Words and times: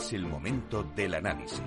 Es 0.00 0.14
el 0.14 0.24
momento 0.24 0.82
del 0.82 1.12
análisis. 1.12 1.60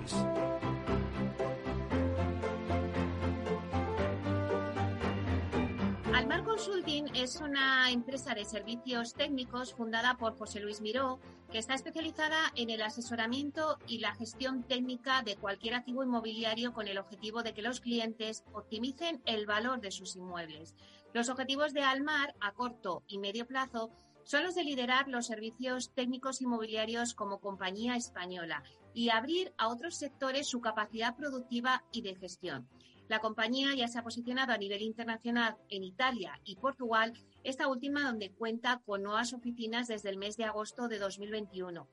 Almar 6.15 6.43
Consulting 6.43 7.09
es 7.13 7.39
una 7.41 7.91
empresa 7.91 8.33
de 8.33 8.43
servicios 8.45 9.13
técnicos 9.13 9.75
fundada 9.75 10.17
por 10.17 10.35
José 10.35 10.61
Luis 10.61 10.81
Miró, 10.81 11.19
que 11.51 11.59
está 11.59 11.75
especializada 11.75 12.51
en 12.55 12.71
el 12.71 12.81
asesoramiento 12.81 13.77
y 13.85 13.99
la 13.99 14.15
gestión 14.15 14.63
técnica 14.63 15.21
de 15.21 15.35
cualquier 15.35 15.75
activo 15.75 16.03
inmobiliario 16.03 16.73
con 16.73 16.87
el 16.87 16.97
objetivo 16.97 17.43
de 17.43 17.53
que 17.53 17.61
los 17.61 17.81
clientes 17.81 18.43
optimicen 18.51 19.21
el 19.25 19.45
valor 19.45 19.79
de 19.79 19.91
sus 19.91 20.15
inmuebles. 20.15 20.73
Los 21.13 21.29
objetivos 21.29 21.71
de 21.73 21.83
Almar 21.83 22.33
a 22.41 22.53
corto 22.53 23.03
y 23.07 23.19
medio 23.19 23.45
plazo 23.45 23.91
son 24.23 24.43
los 24.43 24.55
de 24.55 24.63
liderar 24.63 25.07
los 25.07 25.27
servicios 25.27 25.91
técnicos 25.93 26.41
inmobiliarios 26.41 27.13
como 27.13 27.39
compañía 27.39 27.95
española 27.95 28.63
y 28.93 29.09
abrir 29.09 29.53
a 29.57 29.67
otros 29.67 29.95
sectores 29.95 30.47
su 30.47 30.61
capacidad 30.61 31.15
productiva 31.15 31.83
y 31.91 32.01
de 32.01 32.15
gestión. 32.15 32.67
La 33.09 33.19
compañía 33.19 33.75
ya 33.75 33.87
se 33.87 33.99
ha 33.99 34.03
posicionado 34.03 34.53
a 34.53 34.57
nivel 34.57 34.81
internacional 34.81 35.57
en 35.69 35.83
Italia 35.83 36.39
y 36.45 36.55
Portugal, 36.55 37.13
esta 37.43 37.67
última 37.67 38.03
donde 38.03 38.31
cuenta 38.31 38.81
con 38.85 39.03
nuevas 39.03 39.33
oficinas 39.33 39.87
desde 39.87 40.09
el 40.09 40.17
mes 40.17 40.37
de 40.37 40.45
agosto 40.45 40.87
de 40.87 40.99
2021. 40.99 41.87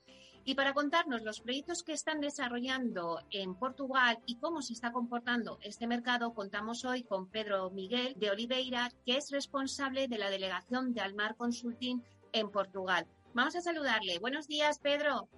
Y 0.44 0.54
para 0.54 0.72
contarnos 0.72 1.22
los 1.22 1.40
proyectos 1.40 1.82
que 1.82 1.92
están 1.92 2.20
desarrollando 2.20 3.20
en 3.30 3.54
Portugal 3.54 4.18
y 4.24 4.36
cómo 4.36 4.62
se 4.62 4.72
está 4.72 4.92
comportando 4.92 5.58
este 5.62 5.86
mercado, 5.86 6.32
contamos 6.32 6.84
hoy 6.84 7.02
con 7.02 7.26
Pedro 7.28 7.70
Miguel 7.70 8.14
de 8.16 8.30
Oliveira, 8.30 8.90
que 9.04 9.16
es 9.16 9.30
responsable 9.30 10.08
de 10.08 10.18
la 10.18 10.30
delegación 10.30 10.94
de 10.94 11.02
Almar 11.02 11.36
Consulting 11.36 12.02
en 12.32 12.50
Portugal. 12.50 13.06
Vamos 13.34 13.54
a 13.56 13.60
saludarle. 13.60 14.18
Buenos 14.18 14.46
días, 14.46 14.78
Pedro. 14.78 15.28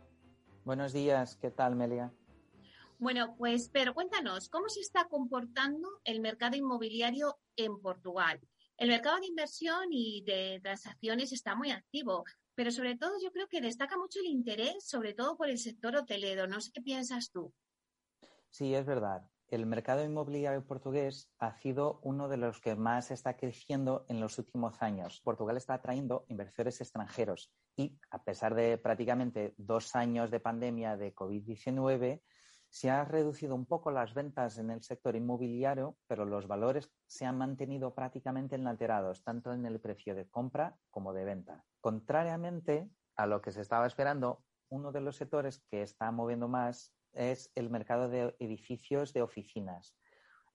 Buenos 0.65 0.93
días, 0.93 1.37
¿qué 1.37 1.51
tal, 1.51 1.75
Melia? 1.77 2.13
Bueno, 2.99 3.35
pues, 3.37 3.69
pero 3.69 3.95
cuéntanos, 3.95 4.49
¿cómo 4.49 4.69
se 4.69 4.81
está 4.81 5.09
comportando 5.09 5.89
el 6.05 6.21
mercado 6.21 6.57
inmobiliario 6.57 7.39
en 7.57 7.81
Portugal? 7.81 8.41
El 8.77 8.89
mercado 8.89 9.19
de 9.19 9.27
inversión 9.27 9.89
y 9.91 10.23
de 10.23 10.61
transacciones 10.63 11.33
está 11.33 11.57
muy 11.57 11.71
activo, 11.71 12.25
pero 12.55 12.71
sobre 12.71 12.97
todo 12.97 13.13
yo 13.23 13.33
creo 13.33 13.49
que 13.49 13.61
destaca 13.61 13.97
mucho 13.97 14.21
el 14.21 14.27
interés, 14.27 14.85
sobre 14.87 15.15
todo 15.15 15.37
por 15.37 15.49
el 15.49 15.59
sector 15.59 15.97
hotelero. 15.97 16.47
No 16.47 16.61
sé 16.61 16.71
qué 16.73 16.81
piensas 16.81 17.31
tú. 17.31 17.53
Sí, 18.51 18.75
es 18.75 18.87
verdad. 18.87 19.23
El 19.53 19.67
mercado 19.67 20.03
inmobiliario 20.03 20.65
portugués 20.65 21.31
ha 21.39 21.53
sido 21.53 22.01
uno 22.05 22.27
de 22.27 22.39
los 22.39 22.59
que 22.59 22.75
más 22.75 23.11
está 23.11 23.37
creciendo 23.37 24.07
en 24.09 24.19
los 24.19 24.39
últimos 24.39 24.81
años. 24.81 25.21
Portugal 25.21 25.59
está 25.59 25.75
atrayendo 25.75 26.25
inversores 26.29 26.81
extranjeros 26.81 27.53
y, 27.77 27.99
a 28.11 28.25
pesar 28.25 28.55
de 28.55 28.79
prácticamente 28.79 29.53
dos 29.59 29.95
años 29.95 30.31
de 30.31 30.41
pandemia 30.41 30.97
de 30.97 31.15
COVID-19, 31.15 32.23
se 32.71 32.89
han 32.89 33.07
reducido 33.11 33.55
un 33.55 33.67
poco 33.67 33.91
las 33.91 34.15
ventas 34.15 34.57
en 34.57 34.71
el 34.71 34.83
sector 34.83 35.17
inmobiliario, 35.17 35.99
pero 36.07 36.25
los 36.25 36.47
valores 36.49 36.91
se 37.07 37.27
han 37.27 37.37
mantenido 37.37 37.95
prácticamente 37.95 38.57
inalterados, 38.57 39.23
tanto 39.23 39.53
en 39.53 39.67
el 39.67 39.81
precio 39.81 40.15
de 40.15 40.31
compra 40.31 40.79
como 40.89 41.13
de 41.13 41.27
venta. 41.27 41.63
Contrariamente 41.83 42.89
a 43.17 43.27
lo 43.27 43.43
que 43.43 43.53
se 43.53 43.61
estaba 43.61 43.87
esperando, 43.87 44.43
uno 44.71 44.93
de 44.93 45.03
los 45.03 45.17
sectores 45.17 45.63
que 45.71 45.83
está 45.83 46.11
moviendo 46.11 46.49
más 46.49 46.95
es 47.15 47.51
el 47.55 47.71
mercado 47.71 48.09
de 48.09 48.35
edificios 48.39 49.13
de 49.13 49.23
oficinas. 49.23 49.97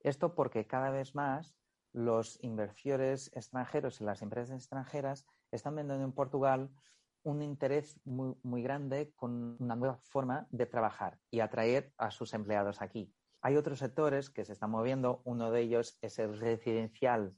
Esto 0.01 0.35
porque 0.35 0.67
cada 0.67 0.89
vez 0.89 1.15
más 1.15 1.55
los 1.93 2.37
inversores 2.43 3.31
extranjeros 3.35 4.01
y 4.01 4.03
las 4.03 4.21
empresas 4.21 4.55
extranjeras 4.55 5.25
están 5.51 5.75
vendiendo 5.75 6.05
en 6.05 6.11
Portugal 6.11 6.69
un 7.23 7.41
interés 7.41 7.99
muy, 8.05 8.35
muy 8.43 8.61
grande 8.61 9.11
con 9.15 9.57
una 9.59 9.75
nueva 9.75 9.97
forma 9.97 10.47
de 10.51 10.65
trabajar 10.65 11.19
y 11.29 11.39
atraer 11.39 11.93
a 11.97 12.11
sus 12.11 12.33
empleados 12.33 12.81
aquí. 12.81 13.13
Hay 13.41 13.55
otros 13.57 13.79
sectores 13.79 14.29
que 14.29 14.45
se 14.45 14.53
están 14.53 14.71
moviendo, 14.71 15.21
uno 15.25 15.51
de 15.51 15.61
ellos 15.61 15.97
es 16.01 16.19
el 16.19 16.39
residencial. 16.39 17.35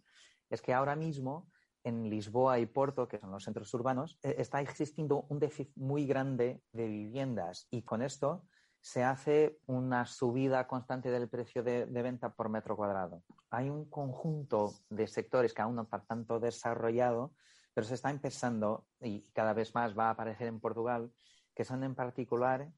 Es 0.49 0.61
que 0.61 0.73
ahora 0.73 0.95
mismo 0.95 1.49
en 1.83 2.09
Lisboa 2.09 2.59
y 2.59 2.65
Porto, 2.65 3.07
que 3.07 3.19
son 3.19 3.31
los 3.31 3.43
centros 3.43 3.73
urbanos, 3.73 4.19
eh, 4.23 4.35
está 4.37 4.61
existiendo 4.61 5.25
un 5.29 5.39
déficit 5.39 5.71
muy 5.75 6.05
grande 6.05 6.61
de 6.71 6.87
viviendas 6.87 7.67
y 7.71 7.83
con 7.83 8.01
esto 8.01 8.45
se 8.81 9.03
hace 9.03 9.59
una 9.65 10.05
subida 10.05 10.67
constante 10.67 11.11
del 11.11 11.29
precio 11.29 11.63
de, 11.63 11.85
venta 11.85 12.33
por 12.33 12.49
metro 12.49 12.75
cuadrado. 12.75 13.23
Hay 13.49 13.69
un 13.69 13.89
conjunto 13.89 14.73
de 14.89 15.07
sectores 15.07 15.53
que 15.53 15.61
aún 15.61 15.75
no 15.75 15.83
está 15.83 16.01
tanto 16.01 16.39
desarrollado 16.39 17.33
pero 17.79 17.87
se 17.87 17.93
está 17.95 18.09
empezando 18.09 18.87
y 18.99 19.21
cada 19.31 19.53
vez 19.53 19.73
más 19.73 19.97
va 19.97 20.07
a 20.07 20.09
aparecer 20.11 20.47
en 20.47 20.59
Portugal, 20.59 21.13
que 21.55 21.63
son 21.63 21.83
en 21.85 21.95
particular 21.95 22.73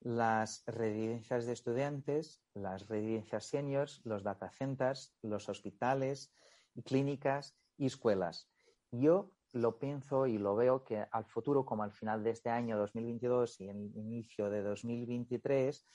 las 0.00 0.62
residencias 0.66 1.44
de 1.44 1.52
estudiantes, 1.52 2.42
las 2.54 2.88
residencias 2.88 3.44
seniors, 3.44 4.00
los 4.04 4.22
data 4.22 4.50
centers, 4.50 5.14
los 5.20 5.50
hospitales, 5.50 6.32
clínicas 6.84 7.54
y 7.76 7.84
escuelas. 7.84 8.48
Yo 8.90 9.30
lo 9.52 9.78
pienso 9.78 10.26
y 10.26 10.38
lo 10.38 10.54
veo 10.54 10.84
que 10.84 11.06
al 11.10 11.24
futuro, 11.24 11.64
como 11.64 11.82
al 11.82 11.92
final 11.92 12.22
de 12.22 12.30
este 12.30 12.50
año 12.50 12.78
2022 12.78 13.60
y 13.60 13.68
el 13.68 13.96
inicio 13.96 14.50
de 14.50 14.62
2023, 14.62 15.86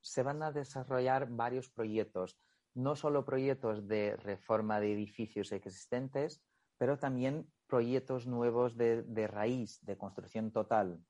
se 0.00 0.22
van 0.22 0.42
a 0.42 0.52
desarrollar 0.52 1.28
varios 1.30 1.70
proyectos, 1.70 2.38
no 2.74 2.96
solo 2.96 3.24
proyectos 3.24 3.86
de 3.86 4.16
reforma 4.16 4.80
de 4.80 4.92
edificios 4.92 5.52
existentes, 5.52 6.42
pero 6.76 6.98
también 6.98 7.50
proyectos 7.66 8.26
nuevos 8.26 8.76
de, 8.76 9.02
de 9.02 9.26
raíz, 9.26 9.78
de 9.82 9.96
construcción 9.96 10.50
total. 10.50 11.00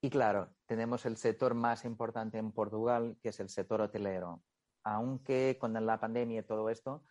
Y 0.00 0.10
claro, 0.10 0.54
tenemos 0.66 1.06
el 1.06 1.16
sector 1.16 1.54
más 1.54 1.84
importante 1.84 2.38
en 2.38 2.52
Portugal, 2.52 3.16
que 3.20 3.30
es 3.30 3.40
el 3.40 3.48
sector 3.48 3.80
hotelero. 3.80 4.42
Aunque 4.84 5.56
con 5.58 5.72
la 5.72 5.98
pandemia 5.98 6.40
y 6.40 6.44
todo 6.44 6.70
esto, 6.70 7.02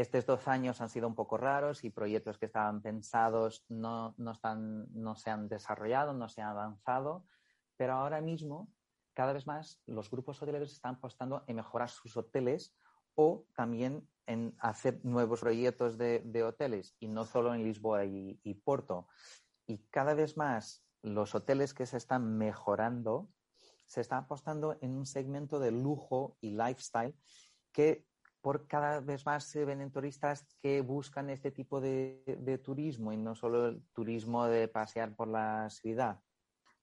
estos 0.00 0.26
dos 0.26 0.46
años 0.48 0.80
han 0.80 0.88
sido 0.88 1.08
un 1.08 1.14
poco 1.14 1.36
raros 1.36 1.84
y 1.84 1.90
proyectos 1.90 2.38
que 2.38 2.46
estaban 2.46 2.82
pensados 2.82 3.64
no, 3.68 4.14
no, 4.18 4.32
están, 4.32 4.86
no 4.94 5.16
se 5.16 5.30
han 5.30 5.48
desarrollado, 5.48 6.12
no 6.12 6.28
se 6.28 6.40
han 6.40 6.48
avanzado, 6.48 7.24
pero 7.76 7.94
ahora 7.94 8.20
mismo, 8.20 8.68
cada 9.14 9.32
vez 9.32 9.46
más, 9.46 9.80
los 9.86 10.10
grupos 10.10 10.40
hoteleros 10.42 10.72
están 10.72 10.96
apostando 10.96 11.44
en 11.46 11.56
mejorar 11.56 11.88
sus 11.88 12.16
hoteles 12.16 12.76
o 13.14 13.44
también 13.56 14.08
en 14.26 14.54
hacer 14.60 15.00
nuevos 15.04 15.40
proyectos 15.40 15.98
de, 15.98 16.22
de 16.24 16.44
hoteles 16.44 16.94
y 17.00 17.08
no 17.08 17.24
solo 17.24 17.54
en 17.54 17.64
Lisboa 17.64 18.04
y, 18.04 18.38
y, 18.42 18.54
Porto. 18.54 19.08
Y 19.66 19.78
cada 19.90 20.14
vez 20.14 20.36
más 20.36 20.84
los 21.02 21.34
hoteles 21.34 21.74
que 21.74 21.86
se 21.86 21.96
están 21.96 22.36
mejorando 22.36 23.28
se 23.86 24.02
están 24.02 24.24
apostando 24.24 24.76
en 24.80 24.94
un 24.94 25.06
segmento 25.06 25.58
de 25.58 25.72
lujo 25.72 26.36
y 26.40 26.50
lifestyle 26.50 27.16
que 27.72 28.07
por 28.48 28.66
cada 28.66 29.00
vez 29.00 29.26
más 29.26 29.44
se 29.44 29.66
ven 29.66 29.82
en 29.82 29.90
turistas 29.90 30.42
que 30.62 30.80
buscan 30.80 31.28
este 31.28 31.50
tipo 31.50 31.82
de, 31.82 32.22
de 32.24 32.56
turismo 32.56 33.12
y 33.12 33.18
no 33.18 33.34
solo 33.34 33.66
el 33.66 33.82
turismo 33.92 34.46
de 34.46 34.68
pasear 34.68 35.14
por 35.14 35.28
la 35.28 35.68
ciudad. 35.68 36.22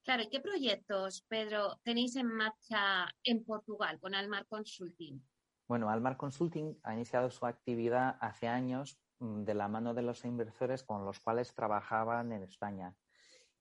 Claro, 0.04 0.22
¿y 0.22 0.30
qué 0.30 0.42
proyectos, 0.42 1.26
Pedro, 1.28 1.80
tenéis 1.82 2.18
en 2.18 2.28
marcha 2.28 3.08
en 3.24 3.44
Portugal 3.44 4.00
con 4.00 4.14
Almar 4.14 4.46
Consulting? 4.46 5.20
Bueno, 5.68 5.90
Almar 5.90 6.18
Consulting 6.18 6.78
ha 6.84 6.94
iniciado 6.94 7.32
su 7.32 7.48
actividad 7.48 8.16
hace 8.22 8.48
años 8.48 9.00
mm, 9.18 9.42
de 9.46 9.56
la 9.56 9.68
mano 9.68 9.96
de 9.96 10.04
los 10.04 10.24
inversores 10.24 10.84
con 10.84 11.04
los 11.04 11.20
cuales 11.20 11.56
trabajaban 11.56 12.32
en 12.32 12.44
España. 12.44 12.96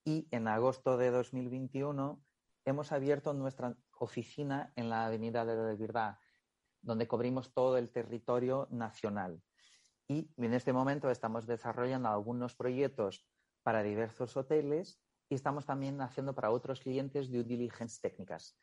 Y 0.04 0.28
en 0.30 0.46
agosto 0.46 0.98
de 0.98 1.10
2021 1.10 2.22
hemos 2.66 2.92
abierto 2.92 3.32
nuestra 3.32 3.74
oficina 3.98 4.74
en 4.76 4.90
la 4.90 5.06
Avenida 5.06 5.46
de 5.46 5.56
la 5.56 5.74
Verdad, 5.74 6.18
donde 6.84 7.08
cubrimos 7.08 7.52
todo 7.52 7.76
el 7.78 7.90
territorio 7.90 8.68
nacional. 8.70 9.42
Y 10.06 10.30
en 10.36 10.54
este 10.54 10.72
momento 10.72 11.10
estamos 11.10 11.46
desarrollando 11.46 12.08
algunos 12.08 12.54
proyectos 12.54 13.26
para 13.62 13.82
diversos 13.82 14.36
hoteles 14.36 15.00
y 15.28 15.34
estamos 15.34 15.64
también 15.64 16.00
haciendo 16.00 16.34
para 16.34 16.50
otros 16.50 16.80
clientes 16.80 17.30
due 17.30 17.44
diligence 17.44 17.98
técnicas. 18.00 18.58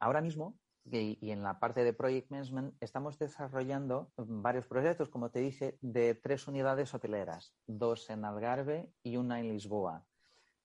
Ahora 0.00 0.20
mismo 0.20 0.58
y, 0.84 1.30
en 1.30 1.42
la 1.42 1.58
parte 1.58 1.82
de 1.82 1.92
Project 1.92 2.30
Management 2.30 2.74
estamos 2.80 3.18
desarrollando 3.18 4.12
varios 4.16 4.66
proyectos, 4.66 5.08
como 5.08 5.30
te 5.30 5.38
dije, 5.38 5.78
de 5.80 6.14
tres 6.14 6.46
unidades 6.46 6.92
hoteleras, 6.92 7.54
dos 7.66 8.10
en 8.10 8.24
Algarve 8.24 8.92
y 9.02 9.16
una 9.16 9.40
en 9.40 9.48
Lisboa. 9.48 10.04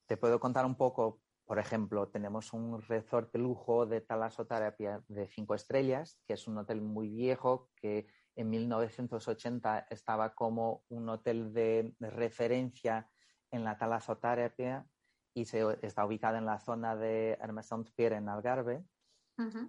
Te 0.06 0.16
puedo 0.16 0.38
contar 0.40 0.66
un 0.66 0.74
poco 0.74 1.20
por 1.50 1.58
ejemplo, 1.58 2.06
tenemos 2.06 2.52
un 2.52 2.80
resort 2.82 3.32
de 3.32 3.40
lujo 3.40 3.84
de 3.84 4.00
talasoterapia 4.00 5.02
de 5.08 5.26
cinco 5.26 5.56
estrellas, 5.56 6.16
que 6.24 6.34
es 6.34 6.46
un 6.46 6.56
hotel 6.58 6.80
muy 6.80 7.08
viejo 7.08 7.72
que 7.74 8.06
en 8.36 8.50
1980 8.50 9.88
estaba 9.90 10.32
como 10.36 10.84
un 10.90 11.08
hotel 11.08 11.52
de, 11.52 11.92
referencia 11.98 13.10
en 13.50 13.64
la 13.64 13.76
talasoterapia 13.76 14.86
y 15.34 15.46
se, 15.46 15.76
está 15.82 16.06
ubicado 16.06 16.36
en 16.36 16.46
la 16.46 16.60
zona 16.60 16.94
de 16.94 17.36
Hermesont 17.40 17.90
Pierre 17.96 18.18
en 18.18 18.28
Algarve. 18.28 18.84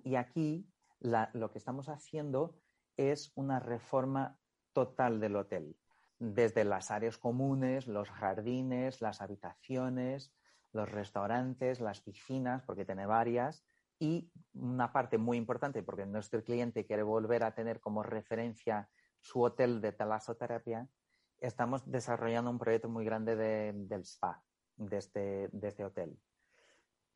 Y 0.03 0.17
aquí 0.17 0.69
lo 0.99 1.49
que 1.49 1.57
estamos 1.57 1.89
haciendo 1.89 2.59
es 2.95 3.31
una 3.33 3.59
reforma 3.59 4.37
total 4.73 5.19
del 5.19 5.35
hotel, 5.35 5.75
desde 6.19 6.63
las 6.63 6.91
áreas 6.91 7.17
comunes, 7.17 7.87
los 7.87 8.11
jardines, 8.11 9.01
las 9.01 9.19
habitaciones, 9.19 10.31
los 10.73 10.91
restaurantes, 10.91 11.79
las 11.79 12.01
piscinas, 12.01 12.63
porque 12.63 12.85
tiene 12.85 13.05
varias, 13.05 13.63
y 13.99 14.31
una 14.53 14.91
parte 14.91 15.17
muy 15.17 15.37
importante, 15.37 15.83
porque 15.83 16.05
nuestro 16.05 16.43
cliente 16.43 16.85
quiere 16.85 17.03
volver 17.03 17.43
a 17.43 17.53
tener 17.53 17.79
como 17.79 18.01
referencia 18.01 18.89
su 19.19 19.41
hotel 19.41 19.81
de 19.81 19.91
talasoterapia, 19.91 20.89
estamos 21.37 21.89
desarrollando 21.89 22.49
un 22.49 22.59
proyecto 22.59 22.89
muy 22.89 23.05
grande 23.05 23.35
del 23.35 24.01
spa 24.03 24.43
de 24.75 24.97
este, 24.97 25.49
de 25.51 25.67
este 25.67 25.85
hotel. 25.85 26.19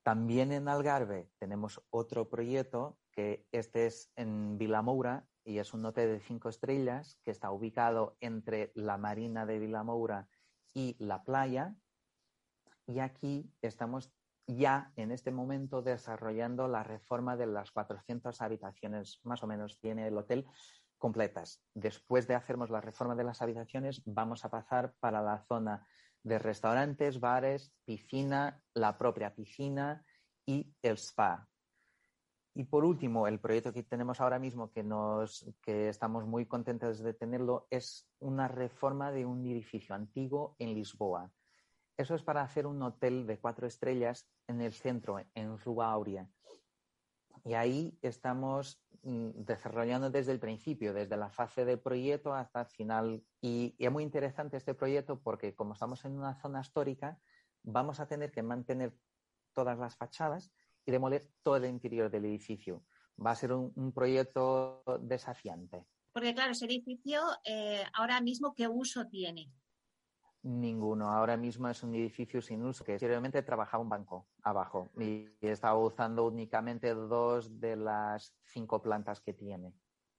También 0.04 0.52
en 0.52 0.68
Algarve 0.68 1.32
tenemos 1.40 1.82
otro 1.90 2.30
proyecto 2.30 3.00
que 3.12 3.48
este 3.52 3.88
es 3.88 4.12
en 4.16 4.58
Vilamoura 4.58 5.28
y 5.44 5.58
es 5.58 5.74
un 5.74 5.86
hotel 5.86 6.10
de 6.10 6.20
cinco 6.20 6.50
estrellas 6.50 7.20
que 7.24 7.32
está 7.32 7.50
ubicado 7.50 8.18
entre 8.20 8.72
la 8.76 8.98
marina 8.98 9.46
de 9.46 9.58
Vilamoura 9.58 10.28
y 10.74 10.96
la 11.00 11.24
playa. 11.24 11.76
Y 12.88 13.00
aquí 13.00 13.52
estamos 13.62 14.14
ya 14.48 14.92
en 14.96 15.12
este 15.12 15.32
momento 15.32 15.82
desarrollando 15.82 16.68
la 16.68 16.84
reforma 16.84 17.36
de 17.36 17.48
las 17.48 17.72
400 17.72 18.42
habitaciones, 18.42 19.20
más 19.24 19.44
o 19.44 19.48
menos 19.48 19.80
tiene 19.80 20.08
el 20.08 20.18
hotel, 20.18 20.46
completas. 20.98 21.64
Después 21.74 22.28
de 22.28 22.36
hacernos 22.36 22.70
la 22.70 22.82
reforma 22.82 23.16
de 23.16 23.24
las 23.24 23.42
habitaciones, 23.42 24.02
vamos 24.06 24.46
a 24.46 24.50
pasar 24.50 24.94
para 25.00 25.22
la 25.22 25.44
zona 25.48 25.86
de 26.24 26.40
restaurantes, 26.40 27.20
bares, 27.20 27.72
piscina, 27.86 28.62
la 28.74 28.98
propia 28.98 29.34
piscina 29.36 30.04
y 30.46 30.74
el 30.82 30.98
spa. 30.98 31.48
Y 32.58 32.64
por 32.64 32.86
último, 32.86 33.28
el 33.28 33.40
proyecto 33.40 33.74
que 33.74 33.84
tenemos 33.84 34.22
ahora 34.22 34.40
mismo, 34.40 34.72
que, 34.72 34.82
nos, 34.82 35.46
que 35.62 35.90
estamos 35.90 36.26
muy 36.26 36.46
contentos 36.46 37.04
de 37.04 37.14
tenerlo, 37.14 37.68
es 37.70 38.08
una 38.20 38.48
reforma 38.48 39.12
de 39.12 39.26
un 39.26 39.46
edificio 39.46 39.94
antiguo 39.94 40.56
en 40.58 40.74
Lisboa. 40.74 41.30
Eso 41.98 42.16
es 42.16 42.24
para 42.24 42.42
hacer 42.42 42.68
un 42.68 42.82
hotel 42.82 43.26
de 43.26 43.40
cuatro 43.40 43.68
estrellas 43.68 44.28
en 44.48 44.62
el 44.62 44.74
centro, 44.74 45.20
en 45.34 45.58
Rua 45.58 45.92
Aurea. 45.92 46.30
Y 47.46 47.54
ahí 47.54 47.98
estamos 48.02 48.82
mm, 49.04 49.30
desarrollando 49.46 50.10
desde 50.10 50.32
el 50.32 50.40
principio, 50.40 50.94
desde 50.94 51.16
la 51.16 51.30
fase 51.30 51.64
de 51.64 51.78
proyecto 51.78 52.34
hasta 52.34 52.62
el 52.62 52.66
final. 52.68 53.24
Y, 53.40 53.76
es 53.80 53.92
muy 53.92 54.04
interesante 54.04 54.58
este 54.58 54.74
proyecto 54.74 55.22
porque 55.22 55.56
como 55.56 55.74
estamos 55.74 56.04
en 56.06 56.14
una 56.14 56.36
zona 56.42 56.62
histórica, 56.62 57.20
vamos 57.64 58.00
a 58.00 58.08
tener 58.08 58.32
que 58.32 58.44
mantener 58.44 58.98
todas 59.54 59.78
las 59.78 59.96
fachadas 59.96 60.52
y 60.86 60.92
demoler 60.92 61.30
todo 61.44 61.58
el 61.58 61.66
interior 61.66 62.10
del 62.10 62.26
edificio. 62.26 62.84
Va 63.24 63.32
a 63.32 63.36
ser 63.36 63.54
un, 63.54 63.94
proyecto 63.94 64.84
desafiante. 65.00 65.86
Porque 66.12 66.34
claro, 66.34 66.52
ese 66.52 66.66
edificio 66.66 67.22
eh, 67.46 67.84
ahora 67.94 68.20
mismo, 68.22 68.54
¿qué 68.54 68.68
uso 68.68 69.08
tiene? 69.08 69.52
Ninguno. 70.46 71.10
Ahora 71.10 71.38
mismo 71.38 71.68
es 71.70 71.82
un 71.82 71.96
edificio 71.96 72.40
sin 72.40 72.64
uso, 72.64 72.84
que 72.84 72.94
anteriormente 72.94 73.42
trabajaba 73.42 73.82
un 73.82 73.90
banco 73.90 74.28
abajo 74.44 74.92
y 75.00 75.28
estaba 75.42 75.76
usando 75.76 76.28
únicamente 76.28 76.94
dos 76.94 77.60
de 77.60 77.76
las 77.76 78.32
cinco 78.44 78.80
plantas 78.80 79.22
que 79.22 79.34
tiene. 79.34 79.74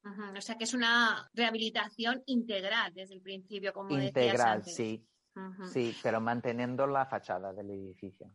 O 0.04 0.40
sea 0.40 0.56
que 0.56 0.64
es 0.64 0.74
una 0.74 1.30
rehabilitación 1.32 2.24
integral 2.26 2.92
desde 2.92 3.14
el 3.14 3.20
principio, 3.20 3.72
como 3.72 3.96
integral, 4.00 4.64
sí. 4.64 5.08
Sí, 5.64 5.96
pero 6.02 6.20
manteniendo 6.20 6.88
la 6.88 7.06
fachada 7.06 7.52
del 7.52 7.70
edificio. 7.70 8.28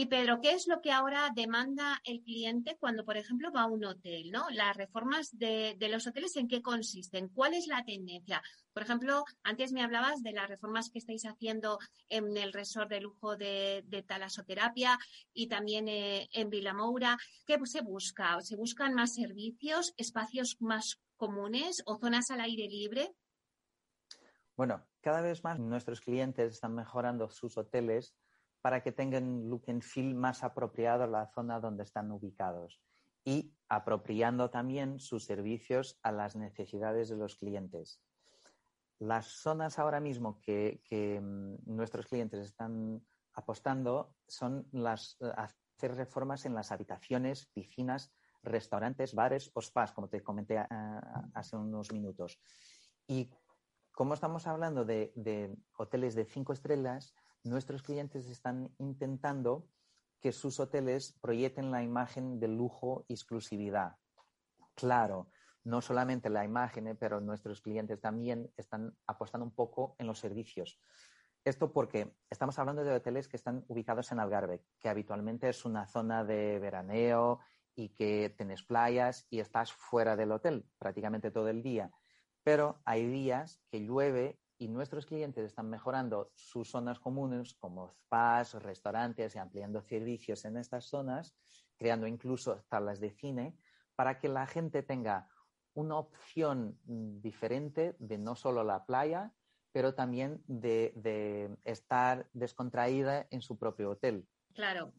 Y 0.00 0.06
Pedro, 0.06 0.40
¿qué 0.40 0.52
es 0.52 0.68
lo 0.68 0.80
que 0.80 0.92
ahora 0.92 1.28
demanda 1.34 2.00
el 2.04 2.22
cliente 2.22 2.76
cuando, 2.78 3.04
por 3.04 3.16
ejemplo, 3.16 3.50
va 3.50 3.62
a 3.62 3.66
un 3.66 3.84
hotel? 3.84 4.30
¿no? 4.30 4.48
Las 4.50 4.76
reformas 4.76 5.36
de, 5.36 5.76
los 5.90 6.06
hoteles, 6.06 6.36
¿en 6.36 6.46
qué 6.46 6.62
consisten? 6.62 7.28
¿Cuál 7.30 7.54
es 7.54 7.66
la 7.66 7.84
tendencia? 7.84 8.40
Por 8.72 8.84
ejemplo, 8.84 9.24
antes 9.42 9.72
me 9.72 9.82
hablabas 9.82 10.22
de 10.22 10.30
las 10.30 10.48
reformas 10.48 10.88
que 10.88 11.00
estáis 11.00 11.24
haciendo 11.24 11.80
en 12.08 12.36
el 12.36 12.52
resort 12.52 12.88
de 12.88 13.00
lujo 13.00 13.36
de, 13.36 14.04
talasoterapia 14.06 14.96
y 15.32 15.48
también 15.48 15.88
eh, 15.88 16.28
en 16.30 16.48
Vilamoura. 16.48 17.18
¿Qué 17.44 17.58
se 17.64 17.80
busca? 17.80 18.40
¿Se 18.40 18.54
buscan 18.54 18.94
más 18.94 19.14
servicios, 19.14 19.94
espacios 19.96 20.58
más 20.60 21.00
comunes 21.16 21.82
o 21.86 21.98
zonas 21.98 22.30
al 22.30 22.42
aire 22.42 22.68
libre? 22.68 23.16
Bueno, 24.56 24.86
cada 25.00 25.22
vez 25.22 25.42
más 25.42 25.58
nuestros 25.58 26.00
clientes 26.00 26.52
están 26.52 26.76
mejorando 26.76 27.30
sus 27.30 27.58
hoteles 27.58 28.14
para 28.60 28.82
que 28.82 28.92
tengan 28.92 29.48
look 29.48 29.64
and 29.68 29.82
feel 29.82 30.14
más 30.14 30.42
apropiado 30.42 31.04
a 31.04 31.06
la 31.06 31.26
zona 31.26 31.60
donde 31.60 31.84
están 31.84 32.10
ubicados 32.10 32.80
y 33.24 33.52
apropiando 33.68 34.50
también 34.50 35.00
sus 35.00 35.24
servicios 35.24 35.98
a 36.02 36.12
las 36.12 36.34
necesidades 36.34 37.08
de 37.08 37.16
los 37.16 37.36
clientes. 37.36 38.00
Las 38.98 39.26
zonas 39.26 39.78
ahora 39.78 40.00
mismo 40.00 40.40
que, 40.40 40.80
mm, 41.20 41.74
nuestros 41.76 42.06
clientes 42.06 42.40
están 42.40 43.04
apostando 43.34 44.14
son 44.26 44.66
las 44.72 45.16
hacer 45.36 45.94
reformas 45.94 46.44
en 46.44 46.54
las 46.54 46.72
habitaciones, 46.72 47.46
piscinas, 47.54 48.10
restaurantes, 48.42 49.14
bares 49.14 49.50
o 49.54 49.60
spas, 49.60 49.92
como 49.92 50.08
te 50.08 50.22
comenté 50.22 50.58
ah, 50.58 51.30
hace 51.34 51.56
unos 51.56 51.92
minutos. 51.92 52.40
Y 53.06 53.30
como 53.92 54.14
estamos 54.14 54.46
hablando 54.46 54.84
de 54.84 55.54
hoteles 55.76 56.14
de 56.14 56.24
cinco 56.24 56.52
estrellas, 56.52 57.14
nuestros 57.48 57.82
clientes 57.82 58.26
están 58.26 58.74
intentando 58.78 59.68
que 60.20 60.32
sus 60.32 60.58
hoteles 60.60 61.12
proyecten 61.20 61.70
la 61.70 61.82
imagen 61.82 62.40
de 62.40 62.48
lujo 62.48 63.04
y 63.08 63.14
exclusividad. 63.14 63.96
Claro, 64.74 65.30
no 65.64 65.80
solamente 65.80 66.30
la 66.30 66.44
imagen, 66.44 66.88
eh, 66.88 66.94
pero 66.94 67.20
nuestros 67.20 67.60
clientes 67.60 68.00
también 68.00 68.50
están 68.56 68.96
apostando 69.06 69.44
un 69.44 69.54
poco 69.54 69.94
en 69.98 70.06
los 70.06 70.18
servicios. 70.18 70.80
Esto 71.44 71.72
porque 71.72 72.16
estamos 72.30 72.58
hablando 72.58 72.84
de 72.84 72.92
hoteles 72.92 73.28
que 73.28 73.36
están 73.36 73.64
ubicados 73.68 74.10
en 74.12 74.18
Algarve, 74.18 74.64
que 74.80 74.88
habitualmente 74.88 75.48
es 75.48 75.64
una 75.64 75.86
zona 75.86 76.24
de 76.24 76.58
veraneo 76.58 77.40
y 77.74 77.90
que 77.90 78.34
tienes 78.36 78.62
playas 78.62 79.26
y 79.30 79.40
estás 79.40 79.72
fuera 79.72 80.16
del 80.16 80.32
hotel 80.32 80.66
prácticamente 80.78 81.30
todo 81.30 81.48
el 81.48 81.62
día. 81.62 81.90
Pero 82.42 82.80
hay 82.84 83.06
días 83.06 83.62
que 83.70 83.80
llueve 83.80 84.40
y 84.58 84.68
nuestros 84.68 85.06
clientes 85.06 85.44
están 85.44 85.70
mejorando 85.70 86.32
sus 86.34 86.68
zonas 86.68 86.98
comunes 86.98 87.54
como 87.54 87.88
spas, 87.88 88.54
restaurantes 88.54 89.34
y 89.34 89.38
ampliando 89.38 89.82
servicios 89.82 90.44
en 90.44 90.56
estas 90.56 90.86
zonas, 90.86 91.34
creando 91.76 92.06
incluso 92.06 92.60
salas 92.62 93.00
de 93.00 93.12
cine, 93.12 93.56
para 93.94 94.18
que 94.18 94.28
la 94.28 94.46
gente 94.46 94.82
tenga 94.82 95.28
una 95.74 95.96
opción 95.96 96.78
diferente 96.84 97.94
de 97.98 98.18
no 98.18 98.34
solo 98.34 98.64
la 98.64 98.84
playa, 98.84 99.32
pero 99.70 99.94
también 99.94 100.42
de, 100.46 100.92
de 100.96 101.56
estar 101.64 102.28
descontraída 102.32 103.28
en 103.30 103.42
su 103.42 103.56
propio 103.56 103.90
hotel. 103.90 104.26
Claro. 104.54 104.92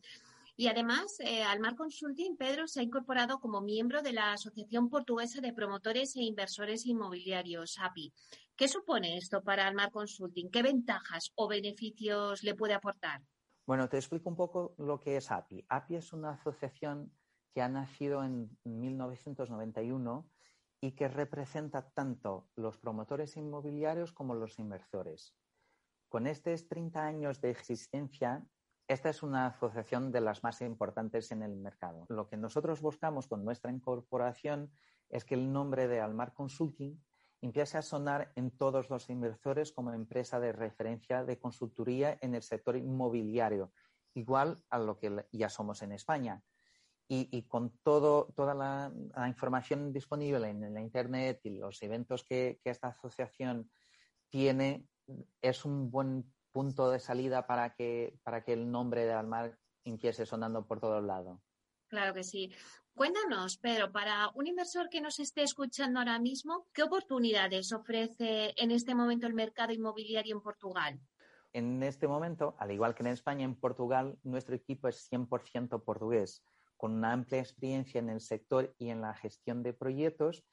Y 0.60 0.68
además, 0.68 1.22
eh, 1.22 1.42
Almar 1.42 1.78
Consulting, 1.78 2.36
Pedro, 2.36 2.68
se 2.68 2.82
ha 2.82 2.84
incorporado 2.84 3.39
como 3.39 3.62
miembro 3.62 4.01
de 4.01 4.12
la 4.12 4.34
Asociación 4.34 4.89
Portuguesa 4.89 5.39
de 5.39 5.54
Promotores 5.54 6.18
e 6.18 6.24
Inversores 6.24 6.86
Inmobiliarios, 6.86 7.78
API. 7.80 8.12
¿Qué 8.60 8.68
supone 8.68 9.16
esto 9.16 9.42
para 9.42 9.66
Almar 9.66 9.89
Consulting? 9.89 10.51
¿Qué 10.51 10.62
ventajas 10.62 11.32
o 11.36 11.48
beneficios 11.48 12.44
le 12.44 12.56
puede 12.56 12.74
aportar? 12.74 13.22
Bueno, 13.66 13.88
te 13.88 13.96
explico 13.96 14.28
un 14.28 14.36
poco 14.36 14.75
lo 14.78 15.00
que 15.00 15.16
es 15.16 15.32
API. 15.32 15.66
API 15.70 15.96
es 15.96 16.12
una 16.12 16.32
asociación 16.32 17.10
que 17.54 17.62
ha 17.62 17.70
nacido 17.70 18.22
en 18.22 18.50
1991 18.66 20.30
y 20.82 20.92
que 20.92 21.08
representa 21.08 21.89
tanto 21.92 22.50
los 22.58 22.78
promotores 22.78 23.38
inmobiliarios 23.38 24.12
como 24.12 24.36
los 24.36 24.60
inversores. 24.60 25.38
Con 26.10 26.28
estos 26.28 26.68
30 26.68 27.01
años 27.01 27.39
de 27.39 27.51
existencia, 27.51 28.46
esta 28.89 29.08
es 29.08 29.24
una 29.24 29.46
asociación 29.46 30.12
de 30.12 30.20
las 30.20 30.44
más 30.44 30.60
importantes 30.60 31.32
en 31.32 31.44
el 31.44 31.56
mercado. 31.56 32.06
Lo 32.10 32.28
que 32.28 32.36
nosotros 32.36 32.82
buscamos 32.82 33.25
con 33.25 33.46
nuestra 33.46 33.72
incorporación 33.72 34.70
es 35.08 35.24
que 35.24 35.36
el 35.36 35.50
nombre 35.50 35.88
de 35.88 36.01
Almar 36.01 36.34
Consulting 36.34 37.01
empiece 37.41 37.77
a 37.77 37.81
sonar 37.81 38.31
en 38.36 38.51
todos 38.51 38.89
los 38.89 39.10
inversores 39.10 39.72
como 39.72 39.93
empresa 39.93 40.39
de 40.39 40.51
referencia 40.51 41.24
de 41.24 41.39
consultoría 41.39 42.17
en 42.22 42.36
el 42.36 42.43
sector 42.43 42.75
inmobiliario, 42.75 43.72
igual 44.13 44.58
a 44.69 44.79
lo 44.79 44.98
que 44.98 45.25
ya 45.31 45.50
somos 45.50 45.81
en 45.81 45.93
España. 45.93 46.43
Y, 47.12 47.48
con 47.48 47.75
todo, 47.81 48.31
toda 48.36 48.53
la, 48.53 49.27
información 49.27 49.91
disponible 49.91 50.48
en, 50.48 50.72
la 50.72 50.79
Internet 50.79 51.39
y 51.43 51.58
los 51.58 51.81
eventos 51.81 52.24
que, 52.24 52.60
que 52.63 52.69
esta 52.69 52.89
asociación 52.89 53.72
tiene, 54.29 54.86
es 55.41 55.65
un 55.65 55.89
buen 55.89 56.31
punto 56.51 56.91
de 56.91 57.00
salida 57.00 57.48
para 57.48 57.74
que, 57.74 58.19
para 58.24 58.43
que 58.43 58.53
el 58.53 58.69
nombre 58.69 59.05
de 59.05 59.13
Almar 59.13 59.58
empiece 59.84 60.25
sonando 60.25 60.67
por 60.67 60.79
todo 60.79 61.01
lado. 61.01 61.41
Claro 61.88 62.13
que 62.13 62.24
sí. 62.24 62.51
Cuéntanos, 63.00 63.56
Pedro, 63.56 63.94
para 63.94 64.29
un 64.36 64.46
inversor 64.46 64.89
que 64.89 65.00
nos 65.00 65.22
esté 65.22 65.44
escuchando 65.44 66.00
ahora 66.00 66.20
mismo, 66.20 66.68
¿qué 66.74 66.84
oportunidades 66.84 67.72
ofrece 67.72 68.53
en 68.58 68.72
este 68.72 68.94
momento 68.94 69.25
el 69.25 69.34
mercado 69.34 69.72
inmobiliario 69.72 70.36
en 70.36 70.41
Portugal? 70.41 71.00
En 71.53 71.82
este 71.82 72.10
momento, 72.10 72.58
al 72.60 72.72
igual 72.72 72.96
que 72.96 73.03
en 73.03 73.08
España, 73.08 73.46
en 73.46 73.56
Portugal, 73.56 74.20
nuestro 74.24 74.53
equipo 74.53 74.89
es 74.89 75.10
100% 75.10 75.82
portugués, 75.86 76.44
con 76.75 76.91
una 76.91 77.13
amplia 77.13 77.39
experiencia 77.39 78.00
en 78.00 78.10
el 78.10 78.20
sector 78.20 78.75
y 78.77 78.89
en 78.89 79.00
la 79.00 79.13
gestión 79.13 79.63
de 79.63 79.72
proyectos 79.72 80.44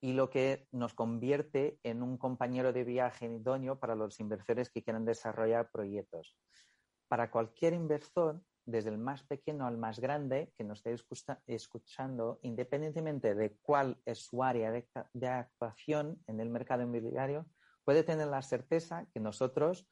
y 0.00 0.12
lo 0.12 0.30
que 0.30 0.68
nos 0.70 0.94
convierte 0.94 1.80
en 1.82 2.04
un 2.04 2.18
compañero 2.18 2.72
de 2.72 2.84
viaje 2.84 3.26
idóneo 3.26 3.80
para 3.80 3.96
los 3.96 4.20
inversores 4.20 4.70
que 4.70 4.84
quieran 4.84 5.04
desarrollar 5.04 5.72
proyectos. 5.72 6.36
Para 7.08 7.32
cualquier 7.32 7.72
inversor, 7.72 8.42
desde 8.66 8.90
el 8.90 8.98
más 8.98 9.22
pequeño 9.22 9.66
al 9.66 9.78
más 9.78 10.00
grande, 10.00 10.52
que 10.56 10.64
nos 10.64 10.84
esté 10.84 10.96
escuchando, 11.46 12.40
independientemente 12.42 13.34
de 13.34 13.56
cuál 13.62 13.96
es 14.04 14.18
su 14.18 14.42
área 14.42 14.70
de, 14.72 15.28
actuación 15.28 16.20
en 16.26 16.40
el 16.40 16.50
mercado 16.50 16.82
inmobiliario, 16.82 17.46
puede 17.84 18.02
tener 18.02 18.26
la 18.26 18.42
certeza 18.42 19.06
que 19.12 19.20
nosotros 19.20 19.88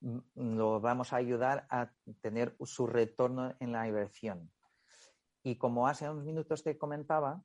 mm, 0.00 0.56
lo 0.56 0.80
vamos 0.80 1.12
a 1.12 1.16
ayudar 1.16 1.66
a 1.68 1.92
tener 2.20 2.56
su 2.64 2.86
retorno 2.86 3.56
en 3.58 3.72
la 3.72 3.88
inversión. 3.88 4.50
Y 5.42 5.56
como 5.56 5.88
hace 5.88 6.08
unos 6.08 6.24
minutos 6.24 6.62
te 6.62 6.78
comentaba, 6.78 7.42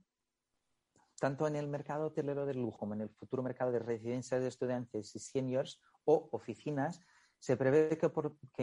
tanto 1.20 1.48
en 1.48 1.56
el 1.56 1.68
mercado 1.68 2.08
hotelero 2.08 2.46
de 2.46 2.54
lujo 2.54 2.78
como 2.78 2.94
en 2.94 3.02
el 3.02 3.10
futuro 3.10 3.42
mercado 3.42 3.72
de 3.72 3.80
residencias 3.80 4.40
de 4.42 4.48
estudiantes 4.48 5.16
y 5.16 5.20
seniors 5.20 5.82
o 6.06 6.30
oficinas, 6.32 7.02
se 7.39 7.58
prevé 7.58 7.98
que, 7.98 8.12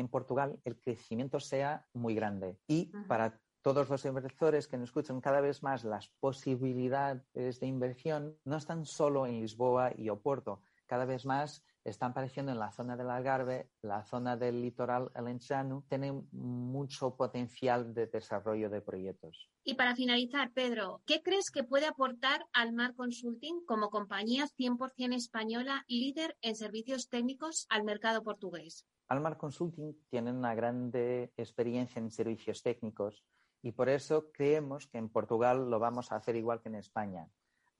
en 0.00 0.08
Portugal 0.08 0.60
el 0.64 0.78
crecimiento 0.78 1.40
sea 1.40 1.86
muy 1.92 2.14
grande. 2.14 2.58
Y 2.66 2.92
para 3.08 3.40
todos 3.62 3.88
los 3.88 4.04
inversores 4.04 4.68
que 4.68 4.76
nos 4.76 4.90
escuchan 4.90 5.20
cada 5.20 5.40
vez 5.40 5.62
más 5.62 5.82
las 5.82 6.08
posibilidades 6.20 7.60
de 7.60 7.66
inversión 7.66 8.38
no 8.44 8.56
están 8.56 8.84
solo 8.84 9.26
en 9.26 9.40
Lisboa 9.40 9.92
y 9.96 10.08
Oporto, 10.08 10.60
cada 10.86 11.04
vez 11.04 11.26
más 11.26 11.64
están 11.86 12.10
apareciendo 12.10 12.50
en 12.50 12.58
la 12.58 12.72
zona 12.72 12.96
del 12.96 13.10
Algarve, 13.10 13.70
la 13.82 14.02
zona 14.02 14.36
del 14.36 14.60
litoral 14.60 15.10
alentano, 15.14 15.84
tienen 15.88 16.28
mucho 16.32 17.16
potencial 17.16 17.94
de 17.94 18.08
desarrollo 18.08 18.68
de 18.68 18.80
proyectos. 18.80 19.48
Y 19.62 19.74
para 19.74 19.94
finalizar, 19.94 20.52
Pedro, 20.52 21.02
¿qué 21.06 21.22
crees 21.22 21.50
que 21.50 21.62
puede 21.62 21.86
aportar 21.86 22.44
Almar 22.52 22.94
Consulting 22.94 23.64
como 23.64 23.90
compañía 23.90 24.46
100% 24.46 25.14
española 25.14 25.84
líder 25.86 26.36
en 26.40 26.56
servicios 26.56 27.08
técnicos 27.08 27.66
al 27.68 27.84
mercado 27.84 28.22
portugués? 28.22 28.84
Almar 29.08 29.36
Consulting 29.36 29.94
tiene 30.10 30.32
una 30.32 30.54
gran 30.56 30.90
experiencia 31.36 32.00
en 32.00 32.10
servicios 32.10 32.62
técnicos 32.62 33.24
y 33.62 33.72
por 33.72 33.88
eso 33.88 34.32
creemos 34.32 34.88
que 34.88 34.98
en 34.98 35.08
Portugal 35.08 35.70
lo 35.70 35.78
vamos 35.78 36.10
a 36.10 36.16
hacer 36.16 36.34
igual 36.34 36.60
que 36.60 36.68
en 36.68 36.74
España. 36.76 37.28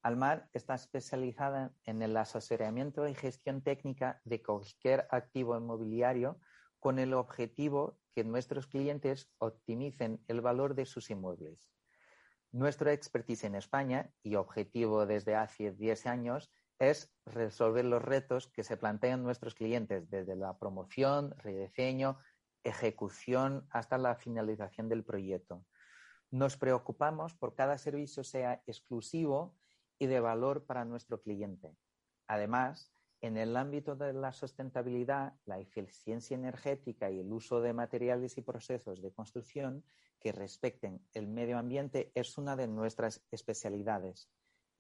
Almar 0.06 0.48
está 0.52 0.76
especializada 0.76 1.74
en 1.82 2.00
el 2.00 2.16
asesoramiento 2.16 3.08
y 3.08 3.14
gestión 3.16 3.60
técnica 3.60 4.20
de 4.24 4.40
cualquier 4.40 5.08
activo 5.10 5.56
inmobiliario 5.56 6.38
con 6.78 7.00
el 7.00 7.12
objetivo 7.12 7.98
que 8.12 8.22
nuestros 8.22 8.68
clientes 8.68 9.28
optimicen 9.38 10.22
el 10.28 10.40
valor 10.42 10.76
de 10.76 10.86
sus 10.86 11.10
inmuebles. 11.10 11.72
Nuestra 12.52 12.92
expertise 12.92 13.42
en 13.42 13.56
España 13.56 14.14
y 14.22 14.36
objetivo 14.36 15.06
desde 15.06 15.34
hace 15.34 15.72
10 15.72 16.06
años 16.06 16.52
es 16.78 17.12
resolver 17.24 17.84
los 17.84 18.00
retos 18.00 18.46
que 18.46 18.62
se 18.62 18.76
plantean 18.76 19.24
nuestros 19.24 19.56
clientes 19.56 20.08
desde 20.08 20.36
la 20.36 20.56
promoción, 20.56 21.34
rediseño, 21.38 22.16
ejecución 22.62 23.66
hasta 23.70 23.98
la 23.98 24.14
finalización 24.14 24.88
del 24.88 25.02
proyecto. 25.02 25.66
Nos 26.30 26.56
preocupamos 26.56 27.34
por 27.34 27.56
cada 27.56 27.76
servicio 27.76 28.22
sea 28.22 28.62
exclusivo 28.68 29.56
y 29.98 30.06
de 30.06 30.20
valor 30.20 30.64
para 30.66 30.84
nuestro 30.84 31.20
cliente. 31.20 31.76
Además, 32.26 32.92
en 33.20 33.36
el 33.36 33.56
ámbito 33.56 33.96
de 33.96 34.12
la 34.12 34.32
sustentabilidad, 34.32 35.34
la 35.46 35.58
eficiencia 35.58 36.34
energética 36.34 37.10
y 37.10 37.20
el 37.20 37.32
uso 37.32 37.60
de 37.60 37.72
materiales 37.72 38.36
y 38.36 38.42
procesos 38.42 39.00
de 39.00 39.12
construcción 39.12 39.84
que 40.20 40.32
respecten 40.32 41.00
el 41.14 41.26
medio 41.26 41.58
ambiente 41.58 42.12
es 42.14 42.36
una 42.36 42.56
de 42.56 42.68
nuestras 42.68 43.24
especialidades. 43.30 44.30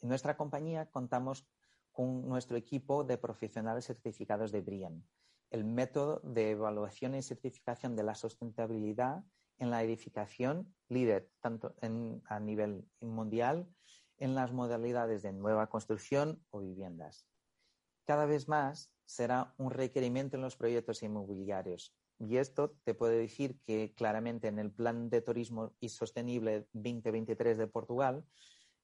En 0.00 0.08
nuestra 0.08 0.36
compañía 0.36 0.90
contamos 0.90 1.46
con 1.92 2.28
nuestro 2.28 2.56
equipo 2.56 3.04
de 3.04 3.16
profesionales 3.16 3.86
certificados 3.86 4.52
de 4.52 4.60
BRIAM, 4.60 5.02
el 5.50 5.64
método 5.64 6.20
de 6.22 6.50
evaluación 6.50 7.14
y 7.14 7.22
certificación 7.22 7.96
de 7.96 8.02
la 8.02 8.14
sustentabilidad 8.14 9.24
en 9.58 9.70
la 9.70 9.82
edificación 9.82 10.74
líder 10.88 11.30
tanto 11.40 11.74
a 12.26 12.40
nivel 12.40 12.86
mundial 13.00 13.66
en 14.18 14.34
las 14.34 14.52
modalidades 14.52 15.22
de 15.22 15.32
nueva 15.32 15.68
construcción 15.68 16.42
o 16.50 16.60
viviendas. 16.60 17.26
Cada 18.04 18.26
vez 18.26 18.48
más 18.48 18.92
será 19.04 19.54
un 19.56 19.70
requerimiento 19.70 20.36
en 20.36 20.42
los 20.42 20.56
proyectos 20.56 21.02
inmobiliarios. 21.02 21.94
Y 22.18 22.36
esto 22.38 22.76
te 22.84 22.94
puede 22.94 23.18
decir 23.18 23.60
que 23.66 23.92
claramente 23.94 24.48
en 24.48 24.58
el 24.58 24.72
Plan 24.72 25.10
de 25.10 25.20
Turismo 25.20 25.74
y 25.80 25.90
Sostenible 25.90 26.66
2023 26.72 27.58
de 27.58 27.66
Portugal, 27.66 28.24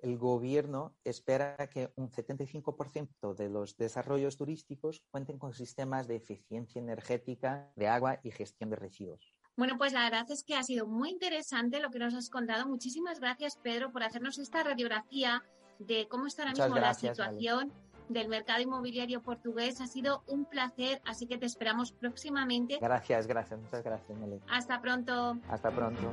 el 0.02 0.18
gobierno 0.18 0.96
espera 1.04 1.56
que 1.68 1.92
un 1.96 2.10
75% 2.10 3.34
de 3.34 3.48
los 3.48 3.76
desarrollos 3.76 4.36
turísticos 4.36 5.02
cuenten 5.10 5.38
con 5.38 5.54
sistemas 5.54 6.08
de 6.08 6.16
eficiencia 6.16 6.80
energética, 6.80 7.72
de 7.76 7.86
agua 7.86 8.18
y 8.24 8.32
gestión 8.32 8.70
de 8.70 8.76
residuos. 8.76 9.31
Bueno, 9.56 9.76
pues 9.76 9.92
la 9.92 10.04
verdad 10.04 10.30
es 10.30 10.44
que 10.44 10.54
ha 10.54 10.62
sido 10.62 10.86
muy 10.86 11.10
interesante 11.10 11.80
lo 11.80 11.90
que 11.90 11.98
nos 11.98 12.14
has 12.14 12.30
contado. 12.30 12.66
Muchísimas 12.66 13.20
gracias, 13.20 13.56
Pedro, 13.56 13.92
por 13.92 14.02
hacernos 14.02 14.38
esta 14.38 14.62
radiografía 14.62 15.42
de 15.78 16.08
cómo 16.08 16.26
está 16.26 16.42
ahora 16.42 16.54
mismo 16.54 16.78
la 16.78 16.94
situación 16.94 17.72
del 18.08 18.28
mercado 18.28 18.60
inmobiliario 18.62 19.22
portugués. 19.22 19.80
Ha 19.80 19.86
sido 19.86 20.22
un 20.26 20.44
placer, 20.44 21.00
así 21.04 21.26
que 21.26 21.38
te 21.38 21.46
esperamos 21.46 21.92
próximamente. 21.92 22.78
Gracias, 22.80 23.26
gracias, 23.26 23.60
muchas 23.60 23.82
gracias, 23.82 24.18
Meli. 24.18 24.40
Hasta 24.48 24.80
pronto. 24.80 25.38
Hasta 25.48 25.70
pronto. 25.70 26.12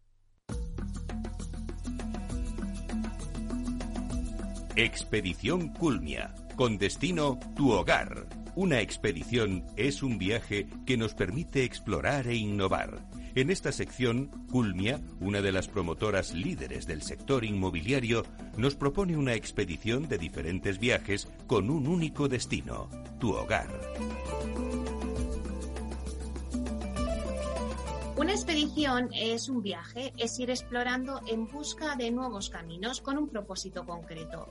Expedición 4.83 5.67
Culmia, 5.69 6.33
con 6.55 6.79
destino 6.79 7.39
tu 7.55 7.71
hogar. 7.71 8.25
Una 8.55 8.81
expedición 8.81 9.63
es 9.77 10.01
un 10.01 10.17
viaje 10.17 10.67
que 10.87 10.97
nos 10.97 11.13
permite 11.13 11.63
explorar 11.63 12.25
e 12.25 12.33
innovar. 12.33 12.97
En 13.35 13.51
esta 13.51 13.71
sección, 13.71 14.29
Culmia, 14.49 14.99
una 15.19 15.43
de 15.43 15.51
las 15.51 15.67
promotoras 15.67 16.33
líderes 16.33 16.87
del 16.87 17.03
sector 17.03 17.45
inmobiliario, 17.45 18.25
nos 18.57 18.73
propone 18.73 19.15
una 19.15 19.35
expedición 19.35 20.07
de 20.07 20.17
diferentes 20.17 20.79
viajes 20.79 21.27
con 21.45 21.69
un 21.69 21.85
único 21.87 22.27
destino, 22.27 22.89
tu 23.19 23.33
hogar. 23.33 23.69
Una 28.17 28.31
expedición 28.31 29.09
es 29.13 29.47
un 29.47 29.61
viaje, 29.61 30.11
es 30.17 30.39
ir 30.39 30.49
explorando 30.49 31.21
en 31.27 31.47
busca 31.47 31.95
de 31.95 32.09
nuevos 32.09 32.49
caminos 32.49 32.99
con 32.99 33.19
un 33.19 33.29
propósito 33.29 33.85
concreto. 33.85 34.49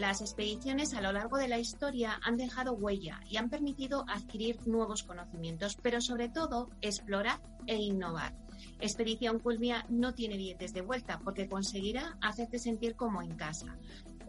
Las 0.00 0.22
expediciones 0.22 0.94
a 0.94 1.02
lo 1.02 1.12
largo 1.12 1.36
de 1.36 1.46
la 1.46 1.58
historia 1.58 2.18
han 2.22 2.38
dejado 2.38 2.72
huella 2.72 3.20
y 3.28 3.36
han 3.36 3.50
permitido 3.50 4.06
adquirir 4.08 4.66
nuevos 4.66 5.02
conocimientos, 5.02 5.76
pero 5.76 6.00
sobre 6.00 6.30
todo 6.30 6.70
explorar 6.80 7.38
e 7.66 7.76
innovar. 7.76 8.32
Expedición 8.80 9.40
Culmia 9.40 9.84
no 9.90 10.14
tiene 10.14 10.38
billetes 10.38 10.72
de 10.72 10.80
vuelta 10.80 11.20
porque 11.22 11.50
conseguirá 11.50 12.16
hacerte 12.22 12.58
sentir 12.58 12.96
como 12.96 13.20
en 13.20 13.36
casa. 13.36 13.76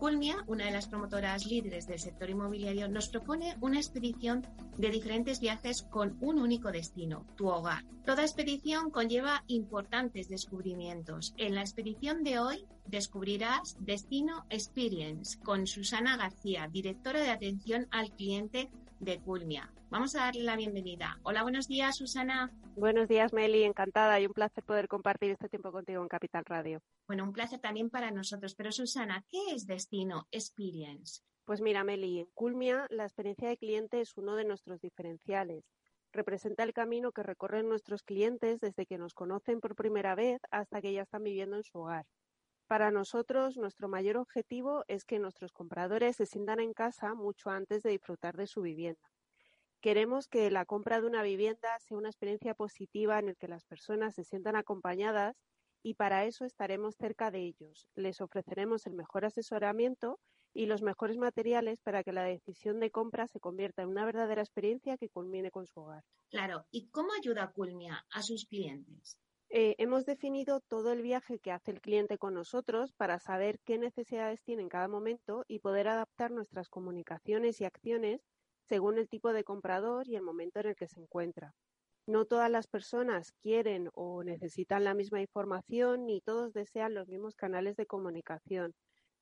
Culmia, 0.02 0.44
una 0.48 0.66
de 0.66 0.72
las 0.72 0.88
promotoras 0.88 1.46
líderes 1.46 1.86
del 1.86 2.00
sector 2.00 2.28
inmobiliario, 2.28 2.88
nos 2.88 3.08
propone 3.08 3.56
una 3.62 3.78
expedición 3.78 4.48
de 4.76 4.90
diferentes 4.90 5.40
viajes 5.40 5.84
con 5.84 6.18
un 6.22 6.40
único 6.40 6.72
destino, 6.72 7.28
tu 7.36 7.50
hogar. 7.50 7.84
Toda 8.04 8.24
expedición 8.24 8.90
conlleva 8.90 9.44
importantes 9.46 10.28
descubrimientos. 10.28 11.36
En 11.38 11.54
la 11.54 11.62
expedición 11.62 12.24
de 12.24 12.40
hoy 12.40 12.66
descubrirás 12.88 13.78
Destino 13.80 14.44
Experience 14.50 15.38
con 15.38 15.68
Susana 15.68 16.18
García, 16.18 16.68
directora 16.68 17.22
de 17.22 17.30
atención 17.30 17.88
al 17.92 18.10
cliente 18.10 18.72
de 19.02 19.20
Culmia. 19.20 19.74
Vamos 19.90 20.16
a 20.16 20.26
darle 20.26 20.44
la 20.44 20.56
bienvenida. 20.56 21.20
Hola, 21.24 21.42
buenos 21.42 21.68
días, 21.68 21.98
Susana. 21.98 22.52
Buenos 22.76 23.08
días, 23.10 23.34
Meli. 23.34 23.64
Encantada 23.64 24.20
y 24.20 24.28
un 24.28 24.34
placer 24.34 24.64
poder 24.64 24.88
compartir 24.88 25.32
este 25.32 25.50
tiempo 25.50 25.72
contigo 25.72 26.02
en 26.02 26.08
Capital 26.08 26.46
Radio. 26.46 26.82
Bueno, 27.08 27.24
un 27.24 27.34
placer 27.34 27.60
también 27.60 27.90
para 27.90 28.12
nosotros. 28.12 28.56
Pero, 28.56 28.72
Susana, 28.72 29.26
¿qué 29.30 29.40
es 29.54 29.66
Destino 29.66 30.28
Experience? 30.32 31.24
Pues 31.46 31.62
mira, 31.62 31.84
Meli, 31.84 32.20
en 32.20 32.28
Culmia 32.34 32.86
la 32.90 33.04
experiencia 33.04 33.50
de 33.50 33.58
cliente 33.58 34.02
es 34.02 34.16
uno 34.16 34.36
de 34.36 34.46
nuestros 34.46 34.80
diferenciales. 34.80 35.66
Representa 36.14 36.64
el 36.64 36.74
camino 36.74 37.12
que 37.12 37.24
recorren 37.24 37.68
nuestros 37.68 38.04
clientes 38.04 38.60
desde 38.60 38.86
que 38.86 38.98
nos 38.98 39.14
conocen 39.14 39.60
por 39.60 39.76
primera 39.76 40.14
vez 40.14 40.40
hasta 40.52 40.80
que 40.82 40.94
ya 40.94 41.02
están 41.02 41.24
viviendo 41.24 41.56
en 41.58 41.64
su 41.64 41.80
hogar. 41.80 42.06
Para 42.72 42.90
nosotros, 42.90 43.58
nuestro 43.58 43.90
mayor 43.90 44.16
objetivo 44.16 44.86
es 44.88 45.04
que 45.04 45.20
nuestros 45.20 45.52
compradores 45.52 46.16
se 46.16 46.26
sientan 46.26 46.62
en 46.62 46.72
casa 46.74 47.14
mucho 47.16 47.50
antes 47.50 47.84
de 47.84 47.90
disfrutar 47.90 48.38
de 48.38 48.48
su 48.48 48.62
vivienda. 48.62 49.12
Queremos 49.82 50.30
que 50.30 50.50
la 50.52 50.66
compra 50.66 51.02
de 51.02 51.08
una 51.08 51.22
vivienda 51.22 51.78
sea 51.80 51.98
una 51.98 52.08
experiencia 52.08 52.56
positiva 52.56 53.20
en 53.20 53.28
la 53.28 53.36
que 53.36 53.50
las 53.50 53.66
personas 53.66 54.16
se 54.16 54.24
sientan 54.24 54.56
acompañadas 54.56 55.36
y 55.84 55.96
para 55.96 56.26
eso 56.26 56.46
estaremos 56.46 56.96
cerca 56.96 57.30
de 57.30 57.42
ellos. 57.42 57.90
Les 57.94 58.22
ofreceremos 58.22 58.88
el 58.88 58.94
mejor 58.94 59.26
asesoramiento 59.26 60.22
y 60.54 60.68
los 60.68 60.82
mejores 60.82 61.18
materiales 61.18 61.82
para 61.82 62.06
que 62.06 62.14
la 62.14 62.24
decisión 62.24 62.80
de 62.80 62.92
compra 62.92 63.28
se 63.28 63.42
convierta 63.42 63.82
en 63.82 63.90
una 63.90 64.06
verdadera 64.06 64.44
experiencia 64.44 64.98
que 64.98 65.10
culmine 65.10 65.52
con 65.52 65.68
su 65.68 65.82
hogar. 65.82 66.04
Claro, 66.30 66.66
¿y 66.72 66.90
cómo 66.90 67.14
ayuda 67.14 67.54
Culmia 67.54 68.06
a 68.12 68.24
sus 68.24 68.46
clientes? 68.46 69.21
Eh, 69.54 69.76
hemos 69.80 70.06
definido 70.06 70.62
todo 70.62 70.94
el 70.94 71.02
viaje 71.02 71.38
que 71.38 71.52
hace 71.52 71.72
el 71.72 71.82
cliente 71.82 72.18
con 72.18 72.34
nosotros 72.34 72.94
para 72.94 73.20
saber 73.20 73.60
qué 73.66 73.78
necesidades 73.78 74.42
tiene 74.44 74.62
en 74.62 74.70
cada 74.70 74.88
momento 74.88 75.44
y 75.46 75.60
poder 75.60 75.90
adaptar 75.90 76.32
nuestras 76.32 76.70
comunicaciones 76.70 77.60
y 77.60 77.66
acciones 77.66 78.22
según 78.64 78.98
el 78.98 79.10
tipo 79.10 79.34
de 79.34 79.44
comprador 79.44 80.08
y 80.08 80.16
el 80.16 80.22
momento 80.22 80.62
en 80.62 80.68
el 80.68 80.76
que 80.78 80.88
se 80.88 81.02
encuentra. 81.02 81.54
No 82.08 82.24
todas 82.24 82.50
las 82.50 82.68
personas 82.68 83.34
quieren 83.42 83.90
o 83.94 84.24
necesitan 84.24 84.86
la 84.86 84.94
misma 84.94 85.20
información 85.20 86.06
ni 86.06 86.22
todos 86.22 86.54
desean 86.54 86.94
los 86.94 87.10
mismos 87.10 87.36
canales 87.36 87.76
de 87.76 87.86
comunicación. 87.86 88.74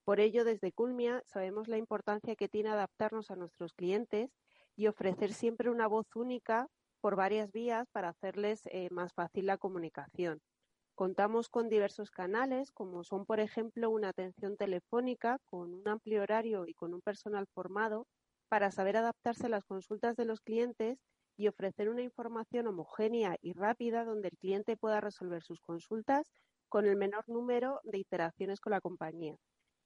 Por 0.03 0.19
ello, 0.19 0.45
desde 0.45 0.71
Culmia 0.71 1.23
sabemos 1.25 1.67
la 1.67 1.77
importancia 1.77 2.35
que 2.35 2.47
tiene 2.47 2.69
adaptarnos 2.69 3.31
a 3.31 3.35
nuestros 3.35 3.73
clientes 3.73 4.29
y 4.75 4.85
ofrecer 4.85 5.33
siempre 5.33 5.71
una 5.71 5.87
voz 5.87 6.15
única 6.15 6.69
por 7.01 7.15
varias 7.15 7.51
vías 7.51 7.87
para 7.91 8.09
hacerles 8.09 8.61
eh, 8.67 8.89
más 8.91 9.13
fácil 9.13 9.45
la 9.45 9.57
comunicación. 9.57 10.41
Contamos 10.95 11.47
con 11.49 11.69
diversos 11.69 12.11
canales, 12.11 12.71
como 12.71 13.03
son, 13.03 13.25
por 13.25 13.39
ejemplo, 13.39 13.89
una 13.89 14.09
atención 14.09 14.57
telefónica 14.57 15.37
con 15.45 15.73
un 15.73 15.87
amplio 15.87 16.21
horario 16.21 16.65
y 16.67 16.73
con 16.73 16.93
un 16.93 17.01
personal 17.01 17.47
formado 17.53 18.05
para 18.49 18.71
saber 18.71 18.97
adaptarse 18.97 19.45
a 19.45 19.49
las 19.49 19.63
consultas 19.63 20.17
de 20.17 20.25
los 20.25 20.41
clientes 20.41 20.99
y 21.37 21.47
ofrecer 21.47 21.87
una 21.87 22.01
información 22.01 22.67
homogénea 22.67 23.37
y 23.41 23.53
rápida 23.53 24.03
donde 24.03 24.27
el 24.27 24.37
cliente 24.37 24.75
pueda 24.75 24.99
resolver 24.99 25.41
sus 25.41 25.61
consultas 25.61 26.29
con 26.67 26.85
el 26.85 26.97
menor 26.97 27.23
número 27.29 27.79
de 27.83 27.99
iteraciones 27.99 28.59
con 28.59 28.71
la 28.71 28.81
compañía. 28.81 29.37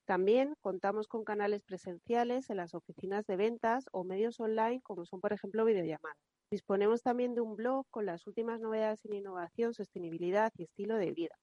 También 0.05 0.55
contamos 0.61 1.07
con 1.07 1.23
canales 1.23 1.61
presenciales 1.61 2.49
en 2.49 2.57
las 2.57 2.73
oficinas 2.73 3.25
de 3.27 3.37
ventas 3.37 3.85
o 3.91 4.03
medios 4.03 4.39
online 4.39 4.81
como 4.81 5.05
son, 5.05 5.21
por 5.21 5.31
ejemplo, 5.31 5.63
videollamadas. 5.63 6.32
Disponemos 6.53 7.01
también 7.01 7.33
de 7.33 7.41
un 7.41 7.55
blog 7.55 7.87
con 7.89 8.05
las 8.05 8.27
últimas 8.27 8.59
novedades 8.59 9.03
en 9.05 9.15
innovación, 9.15 9.73
sostenibilidad 9.73 10.53
y 10.55 10.65
estilo 10.65 10.97
de 10.97 11.11
vida. 11.11 11.35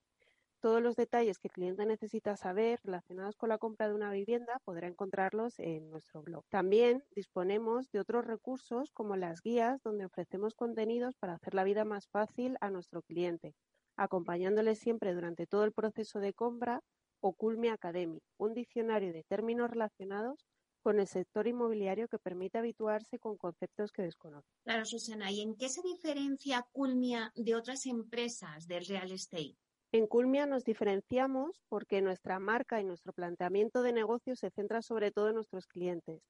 Todos 0.61 0.81
los 0.81 0.95
detalles 0.95 1.41
que 1.41 1.49
el 1.49 1.53
cliente 1.53 1.85
necesita 1.85 2.37
saber 2.37 2.79
relacionados 2.85 3.35
con 3.35 3.49
la 3.49 3.59
compra 3.59 3.89
de 3.89 3.95
una 3.95 4.13
vivienda 4.13 4.61
podrá 4.65 4.87
encontrarlos 4.87 5.59
en 5.59 5.91
nuestro 5.91 6.23
blog. 6.23 6.45
También 6.49 7.03
disponemos 7.17 7.91
de 7.91 7.99
otros 7.99 8.25
recursos 8.25 8.93
como 8.93 9.17
las 9.17 9.43
guías 9.43 9.83
donde 9.83 10.05
ofrecemos 10.05 10.55
contenidos 10.55 11.17
para 11.17 11.35
hacer 11.35 11.55
la 11.55 11.65
vida 11.65 11.85
más 11.85 12.07
fácil 12.07 12.57
a 12.61 12.71
nuestro 12.71 13.03
cliente, 13.03 13.57
acompañándole 13.97 14.77
siempre 14.77 15.13
durante 15.13 15.45
todo 15.45 15.65
el 15.65 15.73
proceso 15.73 16.21
de 16.21 16.35
compra 16.35 16.83
o 17.19 17.33
Culme 17.33 17.71
Academy, 17.71 18.23
un 18.37 18.55
diccionario 18.55 19.13
de 19.13 19.25
términos 19.25 19.71
relacionados 19.71 20.47
con 20.83 21.01
el 21.01 21.07
sector 21.07 21.47
inmobiliario 21.47 22.09
que 22.09 22.19
permite 22.19 22.59
habituarse 22.59 23.19
con 23.19 23.37
conceptos 23.37 23.93
que 23.93 24.03
desconoce. 24.03 24.49
Claro, 24.65 24.85
Susana, 24.85 25.31
¿y 25.31 25.41
en 25.41 25.57
qué 25.57 25.69
se 25.69 25.83
diferencia 25.83 26.67
Culmia 26.73 27.33
de 27.35 27.55
otras 27.55 27.87
empresas 27.87 28.67
del 28.67 28.85
real 28.87 29.11
estate? 29.13 29.57
En 29.93 30.07
Culmia 30.07 30.47
nos 30.47 30.65
diferenciamos 30.65 31.61
porque 31.69 32.01
nuestra 32.01 32.39
marca 32.39 32.81
y 32.81 32.85
nuestro 32.85 33.13
planteamiento 33.13 33.83
de 33.83 33.93
negocio 33.93 34.37
se 34.37 34.51
centra 34.51 34.83
sobre 34.83 35.11
todo 35.11 35.29
en 35.29 35.35
nuestros 35.35 35.67
clientes. 35.67 36.23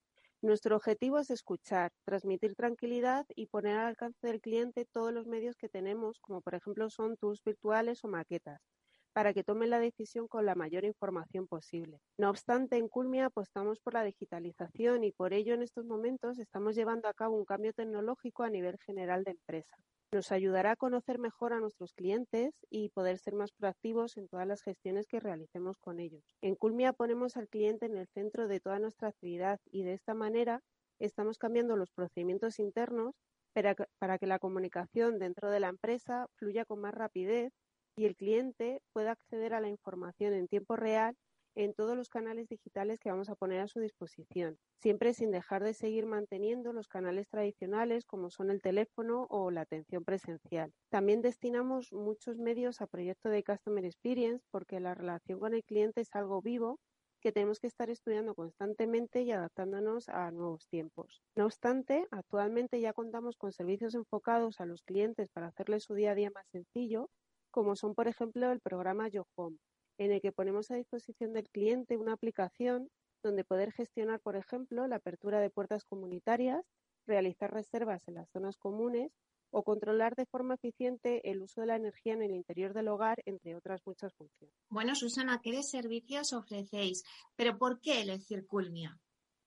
Nuestro 0.43 0.77
objetivo 0.77 1.19
es 1.19 1.29
escuchar, 1.31 1.93
transmitir 2.07 2.55
tranquilidad 2.55 3.27
y 3.37 3.47
poner 3.47 3.77
al 3.77 3.89
alcance 3.89 4.27
del 4.27 4.41
cliente 4.41 4.87
todos 4.87 5.13
los 5.13 5.27
medios 5.27 5.57
que 5.57 5.69
tenemos, 5.69 6.19
como 6.21 6.41
por 6.41 6.55
ejemplo 6.55 6.89
son 6.89 7.19
tours 7.19 7.43
virtuales 7.45 8.03
o 8.05 8.09
maquetas, 8.09 8.63
para 9.12 9.33
que 9.35 9.44
tomen 9.44 9.70
la 9.70 9.81
decisión 9.81 10.29
con 10.29 10.46
la 10.46 10.55
mayor 10.55 10.85
información 10.85 11.46
posible. 11.46 12.01
No 12.18 12.31
obstante, 12.31 12.77
en 12.77 12.88
Culmia 12.88 13.27
apostamos 13.27 13.81
por 13.81 13.94
la 13.94 14.05
digitalización 14.05 15.05
y 15.05 15.12
por 15.12 15.33
ello 15.33 15.55
en 15.55 15.62
estos 15.62 15.85
momentos 15.85 16.38
estamos 16.38 16.75
llevando 16.75 17.09
a 17.09 17.14
cabo 17.14 17.37
un 17.37 17.44
cambio 17.44 17.73
tecnológico 17.73 18.42
a 18.42 18.51
nivel 18.51 18.79
general 18.79 19.25
de 19.25 19.33
empresa. 19.33 19.77
Nos 20.12 20.33
ayudará 20.33 20.73
a 20.73 20.77
conocer 20.77 21.20
mejor 21.20 21.53
a 21.53 21.61
nuestros 21.61 21.94
clientes 21.94 22.53
y 22.68 22.88
poder 22.88 23.18
ser 23.18 23.35
más 23.35 23.53
proactivos 23.53 24.16
en 24.16 24.29
todas 24.29 24.46
las 24.46 24.62
gestiones 24.62 25.07
que 25.07 25.20
realicemos 25.20 25.79
con 25.79 26.01
ellos. 26.01 26.25
En 26.40 26.57
Culmia 26.57 26.92
ponemos 26.92 27.37
al 27.37 27.49
cliente 27.49 27.87
en 27.87 27.96
el 27.96 28.09
centro 28.09 28.49
de 28.49 28.59
toda 28.59 28.81
nuestra 28.81 29.09
actividad 29.09 29.61
y 29.70 29.85
de 29.85 29.92
esta 29.92 30.14
manera 30.14 30.62
estamos 30.99 31.38
cambiando 31.38 31.77
los 31.77 31.92
procedimientos 31.92 32.59
internos 32.59 33.14
para 33.53 34.18
que, 34.18 34.27
la 34.27 34.38
comunicación 34.38 35.18
dentro 35.18 35.51
de 35.51 35.61
la 35.61 35.68
empresa 35.68 36.27
fluya 36.37 36.64
con 36.64 36.81
más 36.81 36.94
rapidez 36.94 37.53
y 37.96 38.07
el 38.07 38.16
cliente 38.16 38.83
pueda 38.92 39.12
acceder 39.12 39.55
a 39.55 39.61
la 39.61 39.68
información 39.68 40.35
en 40.35 40.48
tiempo 40.48 40.76
real 40.76 41.16
en 41.57 41.74
todos 41.74 41.96
los 41.96 42.09
canales 42.09 42.48
digitales 42.48 42.98
que 43.00 43.11
vamos 43.11 43.29
a 43.29 43.35
poner 43.35 43.61
a 43.61 43.68
su 43.68 43.81
disposición, 43.81 44.59
siempre 44.81 45.14
sin 45.14 45.31
dejar 45.31 45.64
de 45.64 45.74
seguir 45.74 46.07
manteniendo 46.07 46.72
los 46.72 46.88
canales 46.88 47.29
tradicionales 47.29 48.05
como 48.07 48.31
son 48.31 48.50
el 48.50 48.62
teléfono 48.62 49.26
o 49.31 49.50
la 49.50 49.62
atención 49.62 50.05
presencial. 50.05 50.72
También 50.90 51.22
destinamos 51.22 51.92
muchos 51.92 52.38
medios 52.38 52.81
a 52.81 52.87
proyectos 52.87 53.33
de 53.33 53.42
Customer 53.44 53.85
Experience 53.85 54.44
porque 54.50 54.81
la 54.81 54.94
relación 54.94 55.40
con 55.40 55.55
el 55.55 55.64
cliente 55.64 56.00
es 56.03 56.09
algo 56.14 56.40
vivo 56.40 56.79
que 57.20 57.33
tenemos 57.33 57.61
que 57.61 57.66
estar 57.66 57.90
estudiando 57.90 58.35
constantemente 58.35 59.20
y 59.22 59.31
adaptándonos 59.31 60.09
a 60.09 60.31
nuevos 60.31 60.66
tiempos. 60.68 61.20
No 61.37 61.44
obstante, 61.44 62.07
actualmente 62.11 62.81
ya 62.81 62.94
contamos 62.94 63.37
con 63.37 63.53
servicios 63.53 63.94
enfocados 63.94 64.59
a 64.61 64.66
los 64.66 64.83
clientes 64.83 65.29
para 65.29 65.48
hacerles 65.48 65.85
su 65.85 65.94
día 65.94 66.12
a 66.12 66.14
día 66.14 66.31
más 66.35 66.46
sencillo 66.50 67.11
como 67.51 67.77
son, 67.77 67.95
por 67.95 68.09
ejemplo, 68.09 68.51
el 68.53 68.61
programa 68.61 69.09
Yo 69.09 69.27
Home, 69.37 69.59
en 69.99 70.13
el 70.13 70.21
que 70.21 70.33
ponemos 70.33 70.71
a 70.71 70.77
disposición 70.77 71.33
del 71.33 71.49
cliente 71.49 71.97
una 71.97 72.15
aplicación 72.15 72.89
donde 73.23 73.45
poder 73.45 73.73
gestionar, 73.73 74.21
por 74.21 74.37
ejemplo, 74.37 74.87
la 74.87 74.97
apertura 74.97 75.41
de 75.41 75.51
puertas 75.51 75.85
comunitarias, 75.85 76.65
realizar 77.07 77.53
reservas 77.53 78.03
en 78.07 78.15
las 78.15 78.31
zonas 78.31 78.57
comunes 78.57 79.13
o 79.51 79.63
controlar 79.65 80.15
de 80.15 80.27
forma 80.27 80.55
eficiente 80.55 81.29
el 81.29 81.43
uso 81.43 81.61
de 81.61 81.67
la 81.67 81.77
energía 81.77 82.15
en 82.15 82.23
el 82.23 82.35
interior 82.35 82.73
del 82.73 82.89
hogar, 82.89 83.21
entre 83.27 83.57
otras 83.57 83.81
muchas 83.85 84.15
funciones. 84.15 84.55
Bueno, 84.69 84.95
Susana, 84.95 85.41
¿qué 85.43 85.63
servicios 85.63 86.33
ofrecéis? 86.33 87.03
¿Pero 87.37 87.59
por 87.59 87.81
qué 87.81 88.03
elegir 88.03 88.47
Culmia? 88.47 88.97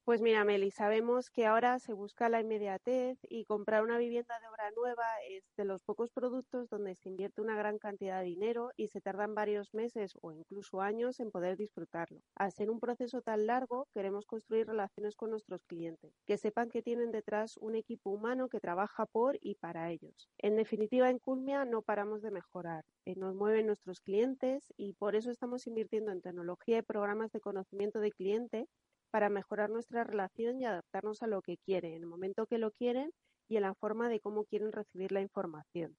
Pues 0.05 0.19
mira, 0.21 0.43
Meli, 0.43 0.69
sabemos 0.69 1.29
que 1.29 1.45
ahora 1.45 1.79
se 1.79 1.93
busca 1.93 2.27
la 2.27 2.41
inmediatez 2.41 3.19
y 3.29 3.45
comprar 3.45 3.83
una 3.83 3.97
vivienda 3.97 4.37
de 4.41 4.47
obra 4.49 4.69
nueva 4.75 5.05
es 5.29 5.45
de 5.55 5.63
los 5.63 5.81
pocos 5.81 6.11
productos 6.11 6.67
donde 6.67 6.95
se 6.95 7.07
invierte 7.07 7.39
una 7.39 7.55
gran 7.55 7.77
cantidad 7.79 8.19
de 8.19 8.25
dinero 8.25 8.71
y 8.75 8.89
se 8.89 8.99
tardan 8.99 9.33
varios 9.33 9.73
meses 9.73 10.11
o 10.21 10.33
incluso 10.33 10.81
años 10.81 11.21
en 11.21 11.31
poder 11.31 11.55
disfrutarlo. 11.55 12.19
Al 12.35 12.51
ser 12.51 12.69
un 12.69 12.81
proceso 12.81 13.21
tan 13.21 13.45
largo, 13.47 13.87
queremos 13.93 14.25
construir 14.25 14.67
relaciones 14.67 15.15
con 15.15 15.29
nuestros 15.29 15.63
clientes, 15.63 16.11
que 16.25 16.37
sepan 16.37 16.69
que 16.69 16.81
tienen 16.81 17.11
detrás 17.11 17.55
un 17.55 17.75
equipo 17.75 18.09
humano 18.09 18.49
que 18.49 18.59
trabaja 18.59 19.05
por 19.05 19.37
y 19.39 19.55
para 19.55 19.89
ellos. 19.89 20.27
En 20.37 20.57
definitiva, 20.57 21.09
en 21.09 21.19
Culmia 21.19 21.63
no 21.63 21.81
paramos 21.81 22.21
de 22.21 22.31
mejorar. 22.31 22.83
Eh, 23.05 23.15
nos 23.15 23.35
mueven 23.35 23.67
nuestros 23.67 24.01
clientes 24.01 24.73
y 24.75 24.93
por 24.95 25.15
eso 25.15 25.31
estamos 25.31 25.65
invirtiendo 25.65 26.11
en 26.11 26.21
tecnología 26.21 26.79
y 26.79 26.81
programas 26.81 27.31
de 27.31 27.39
conocimiento 27.39 28.01
de 28.01 28.11
cliente 28.11 28.67
para 29.13 29.29
mejorar 29.29 29.69
nuestra 29.69 30.03
relación 30.03 30.59
y 30.59 30.65
adaptarnos 30.65 31.21
a 31.21 31.27
lo 31.27 31.43
que 31.43 31.57
quieren, 31.57 31.93
en 31.93 32.01
el 32.01 32.07
momento 32.07 32.47
que 32.47 32.57
lo 32.57 32.71
quieren 32.71 33.11
y 33.47 33.57
en 33.57 33.61
la 33.61 33.75
forma 33.75 34.09
de 34.09 34.19
cómo 34.19 34.43
quieren 34.43 34.71
recibir 34.71 35.11
la 35.11 35.21
información. 35.21 35.95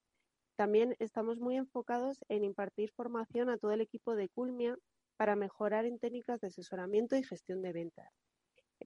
También 0.57 0.96
estamos 0.98 1.38
muy 1.38 1.57
enfocados 1.57 2.24
en 2.29 2.42
impartir 2.42 2.90
formación 2.90 3.50
a 3.50 3.57
todo 3.57 3.70
el 3.70 3.83
equipo 3.83 4.16
de 4.16 4.29
Culmia 4.31 4.77
para 5.16 5.37
mejorar 5.37 5.85
en 5.85 6.00
técnicas 6.00 6.40
de 6.40 6.48
asesoramiento 6.48 7.14
y 7.14 7.22
gestión 7.22 7.62
de 7.62 7.72
ventas. 7.72 8.23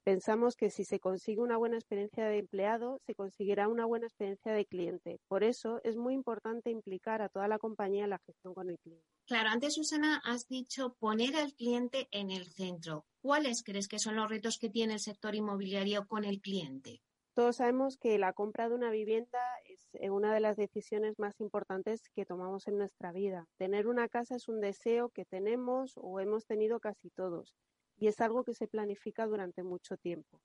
Pensamos 0.05 0.57
que 0.57 0.71
si 0.71 0.85
se 0.85 1.01
consigue 1.01 1.41
una 1.41 1.57
buena 1.57 1.77
experiencia 1.77 2.27
de 2.27 2.39
empleado, 2.39 2.99
se 3.07 3.15
conseguirá 3.15 3.69
una 3.69 3.87
buena 3.87 4.07
experiencia 4.07 4.53
de 4.53 4.67
cliente. 4.67 5.21
Por 5.29 5.45
eso 5.45 5.81
es 5.85 5.97
muy 5.97 6.15
importante 6.15 6.71
implicar 6.71 7.23
a 7.23 7.29
toda 7.29 7.49
la 7.49 7.59
compañía 7.59 8.05
en 8.05 8.11
la 8.11 8.19
gestión 8.19 8.55
con 8.55 8.71
el 8.71 8.79
cliente. 8.79 9.07
Claro, 9.27 9.51
antes 9.51 9.75
Susana 9.75 10.21
has 10.25 10.49
dicho 10.49 10.95
poner 10.99 11.37
al 11.37 11.53
cliente 11.55 12.09
en 12.11 12.31
el 12.31 12.47
centro. 12.47 13.05
¿Cuáles 13.21 13.63
crees 13.63 13.89
que 13.89 13.99
son 13.99 14.17
los 14.17 14.31
retos 14.31 14.59
que 14.59 14.71
tiene 14.71 14.95
el 14.95 15.01
sector 15.01 15.35
inmobiliario 15.35 16.07
con 16.07 16.25
el 16.25 16.41
cliente? 16.41 17.03
Todos 17.35 17.57
sabemos 17.57 17.97
que 17.99 18.19
la 18.19 18.33
compra 18.33 18.69
de 18.69 18.75
una 18.75 18.91
vivienda 18.91 19.39
es 19.65 19.89
eh, 19.93 20.11
una 20.11 20.35
de 20.35 20.41
las 20.41 20.57
decisiones 20.57 21.19
más 21.19 21.41
importantes 21.41 22.09
que 22.15 22.25
tomamos 22.25 22.67
en 22.67 22.79
nuestra 22.79 23.13
vida. 23.13 23.47
Tener 23.59 23.87
una 23.87 24.09
casa 24.09 24.35
es 24.35 24.49
un 24.49 24.61
deseo 24.61 25.11
que 25.11 25.25
tenemos 25.25 25.93
o 25.97 26.19
hemos 26.19 26.47
tenido 26.47 26.81
casi 26.81 27.11
todos 27.11 27.55
y 27.99 28.07
es 28.07 28.21
algo 28.21 28.45
que 28.45 28.55
se 28.55 28.69
planifica 28.69 29.27
durante 29.27 29.63
mucho 29.63 29.97
tiempo. 29.97 30.41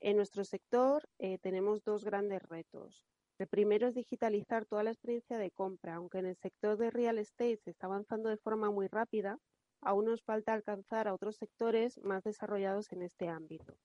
En 0.00 0.16
nuestro 0.16 0.44
sector 0.44 1.08
eh, 1.18 1.38
tenemos 1.38 1.82
dos 1.82 2.04
grandes 2.04 2.42
retos. 2.42 3.04
El 3.38 3.46
primero 3.46 3.86
es 3.86 3.94
digitalizar 3.94 4.66
toda 4.66 4.82
la 4.82 4.90
experiencia 4.90 5.38
de 5.38 5.50
compra. 5.50 5.94
Aunque 5.94 6.18
en 6.18 6.26
el 6.26 6.36
sector 6.36 6.76
de 6.76 6.90
real 6.90 7.18
estate 7.18 7.56
se 7.56 7.70
está 7.70 7.86
avanzando 7.86 8.28
de 8.28 8.36
forma 8.36 8.70
muy 8.70 8.88
rápida, 8.88 9.38
aún 9.80 10.06
nos 10.06 10.22
falta 10.22 10.52
alcanzar 10.52 11.08
a 11.08 11.14
otros 11.14 11.36
sectores 11.36 11.98
más 12.02 12.24
desarrollados 12.24 12.92
en 12.92 13.02
este 13.02 13.28
ámbito. 13.28 13.78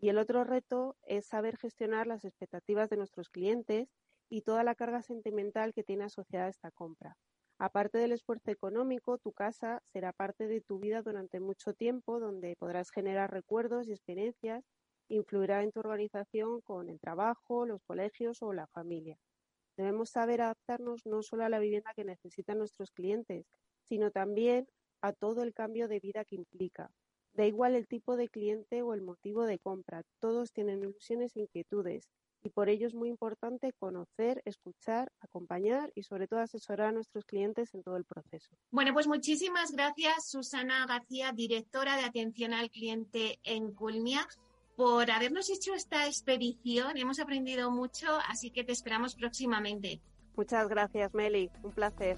Y 0.00 0.10
el 0.10 0.18
otro 0.18 0.44
reto 0.44 0.96
es 1.02 1.26
saber 1.26 1.56
gestionar 1.56 2.06
las 2.06 2.24
expectativas 2.24 2.88
de 2.90 2.96
nuestros 2.96 3.28
clientes 3.28 3.88
y 4.28 4.42
toda 4.42 4.62
la 4.62 4.74
carga 4.74 5.02
sentimental 5.02 5.72
que 5.72 5.84
tiene 5.84 6.04
asociada 6.04 6.48
esta 6.48 6.70
compra. 6.70 7.16
Aparte 7.60 7.98
del 7.98 8.12
esfuerzo 8.12 8.52
económico, 8.52 9.18
tu 9.18 9.32
casa 9.32 9.82
será 9.84 10.12
parte 10.12 10.46
de 10.46 10.60
tu 10.60 10.78
vida 10.78 11.02
durante 11.02 11.40
mucho 11.40 11.74
tiempo, 11.74 12.20
donde 12.20 12.54
podrás 12.56 12.90
generar 12.90 13.32
recuerdos 13.32 13.88
y 13.88 13.92
experiencias, 13.92 14.64
influirá 15.08 15.64
en 15.64 15.72
tu 15.72 15.80
organización 15.80 16.60
con 16.60 16.88
el 16.88 17.00
trabajo, 17.00 17.66
los 17.66 17.82
colegios 17.82 18.42
o 18.42 18.52
la 18.52 18.68
familia. 18.68 19.18
Debemos 19.76 20.10
saber 20.10 20.40
adaptarnos 20.40 21.04
no 21.04 21.22
solo 21.22 21.44
a 21.44 21.48
la 21.48 21.58
vivienda 21.58 21.94
que 21.94 22.04
necesitan 22.04 22.58
nuestros 22.58 22.92
clientes, 22.92 23.46
sino 23.82 24.12
también 24.12 24.68
a 25.02 25.12
todo 25.12 25.42
el 25.42 25.52
cambio 25.52 25.88
de 25.88 25.98
vida 25.98 26.24
que 26.24 26.36
implica. 26.36 26.92
Da 27.32 27.44
igual 27.44 27.74
el 27.74 27.88
tipo 27.88 28.16
de 28.16 28.28
cliente 28.28 28.82
o 28.82 28.94
el 28.94 29.02
motivo 29.02 29.46
de 29.46 29.58
compra, 29.58 30.02
todos 30.20 30.52
tienen 30.52 30.80
ilusiones 30.80 31.34
e 31.36 31.40
inquietudes 31.40 32.08
y 32.48 32.50
por 32.50 32.70
ello 32.70 32.86
es 32.86 32.94
muy 32.94 33.10
importante 33.10 33.74
conocer, 33.78 34.40
escuchar, 34.46 35.12
acompañar 35.20 35.92
y 35.94 36.02
sobre 36.02 36.26
todo 36.26 36.40
asesorar 36.40 36.88
a 36.88 36.92
nuestros 36.92 37.26
clientes 37.26 37.74
en 37.74 37.82
todo 37.82 37.98
el 37.98 38.06
proceso. 38.06 38.48
Bueno, 38.70 38.94
pues 38.94 39.06
muchísimas 39.06 39.72
gracias 39.72 40.30
Susana 40.30 40.86
García, 40.86 41.32
directora 41.32 41.98
de 41.98 42.04
atención 42.04 42.54
al 42.54 42.70
cliente 42.70 43.38
en 43.44 43.72
Culmia 43.72 44.26
por 44.76 45.10
habernos 45.10 45.50
hecho 45.50 45.74
esta 45.74 46.06
expedición. 46.06 46.96
Hemos 46.96 47.20
aprendido 47.20 47.70
mucho, 47.70 48.06
así 48.26 48.50
que 48.50 48.64
te 48.64 48.72
esperamos 48.72 49.14
próximamente. 49.14 50.00
Muchas 50.34 50.68
gracias, 50.68 51.12
Meli. 51.12 51.50
Un 51.62 51.72
placer. 51.72 52.16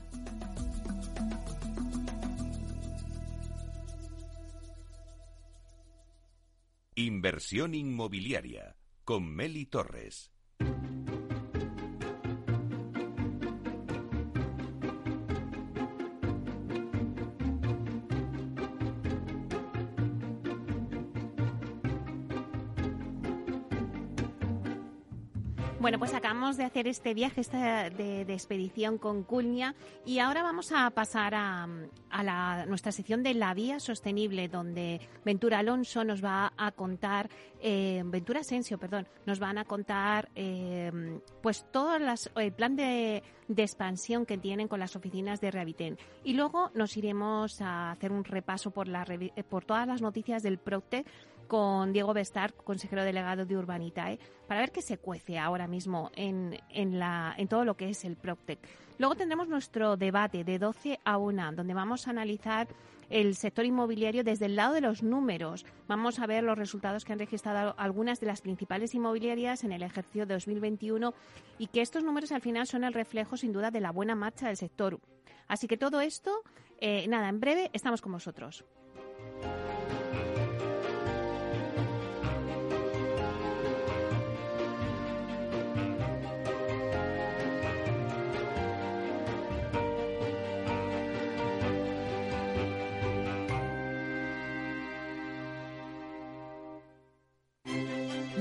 Inversión 6.95 7.75
inmobiliaria 7.75 8.77
con 9.05 9.27
Meli 9.35 9.67
Torres. 9.67 10.31
Pues 26.01 26.15
acabamos 26.15 26.57
de 26.57 26.65
hacer 26.65 26.89
este 26.89 27.13
viaje 27.13 27.43
de, 27.43 28.23
expedición 28.23 28.97
con 28.97 29.23
Culnia 29.23 29.75
y 30.07 30.19
ahora 30.19 30.43
vamos 30.43 30.73
a 30.73 30.89
pasar 30.89 31.35
a, 31.35 31.69
nuestra 32.67 32.91
sección 32.91 33.23
de 33.23 33.35
la 33.35 33.53
vía 33.53 33.79
sostenible, 33.81 34.49
donde 34.49 34.99
Ventura 35.27 35.59
Alonso 35.59 36.03
nos 36.03 36.25
va 36.25 36.55
a 36.57 36.73
contar, 36.73 37.29
eh, 37.61 38.03
Ventura 38.07 38.41
Asensio, 38.41 38.79
perdón, 38.79 39.07
nos 39.27 39.39
van 39.41 39.59
a 39.59 39.67
contar 39.67 40.31
eh, 40.35 41.21
pues 41.43 41.67
todo 41.71 41.97
el 41.97 42.53
plan 42.55 42.77
de, 42.77 43.23
expansión 43.55 44.25
que 44.25 44.39
tienen 44.39 44.69
con 44.69 44.81
las 44.81 44.97
oficinas 44.97 45.43
de 45.43 45.51
Rehabiten. 45.51 45.99
Y 46.25 46.33
luego 46.33 46.71
nos 46.73 46.97
iremos 46.97 47.61
a 47.61 47.91
hacer 47.91 48.11
un 48.11 48.25
repaso 48.25 48.71
por, 48.71 48.89
la, 48.89 49.05
por 49.51 49.67
todas 49.67 49.87
las 49.87 50.01
noticias 50.01 50.43
del 50.43 50.57
Procte 50.57 51.05
con 51.51 51.93
Diego 51.93 52.15
Bestar, 52.15 52.55
consejero 52.55 53.03
delegado 53.03 53.45
de 53.45 53.57
Urbanitae, 53.57 54.21
para 54.47 54.61
ver 54.61 54.71
qué 54.71 54.83
se 54.83 54.99
cuece 54.99 55.37
ahora 55.37 55.67
mismo 55.67 56.13
en, 56.15 56.57
en, 56.69 57.49
todo 57.49 57.65
lo 57.65 57.77
que 57.77 57.89
es 57.89 58.05
el 58.05 58.15
PropTech. 58.15 58.61
Luego 58.99 59.17
tendremos 59.17 59.49
nuestro 59.49 59.97
debate 59.97 60.45
de 60.45 60.61
12 60.61 61.01
a 61.05 61.19
1, 61.19 61.53
donde 61.55 61.75
vamos 61.75 62.07
a 62.07 62.11
analizar 62.11 62.69
el 63.09 63.35
sector 63.35 63.65
inmobiliario 63.65 64.23
desde 64.23 64.47
el 64.47 64.55
lado 64.55 64.75
de 64.75 64.81
los 64.81 65.03
números. 65.03 65.67
Vamos 65.89 66.21
a 66.21 66.29
ver 66.29 66.45
los 66.45 66.57
resultados 66.57 67.05
que 67.05 67.15
han 67.15 67.19
registrado 67.19 67.75
algunas 67.79 68.21
de 68.21 68.29
las 68.29 68.43
principales 68.43 68.95
inmobiliarias 68.95 69.65
en 69.65 69.73
el 69.73 69.83
ejercicio 69.83 70.27
de 70.27 70.35
2021 70.35 71.13
y 71.59 71.67
que 71.67 71.81
estos 71.81 72.05
números 72.05 72.31
al 72.31 72.43
final 72.43 72.69
son 72.69 72.85
el 72.85 72.95
reflejo 72.95 73.37
sin 73.37 73.53
duda 73.53 73.73
de 73.73 73.81
la 73.81 73.91
buena 73.91 74.15
marcha 74.15 74.47
del 74.47 74.57
sector. 74.57 75.01
Así 75.49 75.67
que 75.67 75.77
todo 75.77 76.01
esto, 76.01 76.45
eh, 76.81 77.09
nada, 77.09 77.29
en 77.29 77.41
breve 77.41 77.71
estamos 77.73 78.01
con 78.01 78.13
vosotros. 78.13 78.65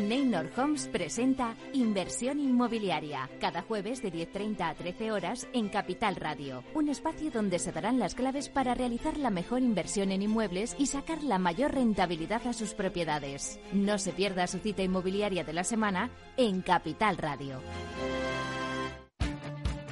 Neynor 0.09 0.49
Homes 0.57 0.87
presenta 0.87 1.53
Inversión 1.71 2.39
Inmobiliaria, 2.39 3.29
cada 3.39 3.61
jueves 3.61 4.01
de 4.01 4.11
10.30 4.11 4.61
a 4.61 4.73
13 4.73 5.11
horas 5.11 5.47
en 5.53 5.69
Capital 5.69 6.15
Radio, 6.15 6.63
un 6.73 6.89
espacio 6.89 7.29
donde 7.29 7.59
se 7.59 7.71
darán 7.71 7.99
las 7.99 8.15
claves 8.15 8.49
para 8.49 8.73
realizar 8.73 9.17
la 9.17 9.29
mejor 9.29 9.61
inversión 9.61 10.11
en 10.11 10.23
inmuebles 10.23 10.75
y 10.79 10.87
sacar 10.87 11.21
la 11.21 11.37
mayor 11.37 11.75
rentabilidad 11.75 12.47
a 12.47 12.53
sus 12.53 12.73
propiedades. 12.73 13.59
No 13.71 13.99
se 13.99 14.11
pierda 14.11 14.47
su 14.47 14.57
cita 14.57 14.81
inmobiliaria 14.81 15.43
de 15.43 15.53
la 15.53 15.63
semana 15.63 16.09
en 16.37 16.63
Capital 16.63 17.15
Radio. 17.17 17.61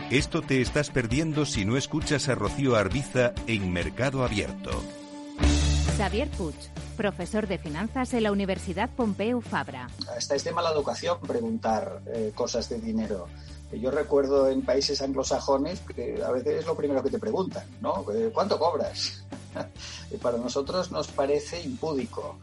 Esto 0.10 0.41
te 0.41 0.62
estás 0.62 0.89
perdiendo 0.89 1.45
si 1.45 1.63
no 1.63 1.77
escuchas 1.77 2.27
a 2.27 2.34
Rocío 2.34 2.75
Arbiza 2.75 3.34
en 3.45 3.71
Mercado 3.71 4.23
Abierto. 4.23 4.84
Xavier 5.95 6.27
Puig 6.30 6.56
profesor 6.97 7.47
de 7.47 7.57
finanzas 7.57 8.13
en 8.13 8.23
la 8.23 8.31
Universidad 8.31 8.89
Pompeu 8.89 9.39
Fabra. 9.39 9.88
Hasta 10.17 10.36
es 10.36 10.43
de 10.43 10.51
mala 10.51 10.71
educación 10.71 11.19
preguntar 11.21 12.01
eh, 12.07 12.33
cosas 12.36 12.67
de 12.67 12.79
dinero. 12.81 13.27
Yo 13.71 13.91
recuerdo 13.91 14.49
en 14.49 14.63
países 14.63 15.01
anglosajones 15.01 15.81
que 15.81 16.21
a 16.23 16.31
veces 16.31 16.62
es 16.62 16.65
lo 16.65 16.75
primero 16.75 17.03
que 17.03 17.10
te 17.10 17.19
preguntan, 17.19 17.65
¿no? 17.81 18.05
Eh, 18.13 18.31
¿Cuánto 18.33 18.57
cobras? 18.57 19.23
y 20.12 20.17
para 20.17 20.38
nosotros 20.38 20.91
nos 20.91 21.07
parece 21.10 21.62
impúdico. 21.62 22.38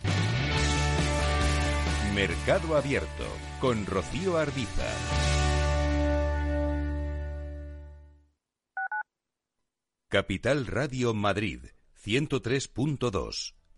Mercado 2.14 2.76
Abierto 2.76 3.24
con 3.60 3.84
Rocío 3.86 4.38
Arbiza. 4.38 4.86
Capital 10.08 10.66
Radio 10.66 11.12
Madrid 11.12 11.64
103.2 12.04 13.54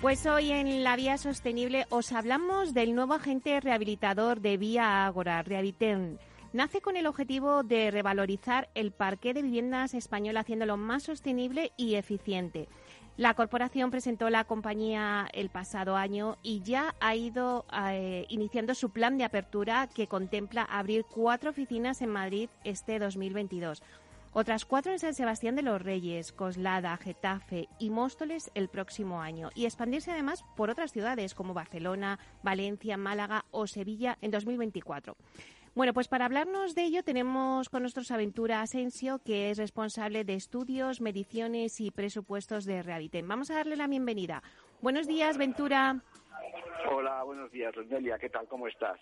Pues 0.00 0.26
hoy 0.26 0.52
en 0.52 0.84
la 0.84 0.94
Vía 0.94 1.18
Sostenible 1.18 1.86
os 1.90 2.12
hablamos 2.12 2.72
del 2.72 2.94
nuevo 2.94 3.14
agente 3.14 3.58
rehabilitador 3.58 4.40
de 4.40 4.56
Vía 4.56 5.04
Ágora, 5.04 5.42
Rehabitern. 5.42 6.20
Nace 6.52 6.80
con 6.80 6.96
el 6.96 7.08
objetivo 7.08 7.64
de 7.64 7.90
revalorizar 7.90 8.68
el 8.76 8.92
parque 8.92 9.34
de 9.34 9.42
viviendas 9.42 9.94
español 9.94 10.36
haciéndolo 10.36 10.76
más 10.76 11.02
sostenible 11.02 11.72
y 11.76 11.96
eficiente. 11.96 12.68
La 13.16 13.34
corporación 13.34 13.90
presentó 13.90 14.30
la 14.30 14.44
compañía 14.44 15.26
el 15.32 15.50
pasado 15.50 15.96
año 15.96 16.38
y 16.44 16.62
ya 16.62 16.94
ha 17.00 17.16
ido 17.16 17.66
eh, 17.90 18.24
iniciando 18.28 18.76
su 18.76 18.90
plan 18.90 19.18
de 19.18 19.24
apertura 19.24 19.88
que 19.92 20.06
contempla 20.06 20.62
abrir 20.62 21.06
cuatro 21.12 21.50
oficinas 21.50 22.02
en 22.02 22.10
Madrid 22.10 22.48
este 22.62 23.00
2022. 23.00 23.82
Otras 24.32 24.64
cuatro 24.66 24.92
en 24.92 24.98
San 24.98 25.14
Sebastián 25.14 25.56
de 25.56 25.62
los 25.62 25.80
Reyes, 25.80 26.32
Coslada, 26.32 26.96
Getafe 26.98 27.68
y 27.78 27.90
Móstoles 27.90 28.50
el 28.54 28.68
próximo 28.68 29.22
año 29.22 29.50
y 29.54 29.64
expandirse 29.64 30.12
además 30.12 30.44
por 30.56 30.70
otras 30.70 30.92
ciudades 30.92 31.34
como 31.34 31.54
Barcelona, 31.54 32.18
Valencia, 32.42 32.96
Málaga 32.96 33.46
o 33.50 33.66
Sevilla 33.66 34.18
en 34.20 34.30
2024. 34.30 35.16
Bueno, 35.74 35.94
pues 35.94 36.08
para 36.08 36.24
hablarnos 36.24 36.74
de 36.74 36.82
ello 36.82 37.02
tenemos 37.04 37.68
con 37.68 37.84
nosotros 37.84 38.10
a 38.10 38.16
Ventura 38.16 38.62
Asensio, 38.62 39.20
que 39.24 39.50
es 39.50 39.58
responsable 39.58 40.24
de 40.24 40.34
estudios, 40.34 41.00
mediciones 41.00 41.80
y 41.80 41.90
presupuestos 41.90 42.64
de 42.64 42.82
Realitem. 42.82 43.26
Vamos 43.28 43.50
a 43.50 43.54
darle 43.54 43.76
la 43.76 43.86
bienvenida. 43.86 44.42
Buenos 44.82 45.06
días, 45.06 45.38
Ventura. 45.38 46.02
Hola, 46.90 47.22
buenos 47.22 47.50
días, 47.50 47.74
Roselia. 47.74 48.18
¿Qué 48.18 48.28
tal? 48.28 48.46
¿Cómo 48.48 48.66
estás? 48.66 48.98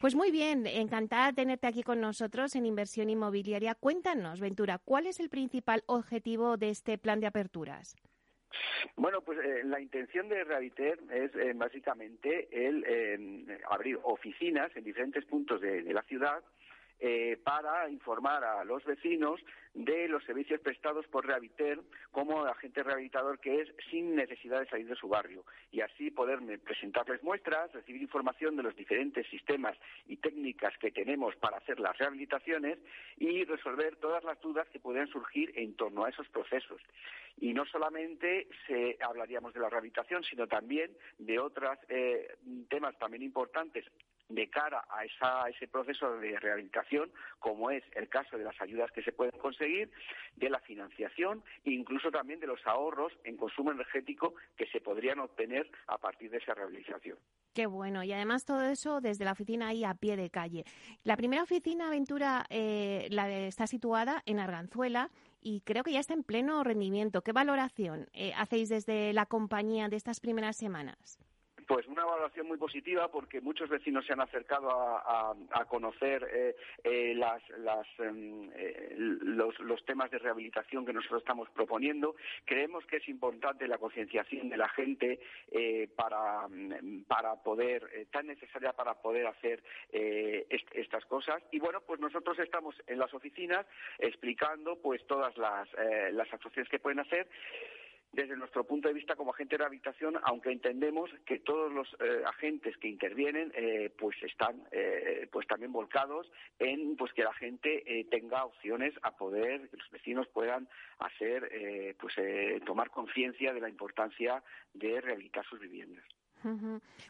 Pues 0.00 0.14
muy 0.14 0.30
bien, 0.30 0.66
encantada 0.66 1.28
de 1.28 1.32
tenerte 1.32 1.66
aquí 1.66 1.82
con 1.82 2.02
nosotros 2.02 2.54
en 2.54 2.66
Inversión 2.66 3.08
Inmobiliaria. 3.08 3.74
Cuéntanos, 3.74 4.40
Ventura, 4.40 4.78
¿cuál 4.78 5.06
es 5.06 5.20
el 5.20 5.30
principal 5.30 5.84
objetivo 5.86 6.58
de 6.58 6.68
este 6.68 6.98
plan 6.98 7.18
de 7.18 7.28
aperturas? 7.28 7.96
Bueno, 8.96 9.22
pues 9.22 9.38
eh, 9.38 9.62
la 9.64 9.80
intención 9.80 10.28
de 10.28 10.44
Rehabiter 10.44 11.00
es 11.10 11.34
eh, 11.34 11.52
básicamente 11.54 12.46
el 12.52 12.84
eh, 12.86 13.58
abrir 13.70 13.98
oficinas 14.02 14.70
en 14.76 14.84
diferentes 14.84 15.24
puntos 15.24 15.62
de 15.62 15.82
la 15.82 16.02
ciudad 16.02 16.42
para 17.44 17.88
informar 17.90 18.42
a 18.42 18.64
los 18.64 18.84
vecinos 18.84 19.40
de 19.76 20.08
los 20.08 20.24
servicios 20.24 20.58
prestados 20.60 21.06
por 21.08 21.26
Rehabiter 21.26 21.78
como 22.10 22.44
agente 22.46 22.82
rehabilitador 22.82 23.38
que 23.38 23.60
es 23.60 23.68
sin 23.90 24.16
necesidad 24.16 24.60
de 24.60 24.68
salir 24.68 24.88
de 24.88 24.96
su 24.96 25.06
barrio 25.06 25.44
y 25.70 25.82
así 25.82 26.10
poder 26.10 26.40
presentarles 26.60 27.22
muestras, 27.22 27.70
recibir 27.72 28.00
información 28.00 28.56
de 28.56 28.62
los 28.62 28.74
diferentes 28.74 29.26
sistemas 29.28 29.76
y 30.06 30.16
técnicas 30.16 30.72
que 30.78 30.90
tenemos 30.90 31.36
para 31.36 31.58
hacer 31.58 31.78
las 31.78 31.96
rehabilitaciones 31.98 32.78
y 33.18 33.44
resolver 33.44 33.96
todas 33.96 34.24
las 34.24 34.40
dudas 34.40 34.66
que 34.70 34.80
puedan 34.80 35.08
surgir 35.08 35.52
en 35.56 35.74
torno 35.76 36.04
a 36.04 36.08
esos 36.08 36.28
procesos. 36.30 36.80
Y 37.38 37.52
no 37.52 37.66
solamente 37.66 38.48
se 38.66 38.96
hablaríamos 39.02 39.52
de 39.52 39.60
la 39.60 39.68
rehabilitación, 39.68 40.24
sino 40.24 40.46
también 40.46 40.96
de 41.18 41.38
otros 41.38 41.78
eh, 41.88 42.36
temas 42.70 42.96
también 42.98 43.22
importantes 43.22 43.84
de 44.28 44.48
cara 44.48 44.84
a, 44.90 45.04
esa, 45.04 45.48
ese 45.48 45.68
proceso 45.68 46.18
de 46.18 46.38
rehabilitación, 46.38 47.10
como 47.38 47.70
es 47.70 47.84
el 47.94 48.08
caso 48.08 48.36
de 48.36 48.44
las 48.44 48.60
ayudas 48.60 48.90
que 48.92 49.02
se 49.02 49.12
pueden 49.12 49.38
conseguir, 49.38 49.90
de 50.36 50.50
la 50.50 50.60
financiación 50.60 51.42
e 51.64 51.72
incluso 51.72 52.10
también 52.10 52.40
de 52.40 52.46
los 52.46 52.64
ahorros 52.66 53.12
en 53.24 53.36
consumo 53.36 53.72
energético 53.72 54.34
que 54.56 54.66
se 54.66 54.80
podrían 54.80 55.20
obtener 55.20 55.70
a 55.86 55.98
partir 55.98 56.30
de 56.30 56.38
esa 56.38 56.54
rehabilitación. 56.54 57.18
Qué 57.54 57.66
bueno. 57.66 58.02
Y 58.04 58.12
además 58.12 58.44
todo 58.44 58.62
eso 58.62 59.00
desde 59.00 59.24
la 59.24 59.32
oficina 59.32 59.68
ahí 59.68 59.84
a 59.84 59.94
pie 59.94 60.16
de 60.16 60.28
calle. 60.28 60.64
La 61.04 61.16
primera 61.16 61.42
oficina, 61.42 61.88
Aventura, 61.88 62.44
eh, 62.50 63.08
está 63.46 63.66
situada 63.66 64.22
en 64.26 64.40
Arganzuela 64.40 65.10
y 65.40 65.60
creo 65.60 65.82
que 65.82 65.92
ya 65.92 66.00
está 66.00 66.12
en 66.12 66.22
pleno 66.22 66.62
rendimiento. 66.64 67.22
¿Qué 67.22 67.32
valoración 67.32 68.08
eh, 68.12 68.32
hacéis 68.36 68.68
desde 68.68 69.12
la 69.12 69.26
compañía 69.26 69.88
de 69.88 69.96
estas 69.96 70.20
primeras 70.20 70.56
semanas? 70.56 71.18
Pues 71.66 71.86
una 71.88 72.04
valoración 72.04 72.46
muy 72.46 72.58
positiva 72.58 73.10
porque 73.10 73.40
muchos 73.40 73.68
vecinos 73.68 74.06
se 74.06 74.12
han 74.12 74.20
acercado 74.20 74.70
a, 74.70 75.34
conocer 75.68 76.24
eh, 76.32 76.54
eh, 76.84 77.20
em, 77.98 78.50
eh, 78.54 78.94
los, 78.96 79.84
temas 79.84 80.10
de 80.10 80.18
rehabilitación 80.18 80.86
que 80.86 80.92
nosotros 80.92 81.22
estamos 81.22 81.50
proponiendo. 81.50 82.14
Creemos 82.44 82.86
que 82.86 82.98
es 82.98 83.08
importante 83.08 83.66
la 83.66 83.78
concienciación 83.78 84.48
de 84.48 84.56
la 84.56 84.68
gente 84.68 85.18
para, 85.96 86.46
para 87.08 87.34
poder, 87.42 88.06
tan 88.12 88.28
necesaria 88.28 88.72
para 88.72 88.94
poder 88.94 89.26
hacer 89.26 89.62
estas 89.90 91.04
cosas. 91.06 91.42
Y 91.50 91.58
bueno, 91.58 91.80
pues 91.80 91.98
nosotros 91.98 92.38
estamos 92.38 92.76
en 92.86 92.98
las 92.98 93.12
oficinas 93.12 93.66
explicando 93.98 94.76
pues 94.76 95.04
todas 95.06 95.36
las, 95.36 95.68
las 96.12 96.32
actuaciones 96.32 96.70
que 96.70 96.78
pueden 96.78 97.00
hacer 97.00 97.26
desde 98.16 98.34
nuestro 98.34 98.64
punto 98.64 98.88
de 98.88 98.94
vista 98.94 99.14
como 99.14 99.32
agente 99.32 99.54
de 99.54 99.58
rehabilitación, 99.58 100.18
aunque 100.22 100.50
entendemos 100.50 101.10
que 101.26 101.38
todos 101.40 101.70
los 101.70 101.86
eh, 102.00 102.22
agentes 102.24 102.74
que 102.78 102.88
intervienen 102.88 103.52
eh, 103.54 103.92
pues 103.98 104.16
están 104.22 104.62
eh, 104.72 105.28
pues 105.30 105.46
también 105.46 105.70
volcados 105.70 106.26
en 106.58 106.96
pues 106.96 107.12
que 107.12 107.22
la 107.22 107.34
gente 107.34 108.06
tenga 108.10 108.46
opciones 108.46 108.94
a 109.02 109.10
poder 109.16 109.68
que 109.68 109.76
los 109.76 109.90
vecinos 109.90 110.26
puedan 110.28 110.66
hacer 110.98 111.94
pues 112.00 112.14
tomar 112.64 112.90
conciencia 112.90 113.52
de 113.52 113.60
la 113.60 113.68
importancia 113.68 114.42
de 114.72 115.00
rehabilitar 115.00 115.44
sus 115.44 115.60
viviendas. 115.60 116.04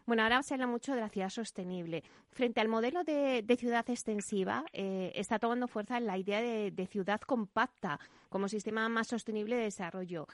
Bueno, 0.07 0.23
ahora 0.23 0.43
se 0.43 0.55
habla 0.55 0.67
mucho 0.67 0.95
de 0.95 1.01
la 1.01 1.09
ciudad 1.09 1.29
sostenible. 1.29 2.03
Frente 2.31 2.61
al 2.61 2.69
modelo 2.69 3.05
de, 3.05 3.45
ciudad 3.59 3.89
extensiva, 3.91 4.65
está 4.73 5.39
tomando 5.39 5.69
fuerza 5.69 6.01
la 6.01 6.17
idea 6.17 6.41
de, 6.41 6.71
de, 6.71 6.87
ciudad 6.87 7.21
compacta 7.21 7.99
como 8.31 8.49
sistema 8.49 8.89
más 8.89 9.09
sostenible 9.09 9.57
de 9.57 9.65
desarrollo. 9.65 10.27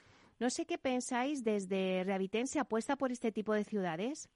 No 0.43 0.49
sé 0.49 0.65
qué 0.65 0.77
pensáis 0.77 1.45
desde 1.45 2.03
Rehabiten, 2.03 2.47
¿se 2.47 2.59
apuesta 2.59 2.97
por 2.97 3.13
este 3.13 3.31
tipo 3.31 3.53
de 3.53 3.63
ciudades? 3.63 4.27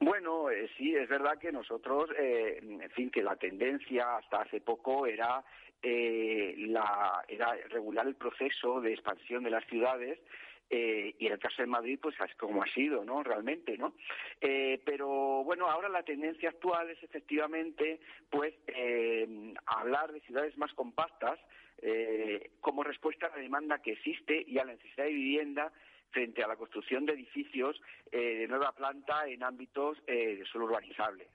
Bueno, 0.00 0.48
eh, 0.48 0.70
sí, 0.78 0.96
es 0.96 1.06
verdad 1.10 1.36
que 1.38 1.52
nosotros, 1.52 2.08
eh, 2.18 2.58
en 2.62 2.90
fin, 2.92 3.10
que 3.10 3.22
la 3.22 3.36
tendencia 3.36 4.16
hasta 4.16 4.40
hace 4.40 4.62
poco 4.62 5.04
era, 5.04 5.44
eh, 5.82 6.54
la, 6.56 7.22
era 7.28 7.52
regular 7.68 8.06
el 8.06 8.14
proceso 8.14 8.80
de 8.80 8.94
expansión 8.94 9.44
de 9.44 9.50
las 9.50 9.66
ciudades 9.66 10.18
y 10.70 11.26
en 11.26 11.32
el 11.32 11.38
caso 11.38 11.62
de 11.62 11.66
Madrid, 11.66 11.98
pues 12.02 12.16
es 12.20 12.34
como 12.36 12.62
ha 12.62 12.66
sido, 12.68 13.04
¿no? 13.04 13.22
Realmente, 13.22 13.78
¿no? 13.78 13.94
pero 14.40 15.44
bueno, 15.44 15.70
ahora 15.70 15.88
la 15.88 16.02
tendencia 16.02 16.48
actual 16.48 16.90
es 16.90 17.02
efectivamente, 17.02 18.00
pues, 18.30 18.54
hablar 19.66 20.12
de 20.12 20.20
ciudades 20.20 20.56
más 20.58 20.72
compactas, 20.72 21.38
eh, 21.86 22.52
como 22.60 22.82
respuesta 22.82 23.26
a 23.26 23.30
la 23.30 23.42
demanda 23.42 23.82
que 23.82 23.92
existe 23.92 24.44
y 24.46 24.58
a 24.58 24.64
la 24.64 24.72
necesidad 24.72 25.04
de 25.04 25.12
vivienda 25.12 25.72
frente 26.10 26.42
a 26.42 26.48
la 26.48 26.56
construcción 26.56 27.04
de 27.04 27.12
edificios 27.12 27.80
eh, 28.10 28.36
de 28.38 28.48
nueva 28.48 28.72
planta 28.72 29.26
en 29.26 29.42
ámbitos 29.42 29.98
eh, 30.06 30.36
de 30.36 30.44
suelo 30.46 30.66
urbanizable. 30.66 31.28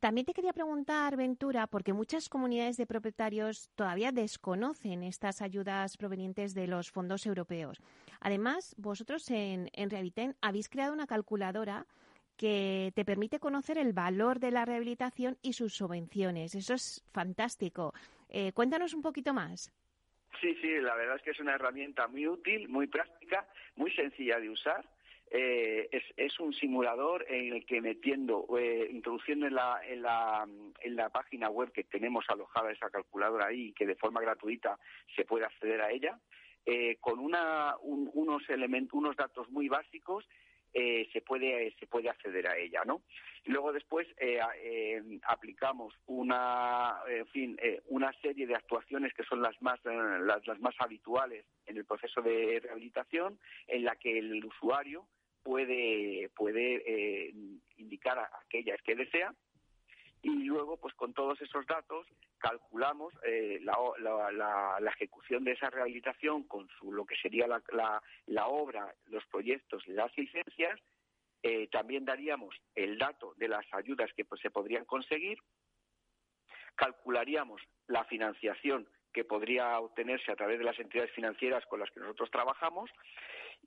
También 0.00 0.26
te 0.26 0.32
quería 0.32 0.52
preguntar, 0.52 1.16
Ventura, 1.16 1.66
porque 1.66 1.92
muchas 1.92 2.28
comunidades 2.28 2.76
de 2.76 2.86
propietarios 2.86 3.70
todavía 3.74 4.12
desconocen 4.12 5.02
estas 5.02 5.42
ayudas 5.42 5.96
provenientes 5.96 6.54
de 6.54 6.66
los 6.66 6.90
fondos 6.90 7.26
europeos. 7.26 7.80
Además, 8.20 8.74
vosotros 8.78 9.28
en, 9.30 9.70
en 9.72 10.36
habéis 10.40 10.68
creado 10.68 10.92
una 10.92 11.06
calculadora 11.06 11.86
que 12.36 12.92
te 12.94 13.04
permite 13.04 13.40
conocer 13.40 13.78
el 13.78 13.92
valor 13.92 14.38
de 14.38 14.52
la 14.52 14.64
rehabilitación 14.64 15.36
y 15.42 15.54
sus 15.54 15.74
subvenciones. 15.74 16.54
Eso 16.54 16.74
es 16.74 17.04
fantástico. 17.12 17.92
Eh, 18.28 18.52
cuéntanos 18.52 18.94
un 18.94 19.02
poquito 19.02 19.34
más. 19.34 19.72
Sí, 20.40 20.54
sí, 20.60 20.68
la 20.80 20.94
verdad 20.94 21.16
es 21.16 21.22
que 21.22 21.32
es 21.32 21.40
una 21.40 21.54
herramienta 21.54 22.06
muy 22.06 22.28
útil, 22.28 22.68
muy 22.68 22.86
práctica, 22.86 23.48
muy 23.74 23.90
sencilla 23.92 24.38
de 24.38 24.50
usar 24.50 24.88
eh, 25.30 25.88
es, 26.16 26.40
un 26.40 26.52
simulador 26.54 27.24
en 27.28 27.54
el 27.54 27.66
que 27.66 27.80
metiendo, 27.80 28.46
eh, 28.58 28.88
introduciendo 28.90 29.46
en 29.46 29.54
la, 29.54 29.80
en, 29.86 30.02
la, 30.02 30.46
en 30.80 30.96
la 30.96 31.08
página 31.10 31.50
web 31.50 31.72
que 31.72 31.84
tenemos 31.84 32.24
alojada 32.28 32.70
esa 32.70 32.90
calculadora 32.90 33.46
ahí 33.46 33.72
que 33.72 33.86
de 33.86 33.96
forma 33.96 34.20
gratuita 34.20 34.78
se 35.16 35.24
puede 35.24 35.44
acceder 35.44 35.80
a 35.80 35.90
ella, 35.90 36.18
eh, 36.70 36.98
con 37.00 37.18
una, 37.18 37.76
unos, 37.80 38.42
elementos, 38.50 38.92
unos 38.92 39.16
datos 39.16 39.48
muy 39.48 39.68
básicos 39.68 40.28
eh, 40.74 41.08
se 41.14 41.22
puede 41.22 41.74
se 41.80 41.86
puede 41.86 42.10
acceder 42.10 42.46
a 42.46 42.58
ella 42.58 42.82
no 42.84 43.00
luego 43.46 43.72
después 43.72 44.06
eh, 44.18 44.38
aplicamos 45.22 45.94
una 46.04 46.96
en 47.08 47.26
fin 47.28 47.56
una 47.86 48.12
serie 48.20 48.46
de 48.46 48.54
actuaciones 48.54 49.14
que 49.14 49.22
son 49.22 49.40
las 49.40 49.60
más 49.62 49.80
las, 49.82 50.60
más 50.60 50.74
habituales 50.78 51.46
en 51.64 51.78
el 51.78 51.86
proceso 51.86 52.20
de 52.20 52.60
rehabilitación 52.62 53.38
en 53.66 53.84
la 53.84 53.96
que 53.96 54.18
el 54.18 54.44
usuario 54.44 55.06
puede, 55.48 56.28
puede 56.36 56.82
eh, 56.86 57.32
indicar 57.78 58.18
aquellas 58.44 58.82
que 58.82 58.94
desea 58.94 59.32
y 60.20 60.44
luego 60.44 60.76
pues 60.76 60.92
con 60.92 61.14
todos 61.14 61.40
esos 61.40 61.66
datos 61.66 62.06
calculamos 62.36 63.14
eh, 63.24 63.58
la, 63.62 63.74
la, 64.78 64.90
ejecución 64.90 65.44
de 65.44 65.52
esa 65.52 65.70
rehabilitación 65.70 66.42
con 66.42 66.68
su, 66.68 66.92
lo 66.92 67.06
que 67.06 67.16
sería 67.16 67.46
la, 67.46 68.02
la 68.26 68.46
obra, 68.48 68.94
los 69.06 69.24
proyectos, 69.28 69.88
las 69.88 70.14
licencias. 70.18 70.78
Eh, 71.42 71.68
también 71.68 72.04
daríamos 72.04 72.54
el 72.74 72.98
dato 72.98 73.32
de 73.38 73.48
las 73.48 73.64
ayudas 73.72 74.10
que 74.14 74.26
pues, 74.26 74.42
se 74.42 74.50
podrían 74.50 74.84
conseguir. 74.84 75.38
Calcularíamos 76.74 77.62
la 77.86 78.04
financiación 78.04 78.86
que 79.14 79.24
podría 79.24 79.80
obtenerse 79.80 80.30
a 80.30 80.36
través 80.36 80.58
de 80.58 80.64
las 80.64 80.78
entidades 80.78 81.12
financieras 81.12 81.64
con 81.66 81.80
las 81.80 81.90
que 81.90 82.00
nosotros 82.00 82.30
trabajamos 82.30 82.90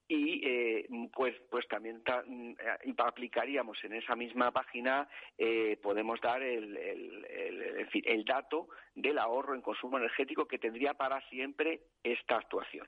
y 0.08 0.42
eh, 0.46 0.88
pues 1.14 1.34
pues 1.50 1.66
también 1.70 2.02
mm, 2.28 2.52
eh, 2.52 2.94
aplicaríamos 2.98 3.82
en 3.84 3.94
esa 3.94 4.14
misma 4.16 4.52
página 4.52 5.08
eh, 5.38 5.80
podemos 5.82 6.20
dar 6.20 6.42
el, 6.42 6.76
el, 6.76 8.26
dato 8.26 8.68
del 8.94 9.18
ahorro 9.18 9.56
en 9.56 9.62
consumo 9.62 9.98
energético 9.98 10.46
que 10.46 10.60
tendría 10.60 10.94
para 10.94 11.22
siempre 11.30 11.82
esta 12.04 12.36
actuación. 12.38 12.88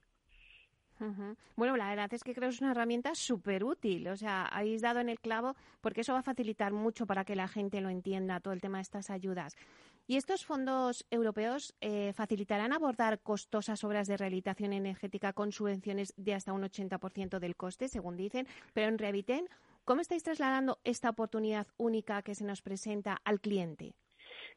Bueno, 1.58 1.76
la 1.76 1.90
verdad 1.90 2.14
es 2.14 2.24
que 2.24 2.34
creo 2.34 2.50
que 2.50 2.56
es 2.56 2.62
una 2.62 2.72
herramienta 2.72 3.14
súper 3.14 3.66
útil. 3.66 4.08
O 4.08 4.16
sea, 4.16 4.46
habéis 4.46 4.82
dado 4.82 5.02
en 5.02 5.10
el 5.10 5.20
clavo 5.20 5.56
porque 5.82 6.02
eso 6.02 6.14
va 6.14 6.20
a 6.20 6.24
facilitar 6.24 6.72
mucho 6.72 7.06
para 7.06 7.26
que 7.26 7.36
la 7.36 7.50
gente 7.50 7.82
lo 7.82 7.90
entienda, 7.90 8.40
todo 8.40 8.54
el 8.54 8.62
tema 8.62 8.78
de 8.78 8.84
estas 8.84 9.10
ayudas. 9.10 9.58
¿Y 10.06 10.18
estos 10.18 10.46
fondos 10.46 11.06
europeos 11.12 11.74
eh, 11.80 12.12
facilitarán 12.14 12.74
abordar 12.74 13.22
costosas 13.22 13.86
obras 13.86 14.06
de 14.08 14.18
rehabilitación 14.18 14.74
energética 14.74 15.32
con 15.32 15.54
subvenciones 15.54 16.14
de 16.18 16.34
hasta 16.34 16.52
un 16.52 16.64
80% 16.64 17.40
del 17.40 17.56
coste, 17.56 17.88
según 17.88 18.18
dicen? 18.18 18.46
Pero 18.74 18.90
en 18.90 18.98
Reviten, 18.98 19.48
¿cómo 19.86 20.02
estáis 20.02 20.24
trasladando 20.24 20.80
esta 20.84 21.10
oportunidad 21.10 21.68
única 21.78 22.22
que 22.22 22.36
se 22.36 22.44
nos 22.44 22.62
presenta 22.62 23.22
al 23.24 23.40
cliente? 23.40 23.94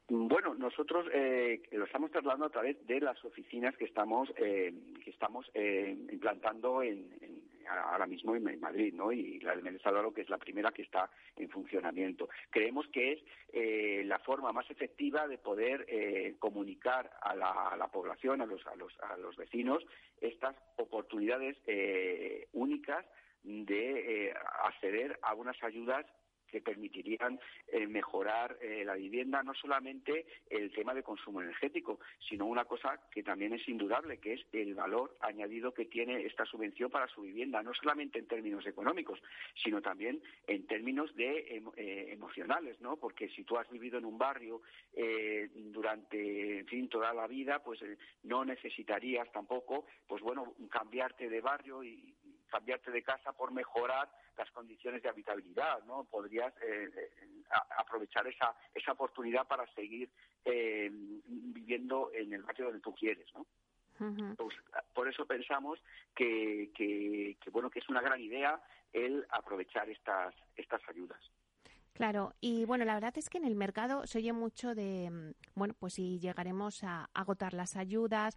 Bueno, 0.09 0.55
nosotros 0.55 1.07
eh, 1.13 1.63
lo 1.71 1.85
estamos 1.85 2.11
trasladando 2.11 2.47
a 2.47 2.51
través 2.51 2.85
de 2.85 3.01
las 3.01 3.25
oficinas 3.25 3.77
que 3.77 3.85
estamos 3.85 4.29
eh, 4.37 4.75
que 5.05 5.11
estamos 5.11 5.47
implantando 6.11 6.83
en, 6.83 7.09
ahora 7.69 8.07
mismo 8.07 8.35
en, 8.35 8.61
Madrid, 8.61 8.95
¿no? 8.95 9.13
Y 9.13 9.41
la 9.41 9.55
de 9.55 9.63
Méndez 9.63 9.85
Álvaro, 9.87 10.13
que 10.13 10.23
es 10.23 10.31
la 10.31 10.39
primera 10.39 10.73
que 10.73 10.83
está 10.83 11.11
en 11.37 11.49
funcionamiento. 11.49 12.29
Creemos 12.51 12.87
que 12.89 13.13
es 13.13 13.25
eh, 13.53 14.03
la 14.05 14.19
forma 14.21 14.53
más 14.53 14.71
efectiva 14.71 15.27
de 15.27 15.39
poder 15.39 15.85
eh, 15.89 16.37
comunicar 16.39 17.11
a 17.21 17.35
la, 17.35 17.89
población, 17.93 18.41
a 18.41 18.47
los, 18.47 18.67
a 18.67 18.77
los, 18.77 18.93
a 19.01 19.17
los 19.17 19.37
vecinos, 19.37 19.85
estas 20.21 20.57
oportunidades 20.77 21.57
eh, 21.67 22.49
únicas 22.53 23.05
de 23.43 24.35
acceder 24.65 25.19
a 25.23 25.35
unas 25.35 25.63
ayudas 25.63 26.05
que 26.51 26.61
permitirían 26.61 27.39
eh, 27.69 27.87
mejorar 27.87 28.57
eh, 28.61 28.85
la 28.85 28.95
vivienda, 28.95 29.43
no 29.43 29.55
solamente 29.55 30.27
el 30.49 30.73
tema 30.73 30.95
de 30.95 31.03
consumo 31.03 31.43
energético, 31.43 32.01
sino 32.29 32.47
una 32.47 32.65
cosa 32.65 33.01
que 33.11 33.23
también 33.23 33.53
es 33.53 33.69
indudable, 33.69 34.19
que 34.19 34.35
es 34.35 34.47
el 34.53 34.75
valor 34.75 35.17
añadido 35.21 35.75
que 35.75 35.87
tiene 35.87 36.25
esta 36.25 36.45
subvención 36.45 36.91
para 36.91 37.09
su 37.09 37.23
vivienda, 37.23 37.63
no 37.63 37.75
solamente 37.75 38.19
en 38.19 38.27
términos 38.27 38.67
económicos, 38.67 39.21
sino 39.63 39.83
también 39.83 40.23
en 40.47 40.67
términos 40.67 41.15
de 41.17 41.63
eh, 41.77 42.13
emocionales, 42.13 42.81
¿no? 42.81 42.97
Porque 42.97 43.29
si 43.31 43.45
tú 43.45 43.59
has 43.59 43.69
vivido 43.71 43.99
en 43.99 44.05
un 44.05 44.19
barrio 44.19 44.63
durante, 45.55 46.61
en 46.61 46.67
fin, 46.67 46.89
toda 46.89 47.13
la 47.13 47.27
vida, 47.27 47.63
pues 47.63 47.81
no 48.23 48.45
necesitarías 48.45 49.31
tampoco, 49.33 49.87
pues 50.07 50.23
bueno, 50.23 50.55
cambiarte 50.71 51.29
de 51.29 51.41
barrio 51.41 51.85
y 51.85 52.15
cambiarte 52.57 52.91
de 52.91 53.03
casa 53.03 53.33
por 53.33 53.53
mejorar 53.53 54.09
las 54.39 54.51
condiciones 54.51 55.03
de 55.03 55.11
habitabilidad, 55.11 55.85
¿no? 55.85 56.05
Podrías 56.05 56.55
eh, 56.63 56.89
eh, 56.97 57.11
aprovechar 57.77 58.27
esa, 58.27 58.55
esa 58.75 58.93
oportunidad 58.93 59.47
para 59.47 59.67
seguir 59.75 60.09
eh, 60.45 60.91
viviendo 60.91 62.11
en 62.15 62.33
el 62.33 62.43
barrio 62.43 62.67
donde 62.67 62.81
tú 62.81 62.95
quieres, 62.95 63.27
¿no? 63.35 63.47
Pues, 64.37 64.55
por 64.93 65.09
eso 65.09 65.25
pensamos 65.27 65.79
que, 66.15 66.71
que, 66.75 67.37
bueno 67.51 67.71
que 67.71 67.79
es 67.79 67.89
una 67.89 68.03
gran 68.03 68.21
idea 68.21 68.61
el 68.93 69.27
aprovechar 69.31 69.89
estas 69.89 70.35
estas 70.55 70.83
ayudas. 70.89 71.21
Claro, 71.95 72.35
y 72.43 72.67
bueno, 72.67 72.85
la 72.85 72.93
verdad 72.93 73.17
es 73.17 73.31
que 73.31 73.39
en 73.39 73.47
el 73.47 73.57
mercado 73.57 74.07
se 74.07 74.19
oye 74.19 74.35
mucho 74.35 74.75
de, 74.75 75.11
mm, 75.11 75.33
bueno, 75.55 75.75
pues 75.79 75.95
si 75.95 76.19
llegaremos 76.19 76.85
a 76.85 77.09
agotar 77.15 77.55
las 77.55 77.77
ayudas. 77.77 78.37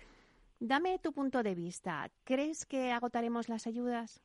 Dame 0.59 0.99
tu 0.99 1.13
punto 1.13 1.41
de 1.41 1.55
vista. 1.55 2.09
¿Crees 2.25 2.65
que 2.65 2.91
agotaremos 2.91 3.47
las 3.47 3.65
ayudas? 3.65 4.21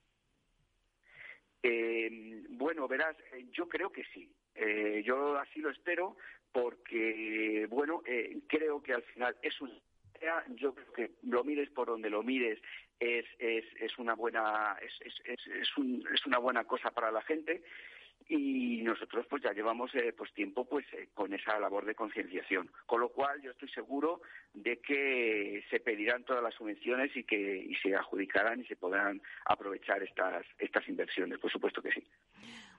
Eh, 1.62 2.44
bueno, 2.50 2.88
verás, 2.88 3.16
eh, 3.32 3.46
yo 3.52 3.68
creo 3.68 3.90
que 3.90 4.04
sí. 4.12 4.30
Eh, 4.54 5.02
yo 5.04 5.38
así 5.38 5.60
lo 5.60 5.70
espero 5.70 6.16
porque, 6.52 7.66
bueno, 7.70 8.02
eh, 8.04 8.40
creo 8.48 8.82
que 8.82 8.94
al 8.94 9.02
final 9.02 9.36
es 9.42 9.60
un 9.60 9.70
yo 10.56 10.74
creo 10.74 10.92
que 10.92 11.10
lo 11.24 11.44
mires 11.44 11.68
por 11.70 11.88
donde 11.88 12.08
lo 12.08 12.22
mires 12.22 12.58
es, 12.98 13.26
es, 13.38 13.64
es 13.78 13.98
una 13.98 14.14
buena 14.14 14.74
es, 14.80 14.92
es, 15.24 15.46
es, 15.46 15.76
un, 15.76 16.02
es 16.14 16.24
una 16.24 16.38
buena 16.38 16.64
cosa 16.64 16.90
para 16.92 17.10
la 17.10 17.20
gente 17.20 17.62
y 18.28 18.82
nosotros 18.82 19.26
pues 19.28 19.42
ya 19.42 19.52
llevamos 19.52 19.94
eh, 19.94 20.14
pues 20.16 20.32
tiempo 20.32 20.64
pues 20.64 20.86
eh, 20.92 21.08
con 21.14 21.32
esa 21.34 21.58
labor 21.58 21.84
de 21.84 21.94
concienciación. 21.94 22.70
Con 22.86 23.00
lo 23.00 23.10
cual 23.10 23.40
yo 23.42 23.50
estoy 23.50 23.68
seguro 23.68 24.22
de 24.52 24.78
que 24.78 25.64
se 25.70 25.80
pedirán 25.80 26.24
todas 26.24 26.42
las 26.42 26.54
subvenciones 26.54 27.14
y 27.16 27.24
que 27.24 27.58
y 27.58 27.74
se 27.76 27.94
adjudicarán 27.94 28.60
y 28.60 28.64
se 28.64 28.76
podrán 28.76 29.20
aprovechar 29.44 30.02
estas 30.02 30.44
estas 30.58 30.88
inversiones. 30.88 31.38
Por 31.38 31.50
supuesto 31.50 31.82
que 31.82 31.92
sí 31.92 32.04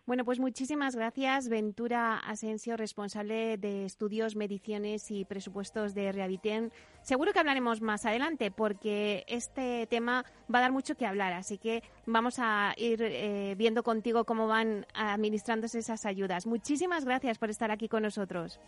bueno, 0.05 0.23
pues 0.23 0.39
muchísimas 0.39 0.95
gracias, 0.95 1.49
Ventura 1.49 2.17
Asensio, 2.17 2.77
responsable 2.77 3.57
de 3.57 3.85
estudios, 3.85 4.35
mediciones 4.35 5.09
y 5.09 5.25
presupuestos 5.25 5.95
de 5.95 6.11
Rehabiten. 6.11 6.71
Seguro 7.01 7.33
que 7.33 7.39
hablaremos 7.39 7.81
más 7.81 8.05
adelante 8.05 8.51
porque 8.51 9.23
este 9.27 9.87
tema 9.87 10.23
va 10.53 10.59
a 10.59 10.61
dar 10.61 10.71
mucho 10.71 10.95
que 10.95 11.07
hablar, 11.07 11.33
así 11.33 11.57
que 11.57 11.81
vamos 12.05 12.35
a 12.37 12.73
ir 12.77 13.01
eh, 13.01 13.55
viendo 13.57 13.81
contigo 13.81 14.25
cómo 14.25 14.47
van 14.47 14.85
administrándose 14.93 15.79
esas 15.79 16.05
ayudas. 16.05 16.45
Muchísimas 16.45 17.03
gracias 17.05 17.39
por 17.39 17.49
estar 17.49 17.71
aquí 17.71 17.87
con 17.87 18.03
nosotros. 18.03 18.59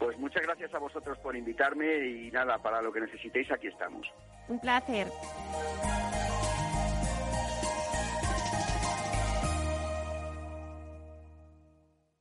Pues 0.00 0.18
muchas 0.18 0.42
gracias 0.42 0.74
a 0.74 0.78
vosotros 0.78 1.18
por 1.18 1.36
invitarme 1.36 2.08
y 2.08 2.30
nada, 2.30 2.58
para 2.58 2.82
lo 2.82 2.90
que 2.90 3.00
necesitéis 3.00 3.50
aquí 3.52 3.68
estamos. 3.68 4.06
Un 4.48 4.58
placer. 4.58 5.06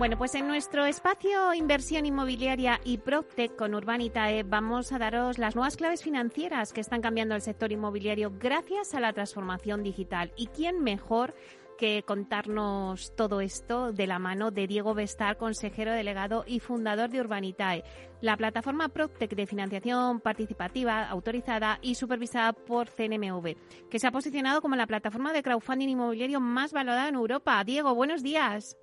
Bueno, 0.00 0.16
pues 0.16 0.34
en 0.34 0.48
nuestro 0.48 0.86
espacio 0.86 1.52
Inversión 1.52 2.06
Inmobiliaria 2.06 2.80
y 2.84 2.96
PropTech 2.96 3.54
con 3.54 3.74
Urbanitae 3.74 4.44
vamos 4.44 4.92
a 4.92 4.98
daros 4.98 5.36
las 5.36 5.54
nuevas 5.54 5.76
claves 5.76 6.02
financieras 6.02 6.72
que 6.72 6.80
están 6.80 7.02
cambiando 7.02 7.34
el 7.34 7.42
sector 7.42 7.70
inmobiliario 7.70 8.32
gracias 8.40 8.94
a 8.94 9.00
la 9.00 9.12
transformación 9.12 9.82
digital. 9.82 10.32
¿Y 10.38 10.46
quién 10.46 10.82
mejor 10.82 11.34
que 11.76 12.02
contarnos 12.02 13.14
todo 13.14 13.42
esto 13.42 13.92
de 13.92 14.06
la 14.06 14.18
mano 14.18 14.50
de 14.50 14.66
Diego 14.66 14.94
Bestar, 14.94 15.36
consejero 15.36 15.92
delegado 15.92 16.44
y 16.46 16.60
fundador 16.60 17.10
de 17.10 17.20
Urbanitae, 17.20 17.84
la 18.22 18.38
plataforma 18.38 18.88
PropTech 18.88 19.34
de 19.34 19.46
financiación 19.46 20.20
participativa 20.20 21.10
autorizada 21.10 21.78
y 21.82 21.96
supervisada 21.96 22.54
por 22.54 22.88
CNMV, 22.88 23.54
que 23.90 23.98
se 23.98 24.06
ha 24.06 24.12
posicionado 24.12 24.62
como 24.62 24.76
la 24.76 24.86
plataforma 24.86 25.34
de 25.34 25.42
crowdfunding 25.42 25.90
inmobiliario 25.90 26.40
más 26.40 26.72
valorada 26.72 27.06
en 27.06 27.16
Europa. 27.16 27.62
Diego, 27.64 27.94
buenos 27.94 28.22
días. 28.22 28.78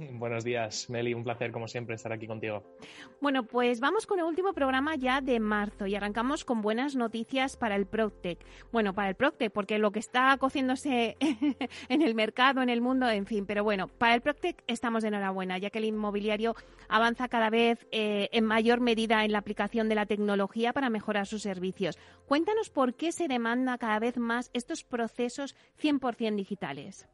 Buenos 0.12 0.44
días, 0.44 0.88
Meli. 0.88 1.14
Un 1.14 1.24
placer, 1.24 1.52
como 1.52 1.68
siempre, 1.68 1.94
estar 1.94 2.12
aquí 2.12 2.26
contigo. 2.26 2.62
Bueno, 3.20 3.44
pues 3.44 3.80
vamos 3.80 4.06
con 4.06 4.18
el 4.18 4.24
último 4.24 4.52
programa 4.52 4.96
ya 4.96 5.20
de 5.20 5.40
marzo 5.40 5.86
y 5.86 5.94
arrancamos 5.94 6.44
con 6.44 6.62
buenas 6.62 6.96
noticias 6.96 7.56
para 7.56 7.76
el 7.76 7.86
Proctec. 7.86 8.38
Bueno, 8.72 8.94
para 8.94 9.08
el 9.08 9.14
Proctec, 9.14 9.52
porque 9.52 9.78
lo 9.78 9.92
que 9.92 9.98
está 9.98 10.36
cociéndose 10.38 11.16
en 11.88 12.02
el 12.02 12.14
mercado, 12.14 12.62
en 12.62 12.70
el 12.70 12.80
mundo, 12.80 13.08
en 13.08 13.26
fin. 13.26 13.46
Pero 13.46 13.64
bueno, 13.64 13.88
para 13.88 14.14
el 14.14 14.20
Proctec 14.20 14.62
estamos 14.66 15.02
de 15.02 15.08
enhorabuena, 15.08 15.58
ya 15.58 15.70
que 15.70 15.78
el 15.78 15.84
inmobiliario 15.84 16.54
avanza 16.88 17.28
cada 17.28 17.50
vez 17.50 17.86
eh, 17.92 18.28
en 18.32 18.44
mayor 18.44 18.80
medida 18.80 19.24
en 19.24 19.32
la 19.32 19.38
aplicación 19.38 19.88
de 19.88 19.94
la 19.94 20.06
tecnología 20.06 20.72
para 20.72 20.90
mejorar 20.90 21.26
sus 21.26 21.42
servicios. 21.42 21.98
Cuéntanos 22.26 22.70
por 22.70 22.94
qué 22.94 23.12
se 23.12 23.28
demanda 23.28 23.78
cada 23.78 23.98
vez 23.98 24.16
más 24.16 24.50
estos 24.52 24.84
procesos 24.84 25.56
100% 25.80 26.36
digitales. 26.36 27.08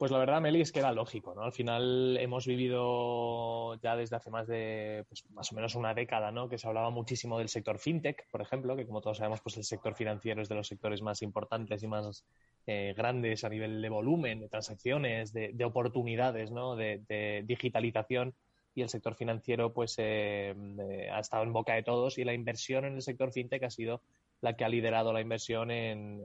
Pues 0.00 0.10
la 0.10 0.16
verdad, 0.16 0.40
Meli, 0.40 0.62
es 0.62 0.72
que 0.72 0.78
era 0.78 0.92
lógico, 0.92 1.34
¿no? 1.34 1.42
Al 1.42 1.52
final 1.52 2.16
hemos 2.18 2.46
vivido 2.46 3.74
ya 3.82 3.96
desde 3.96 4.16
hace 4.16 4.30
más 4.30 4.46
de, 4.46 5.04
pues, 5.06 5.28
más 5.32 5.52
o 5.52 5.54
menos 5.54 5.74
una 5.74 5.92
década, 5.92 6.32
¿no? 6.32 6.48
Que 6.48 6.56
se 6.56 6.66
hablaba 6.66 6.88
muchísimo 6.88 7.36
del 7.36 7.50
sector 7.50 7.78
fintech, 7.78 8.26
por 8.30 8.40
ejemplo, 8.40 8.76
que 8.76 8.86
como 8.86 9.02
todos 9.02 9.18
sabemos, 9.18 9.42
pues 9.42 9.58
el 9.58 9.64
sector 9.64 9.94
financiero 9.94 10.40
es 10.40 10.48
de 10.48 10.54
los 10.54 10.68
sectores 10.68 11.02
más 11.02 11.20
importantes 11.20 11.82
y 11.82 11.86
más 11.86 12.24
eh, 12.66 12.94
grandes 12.96 13.44
a 13.44 13.50
nivel 13.50 13.82
de 13.82 13.90
volumen, 13.90 14.40
de 14.40 14.48
transacciones, 14.48 15.34
de, 15.34 15.64
oportunidades, 15.66 16.50
¿no? 16.50 16.76
De, 16.76 17.44
digitalización 17.46 18.32
y 18.74 18.80
el 18.80 18.88
sector 18.88 19.16
financiero, 19.16 19.74
pues, 19.74 19.96
eh, 19.98 20.54
eh, 20.78 21.10
ha 21.12 21.20
estado 21.20 21.42
en 21.42 21.52
boca 21.52 21.74
de 21.74 21.82
todos 21.82 22.16
y 22.16 22.24
la 22.24 22.32
inversión 22.32 22.86
en 22.86 22.94
el 22.94 23.02
sector 23.02 23.32
fintech 23.32 23.64
ha 23.64 23.70
sido 23.70 24.00
la 24.40 24.56
que 24.56 24.64
ha 24.64 24.70
liderado 24.70 25.12
la 25.12 25.20
inversión 25.20 25.70
en, 25.70 26.24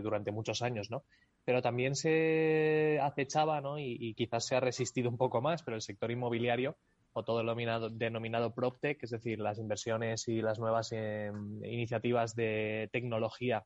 durante 0.00 0.30
muchos 0.30 0.62
años, 0.62 0.92
¿no? 0.92 1.02
Pero 1.46 1.62
también 1.62 1.94
se 1.94 2.98
acechaba, 3.00 3.60
¿no? 3.60 3.78
Y, 3.78 4.14
quizás 4.14 4.44
se 4.44 4.56
ha 4.56 4.60
resistido 4.60 5.08
un 5.08 5.16
poco 5.16 5.40
más, 5.40 5.62
pero 5.62 5.76
el 5.76 5.80
sector 5.80 6.10
inmobiliario 6.10 6.76
o 7.12 7.22
todo 7.22 7.40
el 7.40 7.46
denominado, 7.46 7.88
denominado 7.88 8.52
PropTech, 8.52 9.00
es 9.04 9.10
decir, 9.10 9.38
las 9.38 9.58
inversiones 9.60 10.26
y 10.26 10.42
las 10.42 10.58
nuevas 10.58 10.90
em, 10.90 11.64
iniciativas 11.64 12.34
de 12.34 12.90
tecnología 12.92 13.64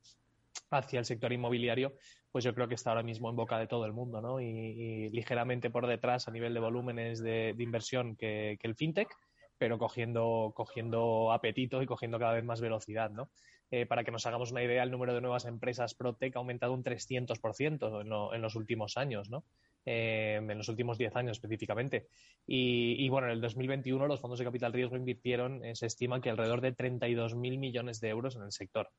hacia 0.71 0.99
el 0.99 1.07
sector 1.07 1.33
inmobiliario, 1.33 1.95
pues 2.31 2.45
yo 2.45 2.55
creo 2.55 2.69
que 2.69 2.75
está 2.75 2.91
ahora 2.91 3.03
mismo 3.03 3.31
en 3.31 3.37
boca 3.37 3.59
de 3.59 3.67
todo 3.67 3.87
el 3.87 3.95
mundo, 3.95 4.21
¿no? 4.21 4.41
Y, 4.43 5.09
ligeramente 5.09 5.71
por 5.71 5.87
detrás 5.87 6.29
a 6.29 6.33
nivel 6.33 6.53
de 6.53 6.61
volúmenes 6.61 7.23
de, 7.23 7.55
inversión 7.59 8.15
que, 8.15 8.59
que, 8.61 8.69
el 8.69 8.77
fintech, 8.77 9.09
pero 9.57 9.79
cogiendo, 9.79 10.53
cogiendo 10.55 11.33
apetito 11.33 11.83
y 11.83 11.87
cogiendo 11.87 12.19
cada 12.19 12.35
vez 12.35 12.45
más 12.45 12.61
velocidad, 12.61 13.11
¿no? 13.11 13.31
Eh, 13.73 13.87
para 13.87 14.03
que 14.03 14.11
nos 14.11 14.27
hagamos 14.27 14.51
una 14.51 14.65
idea, 14.65 14.83
el 14.83 14.91
número 14.91 15.15
de 15.15 15.21
nuevas 15.21 15.45
empresas 15.45 15.95
ProTech 15.95 16.35
ha 16.35 16.41
aumentado 16.41 16.73
un 16.73 16.83
300% 16.83 18.01
en, 18.01 18.35
en 18.35 18.43
los 18.43 18.57
últimos 18.57 18.97
años, 18.97 19.31
¿no? 19.31 19.45
Eh, 19.87 20.41
en 20.41 20.59
los 20.59 20.69
últimos 20.69 20.99
10 20.99 21.15
años 21.15 21.37
específicamente. 21.37 22.09
Y, 22.47 23.09
bueno, 23.09 23.29
en 23.29 23.35
el 23.35 23.41
2021 23.41 24.07
los 24.09 24.21
fondos 24.21 24.41
de 24.41 24.45
capital 24.45 24.73
riesgo 24.73 24.97
invirtieron, 24.97 25.65
eh, 25.65 25.77
se 25.77 25.87
estima 25.87 26.21
que 26.21 26.31
alrededor 26.31 26.61
de 26.61 26.77
32.000 26.77 27.59
millones 27.59 28.01
de 28.01 28.09
euros 28.09 28.35
en 28.37 28.43
el 28.43 28.53
sector. 28.53 28.91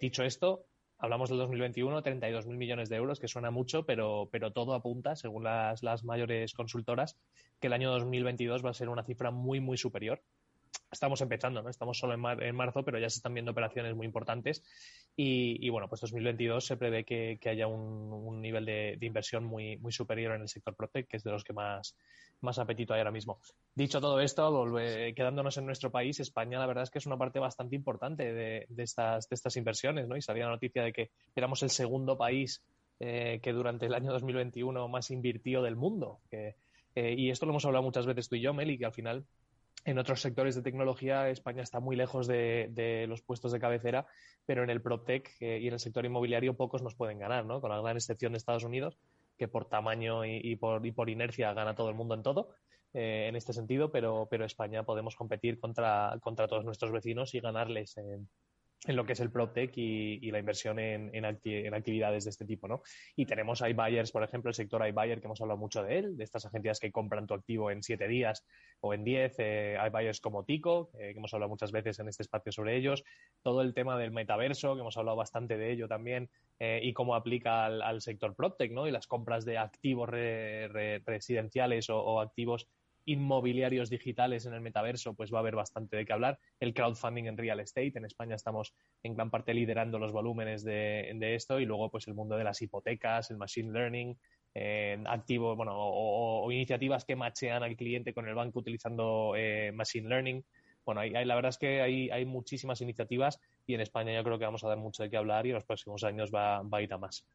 dicho 0.00 0.24
esto, 0.24 0.64
hablamos 0.98 1.28
del 1.28 1.38
2021, 1.38 2.02
32.000 2.02 2.56
millones 2.56 2.88
de 2.88 2.96
euros, 2.96 3.20
que 3.20 3.28
suena 3.28 3.50
mucho, 3.50 3.84
pero, 3.84 4.28
pero 4.32 4.52
todo 4.52 4.74
apunta, 4.74 5.16
según 5.16 5.44
las, 5.44 5.82
las 5.82 6.02
mayores 6.02 6.54
consultoras, 6.54 7.18
que 7.60 7.66
el 7.66 7.74
año 7.74 7.90
2022 7.90 8.64
va 8.64 8.70
a 8.70 8.74
ser 8.74 8.88
una 8.88 9.04
cifra 9.04 9.30
muy, 9.30 9.60
muy 9.60 9.76
superior 9.76 10.22
estamos 10.90 11.20
empezando, 11.20 11.62
¿no? 11.62 11.68
Estamos 11.68 11.98
solo 11.98 12.14
en, 12.14 12.56
marzo, 12.56 12.84
pero 12.84 12.98
ya 12.98 13.10
se 13.10 13.18
están 13.18 13.34
viendo 13.34 13.52
operaciones 13.52 13.94
muy 13.94 14.06
importantes 14.06 14.62
y, 15.16 15.68
bueno, 15.68 15.88
pues 15.88 16.00
2022 16.00 16.64
se 16.64 16.76
prevé 16.76 17.04
que, 17.04 17.38
haya 17.46 17.66
un, 17.66 18.40
nivel 18.40 18.64
de, 18.64 18.98
inversión 19.00 19.44
muy, 19.44 19.76
muy 19.78 19.92
superior 19.92 20.34
en 20.34 20.42
el 20.42 20.48
sector 20.48 20.74
Protec, 20.74 21.08
que 21.08 21.16
es 21.16 21.24
de 21.24 21.30
los 21.30 21.44
que 21.44 21.52
más, 21.52 21.96
más 22.40 22.58
apetito 22.58 22.94
hay 22.94 23.00
ahora 23.00 23.10
mismo. 23.10 23.40
Dicho 23.74 24.00
todo 24.00 24.20
esto, 24.20 24.66
quedándonos 25.14 25.56
en 25.58 25.66
nuestro 25.66 25.90
país, 25.90 26.20
España 26.20 26.58
la 26.58 26.66
verdad 26.66 26.84
es 26.84 26.90
que 26.90 26.98
es 26.98 27.06
una 27.06 27.18
parte 27.18 27.38
bastante 27.38 27.76
importante 27.76 28.32
de, 28.32 28.66
estas, 28.78 29.28
de 29.28 29.34
estas 29.34 29.56
inversiones, 29.56 30.08
¿no? 30.08 30.16
Y 30.16 30.22
salía 30.22 30.44
la 30.44 30.52
noticia 30.52 30.82
de 30.82 30.92
que 30.92 31.10
éramos 31.34 31.62
el 31.62 31.70
segundo 31.70 32.16
país 32.16 32.62
eh, 32.98 33.40
que 33.42 33.52
durante 33.52 33.86
el 33.86 33.94
año 33.94 34.12
2021 34.12 34.88
más 34.88 35.10
invirtió 35.10 35.62
del 35.62 35.76
mundo. 35.76 36.20
Eh, 36.30 36.54
y 37.14 37.28
esto 37.28 37.44
lo 37.44 37.52
hemos 37.52 37.64
hablado 37.66 37.82
muchas 37.82 38.06
veces 38.06 38.28
tú 38.28 38.36
y 38.36 38.40
yo, 38.40 38.54
Meli, 38.54 38.78
que 38.78 38.86
al 38.86 38.92
final 38.94 39.26
en 39.86 39.98
otros 39.98 40.20
sectores 40.20 40.56
de 40.56 40.62
tecnología, 40.62 41.30
España 41.30 41.62
está 41.62 41.78
muy 41.78 41.94
lejos 41.94 42.26
de, 42.26 43.06
los 43.08 43.22
puestos 43.22 43.52
de 43.52 43.60
cabecera, 43.60 44.04
pero 44.44 44.64
en 44.64 44.70
el 44.70 44.82
PropTech 44.82 45.30
eh, 45.40 45.60
y 45.62 45.68
en 45.68 45.74
el 45.74 45.78
sector 45.78 46.04
inmobiliario 46.04 46.56
pocos 46.56 46.82
nos 46.82 46.96
pueden 46.96 47.20
ganar, 47.20 47.46
¿no? 47.46 47.60
Con 47.60 47.70
la 47.70 47.80
gran 47.80 47.96
excepción 47.96 48.32
de 48.32 48.38
Estados 48.38 48.64
Unidos, 48.64 48.98
que 49.38 49.46
por 49.46 49.68
tamaño 49.68 50.24
y, 50.24 50.56
por, 50.56 51.08
inercia 51.08 51.54
gana 51.54 51.76
todo 51.76 51.88
el 51.88 51.94
mundo 51.94 52.16
en 52.16 52.24
todo, 52.24 52.50
eh, 52.94 53.26
en 53.28 53.36
este 53.36 53.52
sentido, 53.52 53.92
pero, 53.92 54.26
pero 54.28 54.44
España 54.44 54.82
podemos 54.82 55.14
competir 55.14 55.60
contra, 55.60 56.18
contra 56.20 56.48
todos 56.48 56.64
nuestros 56.64 56.90
vecinos 56.90 57.32
y 57.34 57.40
ganarles 57.40 57.96
en, 57.96 58.28
en 58.84 58.96
lo 58.96 59.04
que 59.04 59.14
es 59.14 59.20
el 59.20 59.30
PropTech 59.30 59.76
y, 59.76 60.18
y 60.22 60.30
la 60.30 60.38
inversión 60.38 60.78
en, 60.78 61.24
actividades 61.24 62.24
de 62.24 62.30
este 62.30 62.44
tipo, 62.44 62.68
¿no? 62.68 62.82
Y 63.16 63.26
tenemos 63.26 63.60
iBuyers, 63.60 64.12
por 64.12 64.22
ejemplo, 64.22 64.50
el 64.50 64.54
sector 64.54 64.86
iBuyer, 64.86 65.20
que 65.20 65.26
hemos 65.26 65.40
hablado 65.40 65.58
mucho 65.58 65.82
de 65.82 65.98
él, 65.98 66.16
de 66.16 66.24
estas 66.24 66.46
agencias 66.46 66.78
que 66.78 66.92
compran 66.92 67.26
tu 67.26 67.34
activo 67.34 67.70
en 67.70 67.82
siete 67.82 68.06
días 68.06 68.44
o 68.80 68.94
en 68.94 69.04
diez, 69.04 69.34
eh, 69.38 69.76
iBuyers 69.86 70.20
como 70.20 70.44
Tico, 70.44 70.90
eh, 70.94 71.12
que 71.12 71.18
hemos 71.18 71.32
hablado 71.34 71.50
muchas 71.50 71.72
veces 71.72 71.98
en 71.98 72.08
este 72.08 72.22
espacio 72.22 72.52
sobre 72.52 72.76
ellos, 72.76 73.02
todo 73.42 73.62
el 73.62 73.74
tema 73.74 73.98
del 73.98 74.12
metaverso, 74.12 74.74
que 74.74 74.80
hemos 74.80 74.96
hablado 74.96 75.16
bastante 75.16 75.56
de 75.56 75.72
ello 75.72 75.88
también, 75.88 76.28
eh, 76.58 76.80
y 76.82 76.92
cómo 76.92 77.14
aplica 77.14 77.66
al, 77.66 78.00
sector 78.00 78.36
PropTech, 78.36 78.72
¿no? 78.72 78.86
Y 78.86 78.90
las 78.90 79.06
compras 79.06 79.44
de 79.44 79.58
activos 79.58 80.08
residenciales 80.10 81.88
o 81.90 82.20
activos 82.20 82.68
inmobiliarios 83.06 83.88
digitales 83.88 84.46
en 84.46 84.54
el 84.54 84.60
metaverso, 84.60 85.14
pues 85.14 85.32
va 85.32 85.38
a 85.38 85.40
haber 85.40 85.54
bastante 85.54 85.96
de 85.96 86.04
qué 86.04 86.12
hablar. 86.12 86.38
El 86.60 86.74
crowdfunding 86.74 87.24
en 87.24 87.36
real 87.36 87.60
estate, 87.60 87.92
en 87.94 88.04
España 88.04 88.34
estamos 88.34 88.74
en 89.02 89.14
gran 89.14 89.30
parte 89.30 89.54
liderando 89.54 89.98
los 89.98 90.12
volúmenes 90.12 90.64
de, 90.64 91.34
esto 91.34 91.60
y 91.60 91.66
luego 91.66 91.90
pues 91.90 92.06
el 92.08 92.14
mundo 92.14 92.36
de 92.36 92.44
las 92.44 92.60
hipotecas, 92.60 93.30
el 93.30 93.38
machine 93.38 93.72
learning, 93.72 94.18
eh, 94.54 95.02
activos, 95.06 95.56
bueno, 95.56 95.72
o, 95.74 96.50
iniciativas 96.50 97.04
que 97.04 97.16
machean 97.16 97.62
al 97.62 97.76
cliente 97.76 98.12
con 98.12 98.28
el 98.28 98.34
banco 98.34 98.58
utilizando 98.58 99.34
eh, 99.36 99.72
machine 99.72 100.08
learning 100.08 100.44
bueno, 100.86 101.00
hay, 101.00 101.10
la 101.10 101.34
verdad 101.34 101.50
es 101.50 101.58
que 101.58 101.82
hay, 101.82 102.08
hay, 102.10 102.24
muchísimas 102.24 102.80
iniciativas 102.80 103.40
y 103.66 103.74
en 103.74 103.80
España 103.80 104.14
yo 104.14 104.22
creo 104.22 104.38
que 104.38 104.44
vamos 104.44 104.62
a 104.62 104.68
dar 104.68 104.78
mucho 104.78 105.02
de 105.02 105.10
qué 105.10 105.16
hablar 105.16 105.44
y 105.44 105.50
en 105.50 105.56
los 105.56 105.64
próximos 105.64 106.04
años 106.04 106.30
va, 106.32 106.58
a 106.58 106.82
ir 106.82 106.92
a 106.94 106.98
más. 106.98 107.26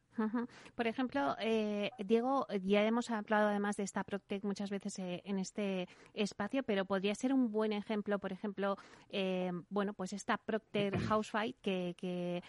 Por 0.76 0.88
ejemplo, 0.88 1.36
eh, 1.40 1.92
Diego, 2.00 2.48
ya 2.64 2.86
hemos 2.86 3.12
hablado 3.12 3.50
además 3.50 3.76
de 3.76 3.84
esta 3.84 4.06
Proctec 4.06 4.44
muchas 4.46 4.70
veces 4.70 4.98
eh, 5.00 5.22
en 5.26 5.38
este 5.38 5.90
espacio, 6.14 6.64
pero 6.64 6.86
podría 6.86 7.14
ser 7.14 7.34
un 7.34 7.52
buen 7.52 7.74
ejemplo, 7.74 8.20
por 8.20 8.32
ejemplo, 8.32 8.78
eh, 9.10 9.52
bueno, 9.70 9.94
pues 9.94 10.14
esta 10.14 10.38
Procter 10.38 10.98
Housefight 10.98 11.58
que, 11.62 11.94
que 11.98 12.42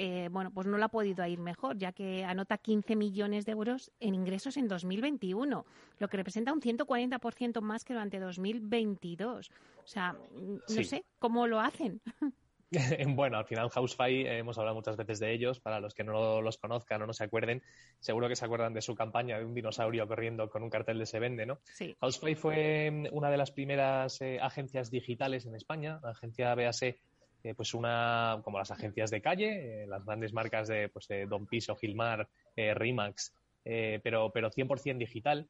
eh, 0.00 0.28
bueno, 0.30 0.52
pues 0.52 0.68
no 0.68 0.78
la 0.78 0.86
ha 0.86 0.90
podido 0.90 1.26
ir 1.26 1.40
mejor, 1.40 1.76
ya 1.76 1.90
que 1.90 2.24
anota 2.24 2.56
15 2.56 2.94
millones 2.94 3.44
de 3.44 3.52
euros 3.52 3.90
en 3.98 4.14
ingresos 4.14 4.56
en 4.56 4.68
2021, 4.68 5.66
lo 5.98 6.08
que 6.08 6.16
representa 6.16 6.52
un 6.52 6.60
140% 6.60 7.60
más 7.60 7.84
que 7.84 7.94
durante 7.94 8.20
2022. 8.20 9.50
O 9.82 9.86
sea, 9.86 10.16
no 10.34 10.84
sé 10.84 11.04
cómo 11.18 11.48
lo 11.48 11.58
hacen. 11.58 12.00
bueno, 13.16 13.38
al 13.38 13.46
final 13.46 13.70
Housefly, 13.70 14.26
eh, 14.26 14.38
hemos 14.38 14.58
hablado 14.58 14.76
muchas 14.76 14.96
veces 14.96 15.18
de 15.18 15.32
ellos, 15.32 15.58
para 15.58 15.80
los 15.80 15.94
que 15.94 16.04
no 16.04 16.42
los 16.42 16.58
conozcan 16.58 17.02
o 17.02 17.06
no 17.06 17.12
se 17.12 17.24
acuerden, 17.24 17.62
seguro 17.98 18.28
que 18.28 18.36
se 18.36 18.44
acuerdan 18.44 18.74
de 18.74 18.82
su 18.82 18.94
campaña 18.94 19.38
de 19.38 19.44
un 19.44 19.54
dinosaurio 19.54 20.06
corriendo 20.06 20.48
con 20.50 20.62
un 20.62 20.70
cartel 20.70 20.98
de 20.98 21.06
se 21.06 21.18
vende, 21.18 21.46
¿no? 21.46 21.60
Sí. 21.64 21.96
Housefly 22.00 22.34
fue 22.34 22.90
mm, 22.90 23.06
una 23.12 23.30
de 23.30 23.36
las 23.36 23.50
primeras 23.50 24.20
eh, 24.20 24.38
agencias 24.40 24.90
digitales 24.90 25.46
en 25.46 25.54
España, 25.54 25.98
la 26.02 26.10
agencia 26.10 26.54
BAC 26.54 27.00
eh, 27.44 27.54
pues 27.54 27.74
una, 27.74 28.40
como 28.42 28.58
las 28.58 28.70
agencias 28.70 29.10
de 29.10 29.20
calle, 29.20 29.82
eh, 29.82 29.86
las 29.86 30.04
grandes 30.04 30.32
marcas 30.32 30.68
de, 30.68 30.88
pues 30.88 31.06
de 31.08 31.26
Don 31.26 31.46
Piso, 31.46 31.76
Gilmar, 31.76 32.28
eh, 32.56 32.74
Rimax, 32.74 33.32
pero, 34.02 34.30
pero 34.32 34.50
100% 34.50 34.96
digital. 34.96 35.46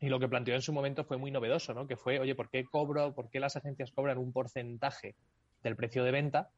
Y 0.00 0.08
lo 0.08 0.20
que 0.20 0.28
planteó 0.28 0.54
en 0.54 0.62
su 0.62 0.72
momento 0.72 1.04
fue 1.04 1.16
muy 1.16 1.32
novedoso, 1.32 1.74
¿no? 1.74 1.88
Que 1.88 1.96
fue, 1.96 2.20
oye, 2.20 2.36
¿por 2.36 2.50
qué 2.50 2.64
cobro, 2.64 3.14
por 3.14 3.30
qué 3.30 3.40
las 3.40 3.56
agencias 3.56 3.90
cobran 3.90 4.18
un 4.18 4.32
porcentaje 4.32 5.16
del 5.64 5.74
precio 5.74 6.04
de 6.04 6.12
venta 6.12 6.50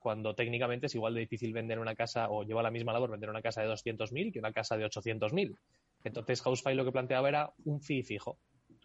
cuando 0.00 0.34
técnicamente 0.34 0.86
es 0.86 0.94
igual 0.94 1.12
de 1.14 1.20
difícil 1.20 1.52
vender 1.52 1.78
una 1.78 1.94
casa 1.94 2.30
o 2.30 2.44
lleva 2.44 2.62
la 2.62 2.70
misma 2.70 2.94
labor 2.94 3.10
vender 3.10 3.28
una 3.28 3.42
casa 3.42 3.60
de 3.60 3.68
200.000 3.68 4.32
que 4.32 4.38
una 4.38 4.52
casa 4.52 4.78
de 4.78 4.86
800.000? 4.86 5.58
Entonces, 6.04 6.40
Housefly 6.40 6.74
lo 6.74 6.84
que 6.84 6.92
planteaba 6.92 7.28
era 7.28 7.52
un 7.64 7.82
fee 7.82 8.02
fijo 8.02 8.38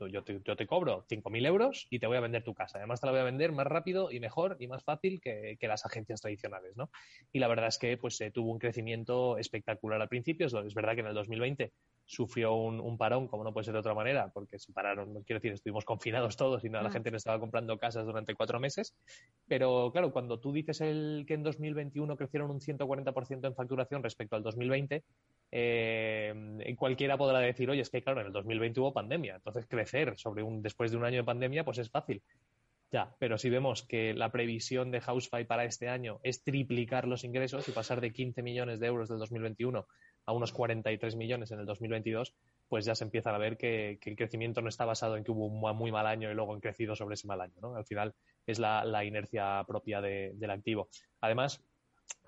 yo 0.07 0.23
te, 0.23 0.41
yo 0.43 0.55
te 0.55 0.67
cobro 0.67 1.05
5.000 1.07 1.45
euros 1.45 1.87
y 1.89 1.99
te 1.99 2.07
voy 2.07 2.17
a 2.17 2.21
vender 2.21 2.43
tu 2.43 2.53
casa. 2.53 2.77
Además 2.77 3.01
te 3.01 3.07
la 3.07 3.11
voy 3.11 3.21
a 3.21 3.25
vender 3.25 3.51
más 3.51 3.67
rápido 3.67 4.11
y 4.11 4.19
mejor 4.19 4.57
y 4.59 4.67
más 4.67 4.83
fácil 4.83 5.21
que, 5.21 5.57
las 5.61 5.85
agencias 5.85 6.21
tradicionales, 6.21 6.75
¿no? 6.75 6.89
Y 7.31 7.39
la 7.39 7.47
verdad 7.47 7.67
es 7.67 7.77
que 7.77 7.97
pues 7.97 8.19
eh, 8.21 8.31
tuvo 8.31 8.51
un 8.51 8.59
crecimiento 8.59 9.37
espectacular 9.37 10.01
al 10.01 10.09
principio. 10.09 10.47
Es, 10.47 10.73
verdad 10.73 10.95
que 10.95 11.01
en 11.01 11.07
el 11.07 11.13
2020 11.13 11.71
sufrió 12.05 12.53
un, 12.55 12.97
parón, 12.97 13.27
como 13.27 13.43
no 13.43 13.53
puede 13.53 13.65
ser 13.65 13.73
de 13.73 13.79
otra 13.79 13.93
manera, 13.93 14.29
porque 14.33 14.59
se 14.59 14.73
pararon, 14.73 15.23
quiero 15.23 15.39
decir, 15.39 15.53
estuvimos 15.53 15.85
confinados 15.85 16.35
todos 16.35 16.63
y 16.65 16.69
no, 16.69 16.81
la 16.81 16.91
gente 16.91 17.09
no 17.09 17.17
estaba 17.17 17.39
comprando 17.39 17.77
casas 17.77 18.05
durante 18.05 18.35
cuatro 18.35 18.59
meses. 18.59 18.93
Pero 19.47 19.91
claro, 19.91 20.11
cuando 20.11 20.39
tú 20.39 20.51
dices 20.51 20.81
el, 20.81 21.23
que 21.27 21.35
en 21.35 21.43
2021 21.43 22.17
crecieron 22.17 22.51
un 22.51 22.59
140% 22.59 23.47
en 23.47 23.55
facturación 23.55 24.03
respecto 24.03 24.35
al 24.35 24.43
2020, 24.43 25.03
eh, 25.51 26.75
cualquiera 26.77 27.17
podrá 27.17 27.39
decir, 27.39 27.69
oye, 27.69 27.81
es 27.81 27.89
que 27.89 28.01
claro, 28.01 28.21
en 28.21 28.27
el 28.27 28.33
2020 28.33 28.79
hubo 28.79 28.93
pandemia, 28.93 29.35
entonces 29.35 29.65
crecer 29.67 30.17
sobre 30.17 30.43
un, 30.43 30.61
después 30.61 30.91
de 30.91 30.97
un 30.97 31.05
año 31.05 31.17
de 31.17 31.23
pandemia, 31.23 31.63
pues 31.63 31.77
es 31.77 31.89
fácil. 31.89 32.21
Ya, 32.91 33.15
pero 33.19 33.37
si 33.37 33.49
vemos 33.49 33.83
que 33.83 34.13
la 34.13 34.33
previsión 34.33 34.91
de 34.91 34.99
Housefly 34.99 35.45
para 35.45 35.63
este 35.63 35.87
año 35.87 36.19
es 36.23 36.43
triplicar 36.43 37.07
los 37.07 37.23
ingresos 37.23 37.69
y 37.69 37.71
pasar 37.71 38.01
de 38.01 38.11
15 38.11 38.43
millones 38.43 38.81
de 38.81 38.87
euros 38.87 39.07
del 39.07 39.17
2021 39.17 39.87
a 40.25 40.33
unos 40.33 40.51
43 40.53 41.15
millones 41.15 41.51
en 41.51 41.59
el 41.59 41.65
2022, 41.65 42.35
pues 42.67 42.85
ya 42.85 42.95
se 42.95 43.03
empieza 43.03 43.35
a 43.35 43.37
ver 43.37 43.57
que, 43.57 43.99
el 44.01 44.15
crecimiento 44.15 44.61
no 44.61 44.69
está 44.69 44.85
basado 44.85 45.17
en 45.17 45.23
que 45.23 45.31
hubo 45.31 45.45
un 45.45 45.77
muy 45.77 45.91
mal 45.91 46.07
año 46.07 46.31
y 46.31 46.33
luego 46.33 46.53
han 46.53 46.61
crecido 46.61 46.95
sobre 46.95 47.15
ese 47.15 47.27
mal 47.27 47.41
año. 47.41 47.55
¿no? 47.61 47.75
Al 47.75 47.85
final 47.85 48.13
es 48.45 48.59
la, 48.59 49.03
inercia 49.03 49.63
propia 49.67 50.01
del 50.01 50.51
activo. 50.51 50.89
Además, 51.19 51.63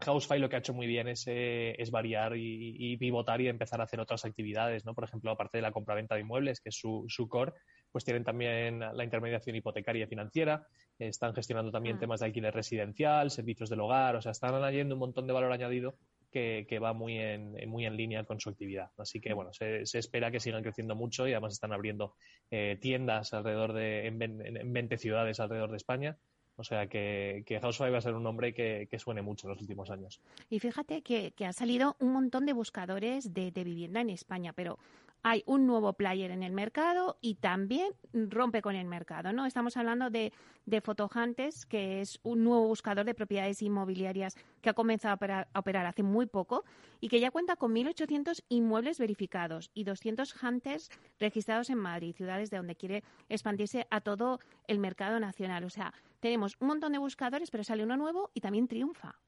Housefly 0.01 0.39
lo 0.39 0.49
que 0.49 0.55
ha 0.55 0.59
hecho 0.59 0.73
muy 0.73 0.87
bien 0.87 1.07
es, 1.07 1.25
eh, 1.27 1.77
variar 1.91 2.33
y, 2.35 2.97
pivotar 2.97 3.39
y 3.41 3.47
empezar 3.47 3.79
a 3.79 3.85
hacer 3.85 3.99
otras 3.99 4.25
actividades, 4.25 4.85
¿no? 4.85 4.93
Por 4.93 5.03
ejemplo, 5.03 5.31
aparte 5.31 5.57
de 5.57 5.61
la 5.61 5.71
compraventa 5.71 6.15
de 6.15 6.21
inmuebles, 6.21 6.61
que 6.61 6.69
es 6.69 6.75
su, 6.75 7.05
su 7.07 7.27
core, 7.27 7.53
pues 7.91 8.03
tienen 8.03 8.23
también 8.23 8.79
la 8.79 9.03
intermediación 9.03 9.55
hipotecaria 9.55 10.05
y 10.05 10.07
financiera, 10.07 10.67
están 10.97 11.33
gestionando 11.33 11.71
también 11.71 11.97
mm. 11.97 11.99
temas 11.99 12.19
de 12.19 12.27
alquiler 12.27 12.53
residencial, 12.53 13.31
servicios 13.31 13.69
del 13.69 13.81
hogar, 13.81 14.15
o 14.15 14.21
sea, 14.21 14.31
están 14.31 14.55
añadiendo 14.55 14.95
un 14.95 14.99
montón 14.99 15.27
de 15.27 15.33
valor 15.33 15.51
añadido 15.51 15.95
que, 16.33 16.79
va 16.79 16.91
muy 16.93 17.17
en, 17.17 17.55
muy 17.69 17.85
en 17.85 17.95
línea 17.95 18.25
con 18.25 18.39
su 18.39 18.49
actividad. 18.49 18.91
Así 18.97 19.21
que, 19.21 19.33
bueno, 19.33 19.53
se, 19.53 19.83
espera 19.83 20.31
que 20.31 20.39
sigan 20.39 20.63
creciendo 20.63 20.95
mucho 20.95 21.27
y 21.27 21.31
además 21.31 21.53
están 21.53 21.71
abriendo 21.71 22.15
eh, 22.51 22.77
tiendas 22.81 23.33
alrededor 23.33 23.73
de, 23.73 24.07
en, 24.07 24.21
en 24.21 24.73
20 24.73 24.97
ciudades 24.97 25.39
alrededor 25.39 25.71
de 25.71 25.77
España 25.77 26.17
o 26.55 26.63
sea 26.63 26.87
que, 26.87 27.43
que 27.45 27.59
Housefly 27.59 27.91
va 27.91 27.97
a 27.97 28.01
ser 28.01 28.13
un 28.13 28.23
nombre 28.23 28.53
que, 28.53 28.87
suene 28.99 29.21
mucho 29.21 29.47
en 29.47 29.53
los 29.53 29.61
últimos 29.61 29.89
años. 29.89 30.21
Y 30.49 30.59
fíjate 30.59 31.01
que, 31.01 31.31
que 31.31 31.45
ha 31.45 31.53
salido 31.53 31.95
un 31.99 32.13
montón 32.13 32.45
de 32.45 32.53
buscadores 32.53 33.33
de, 33.33 33.51
de, 33.51 33.63
vivienda 33.63 34.01
en 34.01 34.11
España, 34.11 34.53
pero 34.53 34.77
hay 35.23 35.41
un 35.45 35.65
nuevo 35.65 35.93
player 35.93 36.31
en 36.31 36.43
el 36.43 36.51
mercado 36.51 37.17
y 37.21 37.35
también 37.35 37.93
rompe 38.13 38.61
con 38.61 38.75
el 38.75 38.85
mercado, 38.85 39.31
¿no? 39.31 39.45
Estamos 39.45 39.77
hablando 39.77 40.09
de, 40.09 40.33
de 40.65 40.81
Fotohantes, 40.81 41.65
que 41.65 42.01
es 42.01 42.19
un 42.23 42.43
nuevo 42.43 42.67
buscador 42.67 43.05
de 43.05 43.13
propiedades 43.13 43.61
inmobiliarias 43.61 44.35
que 44.61 44.69
ha 44.69 44.73
comenzado 44.73 45.13
a 45.13 45.59
operar, 45.59 45.85
hace 45.85 46.03
muy 46.03 46.25
poco 46.25 46.65
y 46.99 47.07
que 47.07 47.21
ya 47.21 47.31
cuenta 47.31 47.55
con 47.55 47.73
1.800 47.73 48.43
inmuebles 48.49 48.99
verificados 48.99 49.71
y 49.73 49.85
200 49.85 50.43
hunters 50.43 50.91
registrados 51.19 51.69
en 51.69 51.77
Madrid, 51.77 52.13
ciudades 52.15 52.49
de 52.49 52.57
donde 52.57 52.75
quiere 52.75 53.03
expandirse 53.29 53.87
a 53.89 54.01
todo 54.01 54.39
el 54.67 54.79
mercado 54.79 55.21
nacional. 55.21 55.63
O 55.63 55.69
sea, 55.69 55.93
tenemos 56.19 56.57
un 56.59 56.67
montón 56.67 56.91
de 56.91 56.97
buscadores, 56.97 57.49
pero 57.49 57.63
sale 57.63 57.83
uno 57.83 57.95
nuevo 57.95 58.29
y 58.33 58.41
también 58.41 58.67
triunfa. 58.67 59.19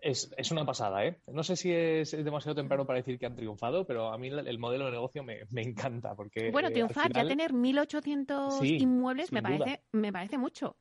Es, 0.00 0.32
es, 0.36 0.50
una 0.52 0.64
pasada, 0.64 1.04
¿eh? 1.04 1.18
No 1.26 1.42
sé 1.42 1.56
si 1.56 1.72
es, 1.72 2.12
demasiado 2.12 2.54
temprano 2.54 2.86
para 2.86 2.98
decir 2.98 3.18
que 3.18 3.26
han 3.26 3.34
triunfado, 3.34 3.84
pero 3.84 4.12
a 4.12 4.18
mí 4.18 4.28
el, 4.28 4.58
modelo 4.58 4.86
de 4.86 4.92
negocio 4.92 5.24
me, 5.24 5.40
me 5.50 5.62
encanta. 5.62 6.14
porque 6.14 6.50
Bueno, 6.50 6.68
eh, 6.68 6.72
triunfar, 6.72 7.12
ya 7.12 7.26
tener 7.26 7.52
1.800 7.52 8.80
inmuebles 8.80 9.32
me 9.32 9.42
parece, 9.42 9.82
me 9.92 10.12
parece 10.12 10.38
mucho. 10.38 10.76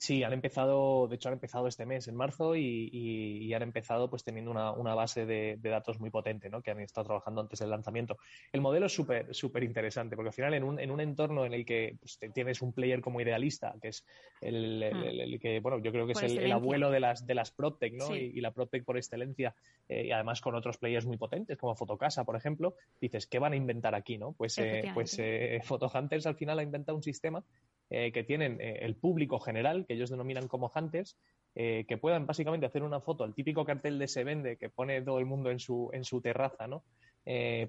Sí, 0.00 0.22
han 0.22 0.32
empezado, 0.32 1.08
de 1.08 1.16
hecho 1.16 1.28
han 1.28 1.34
empezado 1.34 1.66
este 1.66 1.84
mes, 1.84 2.06
en 2.06 2.14
marzo, 2.14 2.54
y, 2.54 3.52
han 3.52 3.62
empezado 3.62 4.08
pues 4.08 4.22
teniendo 4.22 4.52
una, 4.52 4.94
base 4.94 5.26
de, 5.26 5.58
datos 5.60 5.98
muy 5.98 6.08
potente, 6.08 6.48
¿no? 6.48 6.62
Que 6.62 6.70
han 6.70 6.78
estado 6.78 7.06
trabajando 7.06 7.40
antes 7.40 7.58
del 7.58 7.70
lanzamiento. 7.70 8.16
El 8.52 8.60
modelo 8.60 8.86
es 8.86 8.94
súper 8.94 9.34
súper 9.34 9.64
interesante, 9.64 10.14
porque 10.14 10.28
al 10.28 10.34
final 10.34 10.54
en 10.54 10.62
un, 10.62 10.78
en 10.78 10.92
un 10.92 11.00
entorno 11.00 11.44
en 11.44 11.52
el 11.52 11.66
que 11.66 11.96
pues, 11.98 12.20
tienes 12.32 12.62
un 12.62 12.72
player 12.72 13.00
como 13.00 13.20
idealista, 13.20 13.74
que 13.82 13.88
es 13.88 14.06
el, 14.40 14.84
hmm. 14.88 15.40
que, 15.40 15.58
bueno, 15.58 15.80
yo 15.80 15.90
creo 15.90 16.06
que 16.06 16.12
es 16.12 16.22
el, 16.22 16.52
abuelo 16.52 16.92
de 16.92 17.00
las, 17.00 17.26
de 17.26 17.34
las 17.34 17.50
PropTech, 17.50 17.94
¿no? 17.94 18.14
Y, 18.14 18.40
la 18.40 18.52
PropTech 18.52 18.84
por 18.84 18.96
excelencia, 18.96 19.56
eh, 19.88 20.06
y 20.06 20.12
además 20.12 20.40
con 20.40 20.54
otros 20.54 20.78
players 20.78 21.06
muy 21.06 21.16
potentes, 21.16 21.58
como 21.58 21.74
Fotocasa, 21.74 22.24
por 22.24 22.36
ejemplo, 22.36 22.76
dices, 23.00 23.26
¿qué 23.26 23.40
van 23.40 23.52
a 23.52 23.56
inventar 23.56 23.96
aquí, 23.96 24.16
no? 24.16 24.30
Pues, 24.30 24.58
eh, 24.58 24.92
pues 24.94 25.18
eh, 25.18 25.60
Photohunters 25.64 26.26
al 26.26 26.36
final 26.36 26.60
ha 26.60 26.62
inventado 26.62 26.94
un 26.94 27.02
sistema 27.02 27.42
eh, 27.90 28.12
que 28.12 28.22
tienen 28.22 28.60
eh, 28.60 28.80
el 28.82 28.96
público 28.96 29.40
general, 29.40 29.86
que 29.86 29.94
ellos 29.94 30.10
denominan 30.10 30.46
como 30.46 30.70
hunters, 30.74 31.16
eh, 31.54 31.86
que 31.88 31.96
puedan 31.96 32.26
básicamente 32.26 32.66
hacer 32.66 32.82
una 32.82 33.00
foto, 33.00 33.24
el 33.24 33.34
típico 33.34 33.64
cartel 33.64 33.98
de 33.98 34.08
se 34.08 34.24
vende 34.24 34.58
que 34.58 34.68
pone 34.68 35.00
todo 35.00 35.18
el 35.18 35.24
mundo 35.24 35.50
en 35.50 35.58
su, 35.58 35.88
en 35.94 36.04
su 36.04 36.20
terraza, 36.20 36.66
¿no? 36.66 36.84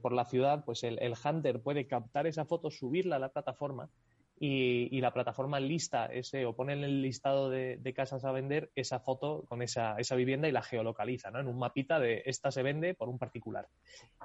por 0.01 0.13
la 0.13 0.23
ciudad, 0.23 0.63
pues 0.63 0.85
el, 0.85 1.13
hunter 1.21 1.59
puede 1.59 1.85
captar 1.85 2.27
esa 2.27 2.45
foto, 2.45 2.71
subirla 2.71 3.17
a 3.17 3.19
la 3.19 3.27
plataforma 3.27 3.89
y, 4.39 5.01
la 5.01 5.11
plataforma 5.11 5.59
lista 5.59 6.05
ese 6.05 6.45
o 6.45 6.55
pone 6.55 6.73
en 6.73 6.83
el 6.83 7.01
listado 7.01 7.49
de, 7.49 7.93
casas 7.95 8.23
a 8.23 8.31
vender 8.31 8.71
esa 8.75 8.99
foto 8.99 9.43
con 9.47 9.61
esa, 9.61 9.97
esa, 9.97 10.15
vivienda 10.15 10.47
y 10.47 10.51
la 10.51 10.61
geolocaliza, 10.61 11.31
¿no? 11.31 11.39
En 11.39 11.47
un 11.47 11.57
mapita 11.57 11.99
de 11.99 12.23
esta 12.25 12.51
se 12.51 12.63
vende 12.63 12.93
por 12.93 13.09
un 13.09 13.17
particular. 13.17 13.67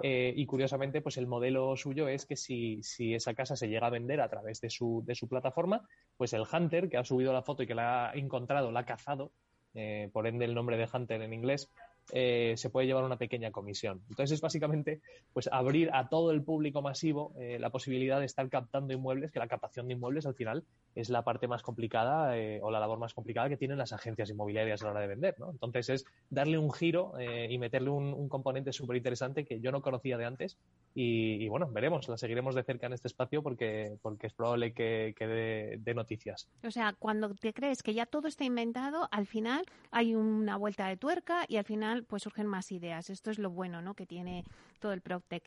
Eh, 0.02 0.32
y 0.36 0.46
curiosamente, 0.46 1.00
pues 1.00 1.16
el 1.16 1.26
modelo 1.26 1.76
suyo 1.76 2.08
es 2.08 2.26
que 2.26 2.36
si, 2.36 2.82
si, 2.82 3.14
esa 3.14 3.34
casa 3.34 3.56
se 3.56 3.68
llega 3.68 3.88
a 3.88 3.90
vender 3.90 4.20
a 4.20 4.28
través 4.28 4.60
de 4.60 4.70
su, 4.70 5.02
de 5.04 5.14
su 5.14 5.28
plataforma, 5.28 5.88
pues 6.16 6.32
el 6.32 6.44
hunter 6.50 6.88
que 6.88 6.96
ha 6.96 7.04
subido 7.04 7.32
la 7.32 7.42
foto 7.42 7.62
y 7.62 7.66
que 7.66 7.74
la 7.74 8.10
ha 8.10 8.12
encontrado, 8.14 8.70
la 8.70 8.80
ha 8.80 8.86
cazado, 8.86 9.32
eh, 9.74 10.08
por 10.12 10.28
ende 10.28 10.44
el 10.44 10.54
nombre 10.54 10.76
de 10.76 10.88
hunter 10.92 11.20
en 11.22 11.32
inglés, 11.32 11.68
eh, 12.12 12.54
se 12.56 12.70
puede 12.70 12.86
llevar 12.86 13.04
una 13.04 13.16
pequeña 13.16 13.50
comisión. 13.50 14.02
Entonces 14.08 14.32
es 14.32 14.40
básicamente 14.40 15.00
pues 15.32 15.48
abrir 15.50 15.90
a 15.92 16.08
todo 16.08 16.30
el 16.30 16.42
público 16.42 16.82
masivo 16.82 17.32
eh, 17.38 17.58
la 17.58 17.70
posibilidad 17.70 18.20
de 18.20 18.26
estar 18.26 18.48
captando 18.48 18.92
inmuebles, 18.92 19.32
que 19.32 19.38
la 19.38 19.48
captación 19.48 19.88
de 19.88 19.94
inmuebles 19.94 20.26
al 20.26 20.34
final 20.34 20.64
es 20.94 21.08
la 21.08 21.22
parte 21.22 21.48
más 21.48 21.62
complicada 21.62 22.36
eh, 22.38 22.60
o 22.62 22.70
la 22.70 22.80
labor 22.80 22.98
más 22.98 23.14
complicada 23.14 23.48
que 23.48 23.56
tienen 23.56 23.78
las 23.78 23.92
agencias 23.92 24.30
inmobiliarias 24.30 24.82
a 24.82 24.86
la 24.86 24.90
hora 24.92 25.00
de 25.00 25.06
vender. 25.08 25.34
¿no? 25.38 25.50
Entonces 25.50 25.88
es 25.88 26.04
darle 26.30 26.58
un 26.58 26.72
giro 26.72 27.12
y 27.48 27.58
meterle 27.58 27.90
un, 27.90 28.28
componente 28.28 28.72
súper 28.72 28.96
interesante 28.96 29.44
que 29.44 29.60
yo 29.60 29.70
no 29.70 29.82
conocía 29.82 30.16
de 30.18 30.24
antes 30.24 30.56
y, 30.94 31.48
bueno, 31.48 31.68
veremos, 31.70 32.08
la 32.08 32.16
seguiremos 32.16 32.54
de 32.54 32.64
cerca 32.64 32.86
en 32.86 32.92
este 32.92 33.08
espacio 33.08 33.42
porque, 33.42 33.96
porque 34.02 34.26
es 34.26 34.32
probable 34.32 34.72
que, 34.72 35.14
que 35.16 35.26
dé, 35.26 35.94
noticias. 35.94 36.48
O 36.64 36.70
sea, 36.70 36.94
cuando 36.98 37.34
te 37.34 37.52
crees 37.52 37.82
que 37.82 37.94
ya 37.94 38.06
todo 38.06 38.28
está 38.28 38.44
inventado, 38.44 39.08
al 39.10 39.26
final 39.26 39.64
hay 39.90 40.14
una 40.14 40.56
vuelta 40.56 40.88
de 40.88 40.96
tuerca 40.96 41.44
y 41.48 41.56
al 41.56 41.64
final 41.64 42.04
pues 42.04 42.22
surgen 42.22 42.46
más 42.46 42.72
ideas. 42.72 43.10
Esto 43.10 43.30
es 43.30 43.38
lo 43.38 43.50
bueno 43.50 43.82
¿no? 43.82 43.94
que 43.94 44.06
tiene 44.06 44.44
todo 44.80 44.92
el 44.92 45.00
PropTech. 45.00 45.44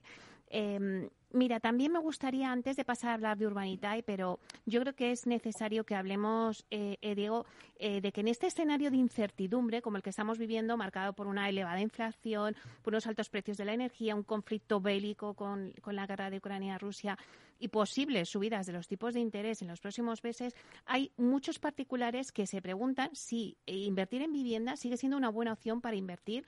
Em, 0.50 1.10
mira, 1.32 1.60
también 1.60 1.92
me 1.92 2.00
gustaría, 2.00 2.52
antes 2.52 2.78
de 2.78 2.86
pasar 2.86 3.12
a 3.12 3.14
hablar 3.16 3.38
de 3.38 3.48
Urbanitae, 3.48 4.02
pero 4.04 4.40
yo 4.66 4.80
creo 4.82 4.96
que 4.96 5.12
es 5.12 5.28
necesario 5.28 5.86
que 5.86 5.96
hablemos, 5.96 6.66
eh, 6.72 6.98
eh, 7.02 7.16
Diego, 7.16 7.46
eh, 7.80 8.02
de 8.02 8.12
que 8.12 8.22
en 8.22 8.30
este 8.30 8.48
escenario 8.48 8.90
de 8.90 8.98
incertidumbre, 8.98 9.82
como 9.82 9.98
el 9.98 10.04
que 10.04 10.10
estamos 10.10 10.38
viviendo, 10.38 10.78
marcado 10.78 11.14
por 11.14 11.28
una 11.28 11.50
elevada 11.50 11.82
inflación, 11.82 12.56
por 12.82 12.94
unos 12.94 13.08
altos 13.08 13.30
precios 13.30 13.58
de 13.58 13.66
la 13.66 13.74
energía, 13.74 14.16
un 14.16 14.24
conflicto 14.24 14.80
bélico 14.80 15.34
con, 15.34 15.74
con 15.82 15.96
la 15.96 16.08
guerra 16.08 16.30
de 16.30 16.38
Ucrania-Rusia 16.38 17.18
y 17.60 17.68
posibles 17.70 18.30
subidas 18.30 18.68
de 18.68 18.74
los 18.74 18.88
tipos 18.88 19.14
de 19.14 19.20
interés 19.20 19.62
en 19.62 19.68
los 19.68 19.82
próximos 19.82 20.24
meses, 20.24 20.56
hay 20.86 21.12
muchos 21.18 21.60
particulares 21.60 22.32
que 22.32 22.46
se 22.46 22.62
preguntan 22.62 23.10
si 23.14 23.58
invertir 23.66 24.22
en 24.22 24.32
vivienda 24.32 24.76
sigue 24.76 24.96
siendo 24.96 25.18
una 25.18 25.30
buena 25.30 25.54
opción 25.54 25.82
para 25.82 25.96
invertir 25.96 26.46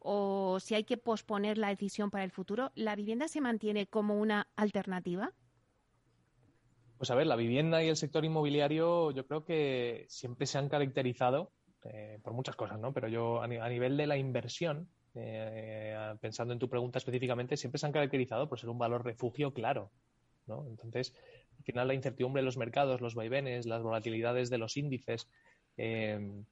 o 0.00 0.58
si 0.60 0.74
hay 0.74 0.84
que 0.84 0.96
posponer 0.96 1.58
la 1.58 1.68
decisión 1.68 2.10
para 2.10 2.24
el 2.24 2.30
futuro, 2.30 2.72
¿la 2.74 2.96
vivienda 2.96 3.28
se 3.28 3.40
mantiene 3.40 3.86
como 3.86 4.18
una 4.18 4.48
alternativa? 4.56 5.32
Pues 6.98 7.10
a 7.10 7.14
ver, 7.14 7.26
la 7.26 7.36
vivienda 7.36 7.82
y 7.82 7.88
el 7.88 7.96
sector 7.96 8.24
inmobiliario 8.24 9.10
yo 9.12 9.26
creo 9.26 9.44
que 9.44 10.04
siempre 10.08 10.46
se 10.46 10.58
han 10.58 10.68
caracterizado 10.68 11.52
eh, 11.84 12.18
por 12.22 12.34
muchas 12.34 12.56
cosas, 12.56 12.78
¿no? 12.78 12.92
Pero 12.92 13.08
yo 13.08 13.42
a, 13.42 13.48
nivel 13.48 13.96
de 13.96 14.06
la 14.06 14.18
inversión, 14.18 14.88
eh, 15.14 15.96
pensando 16.20 16.52
en 16.52 16.58
tu 16.58 16.68
pregunta 16.68 16.98
específicamente, 16.98 17.56
siempre 17.56 17.78
se 17.78 17.86
han 17.86 17.92
caracterizado 17.92 18.48
por 18.48 18.60
ser 18.60 18.68
un 18.68 18.78
valor 18.78 19.04
refugio 19.04 19.54
claro, 19.54 19.90
¿no? 20.46 20.66
Entonces, 20.66 21.14
al 21.58 21.64
final 21.64 21.88
la 21.88 21.94
incertidumbre 21.94 22.42
de 22.42 22.46
los 22.46 22.58
mercados, 22.58 23.00
los 23.00 23.14
vaivenes, 23.14 23.64
las 23.64 23.82
volatilidades 23.82 24.50
de 24.50 24.58
los 24.58 24.76
índices, 24.76 25.30
eh, 25.78 26.42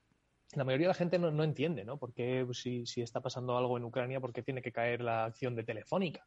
la 0.55 0.65
mayoría 0.65 0.87
de 0.87 0.93
la 0.93 0.95
gente 0.95 1.19
no, 1.19 1.45
entiende, 1.45 1.85
¿no? 1.85 1.99
¿Por 1.99 2.13
qué 2.13 2.43
pues, 2.45 2.63
si, 2.63 2.85
está 3.01 3.21
pasando 3.21 3.57
algo 3.57 3.77
en 3.77 3.85
Ucrania, 3.85 4.21
por 4.21 4.33
qué 4.33 4.43
tiene 4.43 4.63
que 4.63 4.73
caer 4.73 5.03
la 5.03 5.25
acción 5.25 5.55
de 5.55 5.65
Telefónica? 5.65 6.27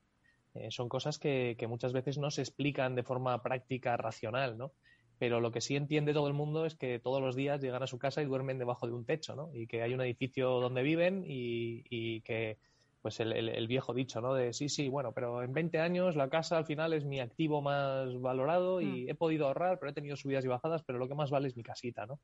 Eh, 0.53 0.69
son 0.69 0.89
cosas 0.89 1.17
que, 1.17 1.55
muchas 1.67 1.93
veces 1.93 2.17
no 2.17 2.29
se 2.29 2.41
explican 2.41 2.95
de 2.95 3.03
forma 3.03 3.41
práctica, 3.41 3.97
racional, 3.97 4.57
¿no? 4.57 4.73
Pero 5.17 5.39
lo 5.39 5.51
que 5.51 5.61
sí 5.61 5.75
entiende 5.75 6.13
todo 6.13 6.27
el 6.27 6.33
mundo 6.33 6.65
es 6.65 6.75
que 6.75 6.99
todos 6.99 7.21
los 7.21 7.35
días 7.35 7.61
llegan 7.61 7.83
a 7.83 7.87
su 7.87 7.99
casa 7.99 8.21
y 8.21 8.25
duermen 8.25 8.57
debajo 8.57 8.87
de 8.87 8.93
un 8.93 9.05
techo, 9.05 9.35
¿no? 9.35 9.51
Y 9.53 9.67
que 9.67 9.81
hay 9.81 9.93
un 9.93 10.01
edificio 10.01 10.49
donde 10.59 10.81
viven 10.81 11.23
y 11.25 12.21
que 12.21 12.57
pues 13.01 13.19
el, 13.19 13.67
viejo 13.67 13.93
dicho, 13.93 14.21
¿no? 14.21 14.33
De 14.33 14.53
sí, 14.53 14.69
sí, 14.69 14.87
bueno, 14.87 15.11
pero 15.11 15.41
en 15.41 15.53
20 15.53 15.79
años 15.79 16.15
la 16.15 16.29
casa 16.29 16.57
al 16.57 16.65
final 16.65 16.93
es 16.93 17.03
mi 17.03 17.19
activo 17.19 17.61
más 17.61 18.19
valorado 18.19 18.79
y 18.79 19.05
mm. 19.05 19.09
he 19.09 19.15
podido 19.15 19.47
ahorrar, 19.47 19.79
pero 19.79 19.91
he 19.91 19.93
tenido 19.93 20.15
subidas 20.15 20.45
y 20.45 20.47
bajadas, 20.47 20.83
pero 20.83 20.99
lo 20.99 21.07
que 21.07 21.15
más 21.15 21.31
vale 21.31 21.47
es 21.47 21.57
mi 21.57 21.63
casita, 21.63 22.05
¿no? 22.05 22.19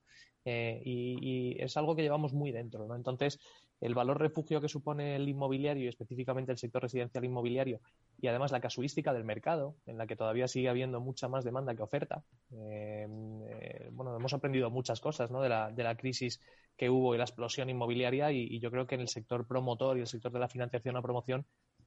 Eh, 0.46 0.82
y, 0.86 1.56
es 1.60 1.76
algo 1.78 1.96
que 1.96 2.04
llevamos 2.04 2.34
muy 2.34 2.52
dentro, 2.52 2.86
¿no? 2.88 2.96
Entonces, 2.96 3.40
el 3.82 3.96
valor 3.96 4.20
refugio 4.20 4.62
que 4.62 4.68
supone 4.68 5.16
el 5.16 5.28
inmobiliario 5.28 5.86
y 5.86 5.88
específicamente 5.88 6.52
el 6.52 6.58
sector 6.58 6.84
residencial 6.84 7.26
inmobiliario 7.26 7.80
y 8.20 8.28
además 8.28 8.52
la 8.52 8.62
casuística 8.62 9.14
del 9.14 9.24
mercado, 9.24 9.76
en 9.86 9.98
la 9.98 10.06
que 10.06 10.16
todavía 10.16 10.48
sigue 10.48 10.70
habiendo 10.70 11.00
mucha 11.00 11.28
más 11.28 11.44
demanda 11.44 11.76
que 11.76 11.82
oferta. 11.84 12.24
Eh, 12.52 13.08
eh, 13.50 13.90
bueno, 13.92 14.16
hemos 14.16 14.34
aprendido 14.34 14.70
muchas 14.70 15.02
cosas, 15.02 15.32
¿no? 15.32 15.42
De 15.42 15.50
la, 15.50 15.72
de 15.72 15.84
la 15.84 15.96
crisis 15.96 16.40
que 16.78 16.90
hubo 16.90 17.16
y 17.16 17.18
la 17.18 17.24
explosión 17.24 17.70
inmobiliaria 17.70 18.32
y, 18.32 18.60
yo 18.60 18.72
creo 18.72 18.88
que 18.88 18.96
en 18.96 19.02
el 19.02 19.08
sector 19.08 19.46
promotor 19.48 19.98
y 19.98 20.02
el 20.02 20.08
sector 20.08 20.32
de 20.32 20.40
la 20.40 20.48
financiación 20.48 20.96
a 20.96 21.02
promoción 21.02 21.46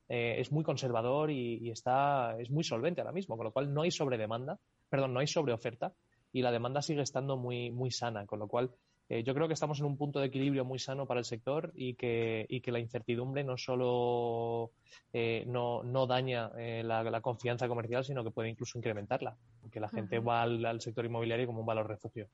es 0.09 0.51
muy 0.51 0.64
conservador 0.64 1.30
y, 1.30 1.70
está, 1.70 2.36
es 2.41 2.51
muy 2.51 2.64
solvente 2.64 3.01
ahora 3.01 3.12
mismo, 3.12 3.36
con 3.36 3.45
lo 3.45 3.53
cual 3.53 3.72
no 3.72 3.82
hay 3.82 3.93
sobredemanda, 3.93 4.59
perdón, 4.88 5.14
no 5.14 5.20
hay 5.20 5.28
sobreoferta 5.28 5.93
y 6.32 6.43
la 6.43 6.51
demanda 6.51 6.82
sigue 6.82 7.03
estando 7.03 7.36
muy, 7.36 7.70
muy 7.70 7.93
sana, 7.93 8.26
con 8.26 8.41
lo 8.41 8.49
cual 8.49 8.72
eh, 9.11 9.24
yo 9.24 9.34
creo 9.34 9.49
que 9.49 9.55
estamos 9.55 9.80
en 9.80 9.86
un 9.86 9.97
punto 9.97 10.20
de 10.20 10.26
equilibrio 10.26 10.64
muy 10.64 10.78
sano 10.78 11.05
para 11.05 11.18
el 11.18 11.24
sector 11.24 11.72
y 11.74 11.95
que, 11.95 12.47
y 12.49 12.61
que 12.61 12.70
la 12.70 12.78
incertidumbre 12.78 13.43
no 13.43 13.57
solo 13.57 14.70
eh, 15.12 15.43
no, 15.49 15.82
no, 15.82 16.07
daña 16.07 16.53
eh, 16.57 16.84
la, 16.84 17.20
confianza 17.20 17.66
comercial, 17.66 18.05
sino 18.05 18.22
que 18.22 18.30
puede 18.30 18.51
incluso 18.51 18.78
incrementarla, 18.78 19.36
porque 19.61 19.80
la 19.80 19.88
gente 19.88 20.20
va 20.20 20.43
al, 20.43 20.80
sector 20.80 21.05
inmobiliario 21.05 21.49
como 21.49 21.61
un 21.61 21.66
valor 21.66 21.88
refugio. 21.88 22.28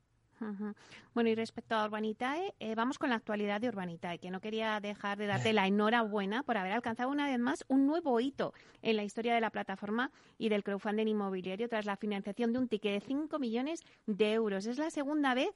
Bueno, 1.14 1.30
y 1.30 1.34
respecto 1.34 1.74
a 1.74 1.84
Urbanitae, 1.84 2.55
vamos 2.74 2.99
con 2.99 3.11
la 3.11 3.16
actualidad 3.16 3.61
de 3.61 3.68
Urbanitae, 3.68 4.18
que 4.18 4.30
no 4.30 4.41
quería 4.41 4.80
dejar 4.80 5.18
de 5.18 5.26
darte 5.26 5.53
la 5.53 5.66
enhorabuena 5.66 6.43
por 6.43 6.57
haber 6.57 6.72
alcanzado 6.72 7.11
una 7.11 7.26
vez 7.26 7.39
más 7.39 7.64
un 7.68 7.87
nuevo 7.87 8.20
hito 8.20 8.53
en 8.82 8.97
la 8.97 9.05
historia 9.05 9.34
de 9.34 9.41
la 9.41 9.51
plataforma 9.51 10.11
y 10.39 10.49
del 10.49 10.62
crowdfunding 10.62 11.07
inmobiliario 11.07 11.68
tras 11.68 11.87
la 11.87 11.97
financiación 11.97 12.53
de 12.53 12.59
un 12.59 12.68
ticket 12.68 12.93
de 12.93 13.01
5 13.01 13.39
millones 13.39 13.82
de 14.07 14.32
euros. 14.32 14.66
Es 14.66 14.78
la 14.78 14.91
segunda 14.91 15.34
vez 15.34 15.51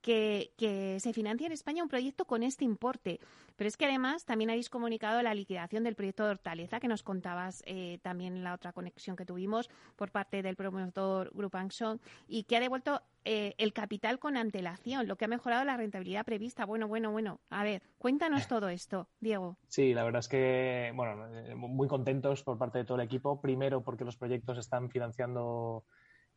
que, 0.00 0.96
se 1.00 1.12
financia 1.12 1.46
en 1.46 1.52
España 1.52 1.82
un 1.82 1.88
proyecto 1.88 2.24
con 2.24 2.42
este 2.42 2.64
importe. 2.64 3.20
Pero 3.56 3.68
es 3.68 3.76
que 3.76 3.86
además 3.86 4.24
también 4.24 4.50
habéis 4.50 4.70
comunicado 4.70 5.22
la 5.22 5.34
liquidación 5.34 5.84
del 5.84 5.94
proyecto 5.94 6.24
de 6.24 6.30
Hortaleza, 6.30 6.80
que 6.80 6.88
nos 6.88 7.02
contabas 7.02 7.62
eh, 7.66 7.98
también 8.02 8.36
en 8.36 8.44
la 8.44 8.54
otra 8.54 8.72
conexión 8.72 9.16
que 9.16 9.26
tuvimos 9.26 9.68
por 9.96 10.10
parte 10.10 10.42
del 10.42 10.56
promotor 10.56 11.30
Group 11.34 11.56
Action, 11.56 12.00
y 12.26 12.44
que 12.44 12.56
ha 12.56 12.60
devuelto 12.60 13.02
eh, 13.26 13.54
el 13.58 13.74
capital 13.74 14.18
con 14.18 14.38
antelación, 14.38 15.06
lo 15.06 15.16
que 15.16 15.26
ha 15.26 15.28
mejorado 15.28 15.64
la 15.64 15.76
rentabilidad 15.76 16.24
prevista. 16.24 16.64
Bueno, 16.64 16.88
bueno, 16.88 17.10
bueno. 17.12 17.40
A 17.50 17.62
ver, 17.62 17.82
cuéntanos 17.98 18.48
todo 18.48 18.70
esto, 18.70 19.08
Diego. 19.20 19.58
Sí, 19.68 19.92
la 19.92 20.04
verdad 20.04 20.20
es 20.20 20.28
que, 20.28 20.92
bueno, 20.94 21.26
eh, 21.26 21.54
muy 21.54 21.86
contentos 21.86 22.42
por 22.42 22.56
parte 22.56 22.78
de 22.78 22.84
todo 22.84 22.98
el 22.98 23.04
equipo. 23.04 23.40
Primero, 23.42 23.82
porque 23.82 24.06
los 24.06 24.16
proyectos 24.16 24.56
están 24.56 24.88
financiando 24.88 25.84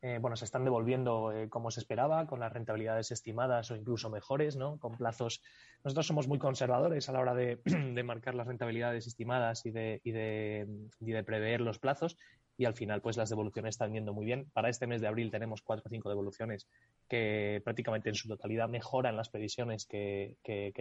eh, 0.04 0.18
bueno, 0.20 0.36
se 0.36 0.44
están 0.44 0.64
devolviendo 0.64 1.32
eh, 1.32 1.48
como 1.48 1.70
se 1.70 1.80
esperaba, 1.80 2.26
con 2.26 2.38
las 2.38 2.52
rentabilidades 2.52 3.10
estimadas 3.10 3.70
o 3.70 3.76
incluso 3.76 4.10
mejores, 4.10 4.54
¿no? 4.54 4.78
Con 4.78 4.98
plazos. 4.98 5.40
Nosotros 5.82 6.06
somos 6.06 6.28
muy 6.28 6.38
conservadores 6.38 7.08
a 7.08 7.12
la 7.12 7.20
hora 7.20 7.34
de, 7.34 7.58
marcar 8.04 8.34
las 8.34 8.46
rentabilidades 8.46 9.06
estimadas 9.06 9.64
y 9.64 9.70
de, 9.70 10.02
y 10.04 10.12
de, 10.12 11.24
prever 11.24 11.62
los 11.62 11.78
plazos 11.78 12.18
y 12.58 12.66
al 12.66 12.74
final 12.74 13.00
pues 13.00 13.16
las 13.16 13.30
devoluciones 13.30 13.76
están 13.76 13.94
yendo 13.94 14.12
muy 14.12 14.26
bien. 14.26 14.50
Para 14.52 14.68
este 14.68 14.86
mes 14.86 15.00
de 15.00 15.08
abril 15.08 15.30
tenemos 15.30 15.62
cuatro 15.62 15.84
o 15.86 15.88
cinco 15.88 16.10
devoluciones 16.10 16.68
que 17.08 17.62
prácticamente 17.64 18.10
en 18.10 18.14
su 18.14 18.28
totalidad 18.28 18.68
mejoran 18.68 19.16
las 19.16 19.30
previsiones 19.30 19.86
que, 19.86 20.36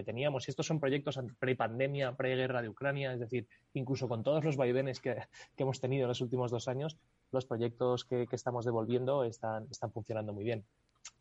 teníamos. 0.06 0.48
Y 0.48 0.52
estos 0.52 0.68
son 0.68 0.82
proyectos 0.82 1.18
pre-pandemia, 1.40 2.18
pre-guerra 2.18 2.62
de 2.62 2.68
Ucrania, 2.68 3.14
es 3.14 3.22
decir, 3.22 3.48
incluso 3.74 4.10
con 4.10 4.22
todos 4.22 4.44
los 4.44 4.58
vaivenes 4.58 5.00
que, 5.00 5.16
que 5.56 5.64
hemos 5.64 5.80
tenido 5.80 6.04
en 6.04 6.10
los 6.10 6.20
últimos 6.20 6.52
dos 6.52 6.68
años, 6.68 6.98
los 7.34 7.46
proyectos 7.46 8.06
que, 8.06 8.28
estamos 8.32 8.66
devolviendo 8.66 9.24
están, 9.24 9.68
funcionando 9.92 10.34
muy 10.34 10.44
bien. 10.44 10.64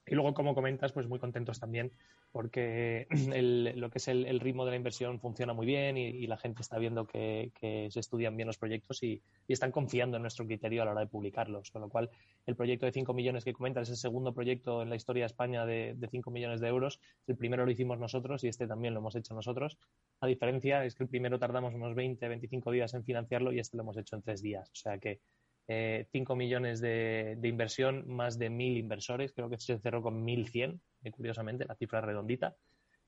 Y 0.06 0.14
luego, 0.14 0.34
como 0.34 0.54
comentas, 0.54 0.92
pues 0.92 1.08
muy 1.08 1.18
contentos 1.18 1.60
también 1.60 1.92
porque 2.32 3.06
lo 3.76 3.90
que 3.90 3.98
es 3.98 4.08
el, 4.08 4.40
ritmo 4.40 4.64
de 4.64 4.70
la 4.70 4.76
inversión 4.76 5.20
funciona 5.20 5.52
muy 5.52 5.66
bien 5.66 5.98
y, 5.98 6.26
la 6.26 6.38
gente 6.38 6.62
está 6.62 6.78
viendo 6.78 7.06
que, 7.06 7.50
se 7.90 8.00
estudian 8.00 8.36
bien 8.36 8.46
los 8.46 8.58
proyectos 8.58 9.02
y, 9.02 9.22
están 9.48 9.70
confiando 9.70 10.16
en 10.16 10.22
nuestro 10.22 10.46
criterio 10.46 10.82
a 10.82 10.86
la 10.86 10.92
hora 10.92 11.00
de 11.02 11.06
publicarlos. 11.06 11.70
Con 11.70 11.82
lo 11.82 11.88
cual, 11.90 12.10
el 12.46 12.56
proyecto 12.56 12.86
de 12.86 12.92
5 12.92 13.12
millones 13.12 13.44
que 13.44 13.52
comentas 13.52 13.82
es 13.82 13.90
el 13.90 13.96
segundo 13.96 14.32
proyecto 14.32 14.82
en 14.82 14.88
la 14.88 14.96
historia 14.96 15.24
de 15.24 15.26
España 15.26 15.66
de, 15.66 15.94
de 15.94 16.08
5 16.08 16.30
millones 16.30 16.60
de 16.60 16.68
euros. 16.68 17.00
El 17.26 17.36
primero 17.36 17.66
lo 17.66 17.70
hicimos 17.70 17.98
nosotros 17.98 18.42
y 18.44 18.48
este 18.48 18.66
también 18.66 18.94
lo 18.94 19.00
hemos 19.00 19.14
hecho 19.14 19.34
nosotros. 19.34 19.76
La 20.22 20.28
diferencia 20.28 20.84
es 20.84 20.94
que 20.94 21.04
el 21.04 21.10
primero 21.10 21.38
tardamos 21.38 21.74
unos 21.74 21.94
20, 21.94 22.26
25 22.28 22.70
días 22.70 22.94
en 22.94 23.04
financiarlo 23.04 23.52
y 23.52 23.58
este 23.58 23.76
lo 23.76 23.82
hemos 23.82 23.98
hecho 23.98 24.16
en 24.16 24.22
tres 24.22 24.40
días. 24.40 24.70
O 24.70 24.74
sea 24.74 24.96
que 24.96 25.20
5 25.66 25.68
eh, 25.68 26.36
millones 26.36 26.80
de, 26.80 27.38
inversión, 27.42 28.04
más 28.08 28.38
de 28.38 28.50
1.000 28.50 28.78
inversores, 28.78 29.32
creo 29.32 29.48
que 29.48 29.58
se 29.58 29.78
cerró 29.78 30.02
con 30.02 30.24
1.100, 30.24 30.80
eh, 31.04 31.10
curiosamente, 31.10 31.64
la 31.64 31.76
cifra 31.76 32.00
redondita, 32.00 32.56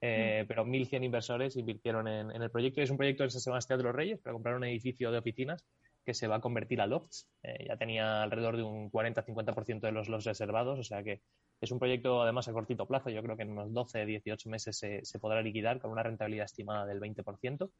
eh, 0.00 0.42
mm. 0.44 0.46
pero 0.46 0.64
1.100 0.64 1.04
inversores 1.04 1.56
invirtieron 1.56 2.06
en, 2.06 2.30
el 2.30 2.50
proyecto. 2.50 2.80
Es 2.80 2.90
un 2.90 2.96
proyecto 2.96 3.24
en 3.24 3.30
San 3.30 3.40
Sebastián 3.40 3.78
de 3.78 3.84
los 3.84 3.94
Reyes 3.94 4.20
para 4.20 4.34
comprar 4.34 4.54
un 4.54 4.64
edificio 4.64 5.10
de 5.10 5.18
oficinas 5.18 5.64
que 6.04 6.14
se 6.14 6.26
va 6.26 6.36
a 6.36 6.40
convertir 6.40 6.82
a 6.82 6.86
lofts. 6.86 7.28
ya 7.66 7.78
tenía 7.78 8.22
alrededor 8.22 8.58
de 8.58 8.62
un 8.62 8.90
40-50% 8.90 9.80
de 9.80 9.92
los 9.92 10.08
lots 10.10 10.24
reservados, 10.24 10.78
o 10.78 10.82
sea 10.82 11.02
que 11.02 11.22
es 11.62 11.70
un 11.70 11.78
proyecto 11.78 12.20
además 12.20 12.46
a 12.46 12.52
cortito 12.52 12.86
plazo. 12.86 13.08
Yo 13.08 13.22
creo 13.22 13.36
que 13.38 13.44
en 13.44 13.52
unos 13.52 13.70
12-18 13.70 14.48
meses 14.50 14.76
se, 14.76 15.02
se, 15.02 15.18
podrá 15.18 15.40
liquidar 15.40 15.80
con 15.80 15.90
una 15.90 16.02
rentabilidad 16.02 16.44
estimada 16.44 16.84
del 16.84 17.00
20%. 17.00 17.70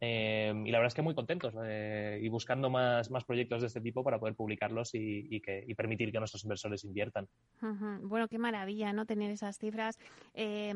Eh, 0.00 0.52
y 0.64 0.70
la 0.70 0.78
verdad 0.78 0.88
es 0.88 0.94
que 0.94 1.02
muy 1.02 1.14
contentos 1.14 1.54
eh, 1.64 2.18
y 2.22 2.28
buscando 2.28 2.70
más, 2.70 3.10
más 3.10 3.24
proyectos 3.24 3.60
de 3.60 3.68
este 3.68 3.80
tipo 3.80 4.02
para 4.04 4.18
poder 4.18 4.34
publicarlos 4.34 4.94
y, 4.94 5.40
que, 5.40 5.64
y 5.66 5.74
permitir 5.74 6.12
que 6.12 6.18
nuestros 6.18 6.44
inversores 6.44 6.84
inviertan. 6.84 7.28
Bueno, 8.02 8.28
qué 8.28 8.38
maravilla, 8.38 8.92
¿no? 8.92 9.06
Tener 9.06 9.30
esas 9.30 9.58
cifras. 9.58 9.98
Eh, 10.34 10.74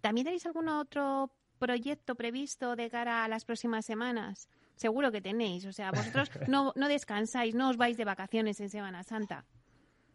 ¿También 0.00 0.24
tenéis 0.24 0.46
algún 0.46 0.68
otro 0.68 1.30
proyecto 1.58 2.14
previsto 2.14 2.76
de 2.76 2.90
cara 2.90 3.24
a 3.24 3.28
las 3.28 3.44
próximas 3.44 3.84
semanas? 3.84 4.48
Seguro 4.76 5.12
que 5.12 5.20
tenéis. 5.20 5.66
O 5.66 5.72
sea, 5.72 5.90
vosotros 5.90 6.30
no, 6.48 6.72
no 6.76 6.88
descansáis, 6.88 7.54
no 7.54 7.70
os 7.70 7.76
vais 7.76 7.96
de 7.96 8.04
vacaciones 8.04 8.60
en 8.60 8.70
Semana 8.70 9.02
Santa 9.02 9.44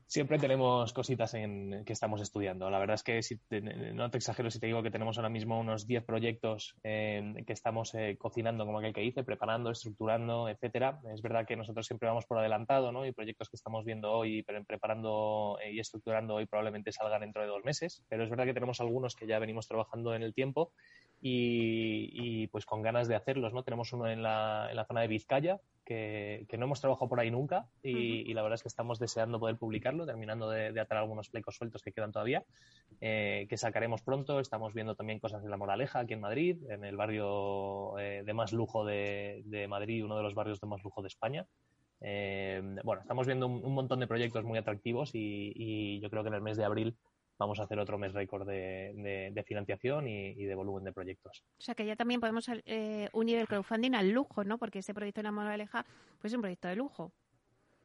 siempre 0.08 0.40
tenemos 0.40 0.94
cositas 0.94 1.34
en, 1.34 1.84
que 1.86 1.92
estamos 1.92 2.22
estudiando. 2.22 2.70
La 2.70 2.80
verdad 2.80 2.96
es 2.96 3.04
que 3.04 3.22
si 3.22 3.40
no 3.94 4.10
te 4.10 4.18
exagero 4.18 4.50
si 4.50 4.60
te 4.60 4.68
digo 4.68 4.82
que 4.82 4.90
tenemos 4.90 5.18
ahora 5.18 5.30
mismo 5.30 5.60
unos 5.60 5.86
10 5.86 6.06
proyectos 6.06 6.76
que 6.82 7.44
estamos 7.48 7.94
eh, 7.94 8.16
cocinando, 8.18 8.66
como 8.66 8.80
aquel 8.80 8.94
que 8.94 9.04
hice, 9.04 9.24
preparando, 9.24 9.70
estructurando, 9.70 10.48
etcétera. 10.48 11.02
Es 11.14 11.22
verdad 11.22 11.46
que 11.46 11.58
nosotros 11.58 11.86
siempre 11.86 12.08
vamos 12.08 12.26
por 12.26 12.40
adelantado, 12.40 12.92
¿no? 12.92 13.06
Y 13.06 13.12
proyectos 13.12 13.50
que 13.50 13.58
estamos 13.58 13.84
viendo 13.84 14.12
hoy, 14.12 14.44
pero 14.44 14.64
preparando 14.64 15.58
eh, 15.62 15.74
y 15.74 15.80
estructurando 15.80 16.36
hoy 16.36 16.46
probablemente 16.46 16.92
salgan 16.94 17.22
dentro 17.22 17.42
de 17.42 17.50
dos 17.50 17.64
meses. 17.66 18.04
Pero 18.08 18.24
es 18.24 18.30
verdad 18.30 18.46
que 18.46 18.54
tenemos 18.54 18.80
algunos 18.80 19.16
que 19.16 19.28
ya 19.28 19.40
venimos 19.40 19.68
trabajando 19.68 20.16
en 20.16 20.24
el 20.24 20.34
tiempo 20.34 20.72
y, 21.22 22.48
pues 22.48 22.66
con 22.66 22.82
ganas 22.82 23.08
de 23.08 23.16
hacerlos, 23.16 23.54
¿no? 23.54 23.64
Tenemos 23.64 23.92
uno 23.92 24.08
en 24.08 24.24
la, 24.24 24.68
en 24.70 24.76
la 24.78 24.86
zona 24.86 25.02
de 25.02 25.08
Vizcaya, 25.08 25.60
que, 25.88 26.58
no 26.58 26.66
hemos 26.66 26.82
trabajado 26.82 27.08
por 27.08 27.20
ahí 27.20 27.32
nunca 27.32 27.66
y, 27.82 28.34
la 28.34 28.42
verdad 28.42 28.56
es 28.56 28.62
que 28.62 28.68
estamos 28.68 29.00
deseando 29.00 29.40
poder 29.40 29.58
publicarlo, 29.58 30.06
terminando 30.06 30.50
de, 30.50 30.78
atar 30.80 30.98
algunos 30.98 31.30
flecos 31.30 31.56
sueltos 31.56 31.82
que 31.82 31.94
quedan 31.94 32.12
todavía, 32.12 32.44
eh, 33.00 33.48
que 33.50 33.58
sacaremos 33.58 34.02
pronto. 34.02 34.40
Estamos 34.42 34.74
viendo 34.74 34.96
también 34.96 35.20
cosas 35.20 35.44
de 35.44 35.50
La 35.50 35.56
Moraleja 35.56 36.00
aquí 36.00 36.14
en 36.14 36.22
Madrid, 36.22 36.58
en 36.70 36.84
el 36.84 36.98
barrio 36.98 37.98
eh, 38.00 38.24
de 38.26 38.34
más 38.34 38.52
lujo 38.52 38.86
de, 38.86 39.66
Madrid, 39.70 40.04
uno 40.04 40.18
de 40.18 40.24
los 40.24 40.36
barrios 40.36 40.60
de 40.60 40.68
más 40.68 40.84
lujo 40.84 41.02
de 41.02 41.08
España. 41.08 41.48
Eh, 42.02 42.62
bueno, 42.84 43.02
estamos 43.02 43.26
viendo 43.26 43.48
un, 43.48 43.74
montón 43.74 44.02
de 44.02 44.08
proyectos 44.08 44.44
muy 44.44 44.58
atractivos 44.58 45.12
y 45.14 46.00
yo 46.02 46.10
creo 46.10 46.24
que 46.24 46.30
en 46.30 46.36
el 46.36 46.42
mes 46.42 46.58
de 46.58 46.66
abril 46.66 46.98
vamos 47.38 47.60
a 47.60 47.64
hacer 47.64 47.80
otro 47.80 47.98
mes 47.98 48.14
récord 48.14 48.48
de, 48.48 49.44
financiación 49.46 50.08
y, 50.08 50.46
de 50.46 50.56
volumen 50.56 50.84
de 50.84 50.94
proyectos. 50.94 51.44
O 51.58 51.62
sea 51.62 51.76
que 51.76 51.86
ya 51.86 51.96
también 51.96 52.20
podemos 52.20 52.50
eh, 52.50 53.10
unir 53.14 53.40
el 53.40 53.48
crowdfunding 53.48 53.94
al 53.94 54.10
lujo, 54.10 54.44
¿no? 54.44 54.58
Porque 54.58 54.80
este 54.80 54.94
proyecto 54.94 55.20
de 55.20 55.24
la 55.24 55.32
Moraleja 55.32 55.86
pues 56.20 56.32
es 56.32 56.36
un 56.36 56.42
proyecto 56.42 56.68
de 56.68 56.76
lujo. 56.76 57.12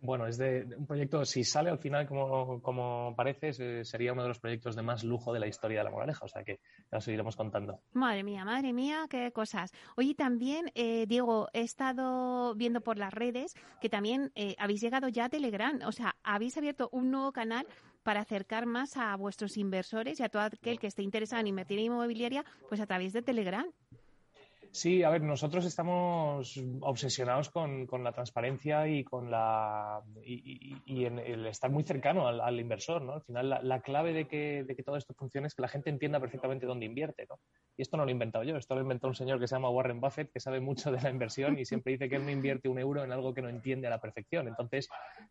Bueno, 0.03 0.27
es 0.27 0.37
de, 0.37 0.67
un 0.77 0.85
proyecto, 0.85 1.25
si 1.25 1.45
sale 1.45 1.71
al 1.71 1.79
final 1.79 2.09
como, 2.09 2.61
como 2.61 3.15
parece, 3.17 3.85
sería 3.85 4.13
uno 4.13 4.23
de 4.23 4.29
los 4.29 4.41
proyectos 4.41 4.75
de 4.75 4.83
más 4.83 5.05
lujo 5.05 5.33
de 5.33 5.39
la 5.39 5.47
historia 5.47 5.79
de 5.79 5.85
la 5.85 5.93
Moraleja, 5.93 6.25
o 6.25 6.29
sea 6.29 6.43
que 6.43 6.59
ya 6.91 6.99
os 6.99 7.05
seguiremos 7.05 7.37
contando. 7.37 7.79
Madre 7.93 8.25
mía, 8.25 8.45
madre 8.45 8.73
mía, 8.73 9.07
qué 9.09 9.31
cosas. 9.31 9.71
Oye, 9.97 10.17
también, 10.17 10.73
eh, 10.75 11.07
Diego, 11.07 11.49
he 11.53 11.61
estado 11.61 12.53
viendo 12.57 12.81
por 12.81 12.99
las 12.99 13.15
redes 13.15 13.55
que 13.81 13.89
también 13.89 14.33
eh, 14.35 14.57
habéis 14.59 14.81
llegado 14.81 15.07
ya 15.07 15.27
a 15.27 15.29
Telegram, 15.29 15.79
o 15.87 15.93
sea, 15.93 16.17
habéis 16.25 16.57
abierto 16.57 16.89
un 16.91 17.13
nuevo 17.13 17.31
canal 17.31 17.65
para 18.03 18.21
acercar 18.21 18.67
más 18.67 18.97
a 18.97 19.15
vuestros 19.17 19.57
inversores 19.57 20.21
y 20.21 20.23
a 20.23 20.29
todo 20.29 20.43
aquel 20.43 20.79
que 20.79 20.87
esté 20.87 21.03
interesado 21.03 21.41
en 21.41 21.49
invertir 21.49 21.79
en 21.79 21.87
inmobiliaria, 21.87 22.45
pues 22.69 22.81
a 22.81 22.87
través 22.87 23.13
de 23.13 23.23
Telegram. 23.23 23.67
Sí, 24.73 25.03
a 25.03 25.11
ver, 25.11 25.21
nosotros 25.21 25.67
estamos 25.67 26.59
obsesionados 26.81 27.51
con, 27.51 27.87
la 28.03 28.13
transparencia 28.13 28.89
y 28.89 29.05
con 29.05 29.31
la 29.31 30.01
y, 30.25 31.05
en 31.05 31.19
el 31.19 31.47
estar 31.47 31.71
muy 31.71 31.85
cercano 31.85 32.27
al, 32.27 32.59
inversor, 32.59 33.03
¿no? 33.03 33.13
Al 33.13 33.23
final, 33.23 33.61
la, 33.63 33.81
clave 33.83 34.15
de 34.15 34.27
que, 34.27 34.65
de 34.65 34.75
que, 34.75 34.83
todo 34.83 34.97
esto 34.97 35.13
funcione 35.13 35.47
es 35.47 35.55
que 35.55 35.61
la 35.61 35.69
gente 35.69 35.91
entienda 35.91 36.21
perfectamente 36.21 36.65
dónde 36.65 36.87
invierte, 36.87 37.27
¿no? 37.29 37.39
Y 37.77 37.83
esto 37.83 37.99
no 37.99 38.05
lo 38.05 38.09
he 38.09 38.13
inventado 38.13 38.45
yo, 38.45 38.57
esto 38.57 38.75
lo 38.75 38.81
inventó 38.81 39.09
un 39.09 39.15
señor 39.15 39.39
que 39.39 39.47
se 39.47 39.57
llama 39.57 39.69
Warren 39.69 40.01
Buffett, 40.01 40.33
que 40.33 40.41
sabe 40.41 40.61
mucho 40.61 40.91
de 40.91 41.03
la 41.03 41.11
inversión 41.11 41.59
y 41.59 41.67
siempre 41.67 41.93
dice 41.93 42.09
que 42.09 42.17
él 42.17 42.25
no 42.25 42.31
invierte 42.31 42.71
un 42.71 42.79
euro 42.79 43.05
en 43.05 43.13
algo 43.13 43.35
que 43.35 43.43
no 43.43 43.51
entiende 43.51 43.89
a 43.89 43.91
la 43.91 44.01
perfección. 44.01 44.49
Entonces, 44.49 44.89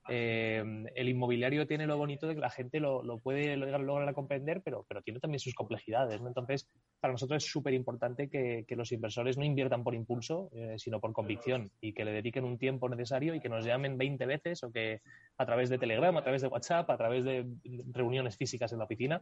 eh, 0.07 0.63
el 0.93 1.09
inmobiliario 1.09 1.65
tiene 1.65 1.87
lo 1.87 1.97
bonito 1.97 2.27
de 2.27 2.35
que 2.35 2.41
la 2.41 2.51
gente 2.51 2.79
lo, 2.79 3.01
puede 3.17 3.57
lograr, 3.57 4.13
comprender, 4.13 4.61
pero, 4.63 4.85
pero 4.87 5.01
tiene 5.01 5.19
también 5.19 5.39
sus 5.39 5.55
complejidades, 5.55 6.21
¿no? 6.21 6.27
Entonces, 6.27 6.69
para 6.99 7.11
nosotros 7.11 7.43
es 7.43 7.51
súper 7.51 7.73
importante 7.73 8.29
que 8.29 8.75
los 8.75 8.91
inversores 8.91 9.30
no 9.37 9.45
inviertan 9.45 9.83
por 9.83 9.95
impulso, 9.95 10.49
eh, 10.53 10.75
sino 10.77 10.99
por 10.99 11.13
convicción 11.13 11.71
y 11.81 11.93
que 11.93 12.05
le 12.05 12.11
dediquen 12.11 12.45
un 12.45 12.57
tiempo 12.57 12.89
necesario 12.89 13.35
y 13.35 13.39
que 13.39 13.49
nos 13.49 13.65
llamen 13.65 13.97
20 13.97 14.25
veces 14.25 14.63
o 14.63 14.71
que 14.71 15.01
a 15.37 15.45
través 15.45 15.69
de 15.69 15.77
Telegram, 15.77 16.15
a 16.17 16.23
través 16.23 16.41
de 16.41 16.47
WhatsApp, 16.47 16.89
a 16.89 16.97
través 16.97 17.23
de 17.23 17.45
reuniones 17.91 18.37
físicas 18.37 18.71
en 18.71 18.79
la 18.79 18.85
oficina. 18.85 19.21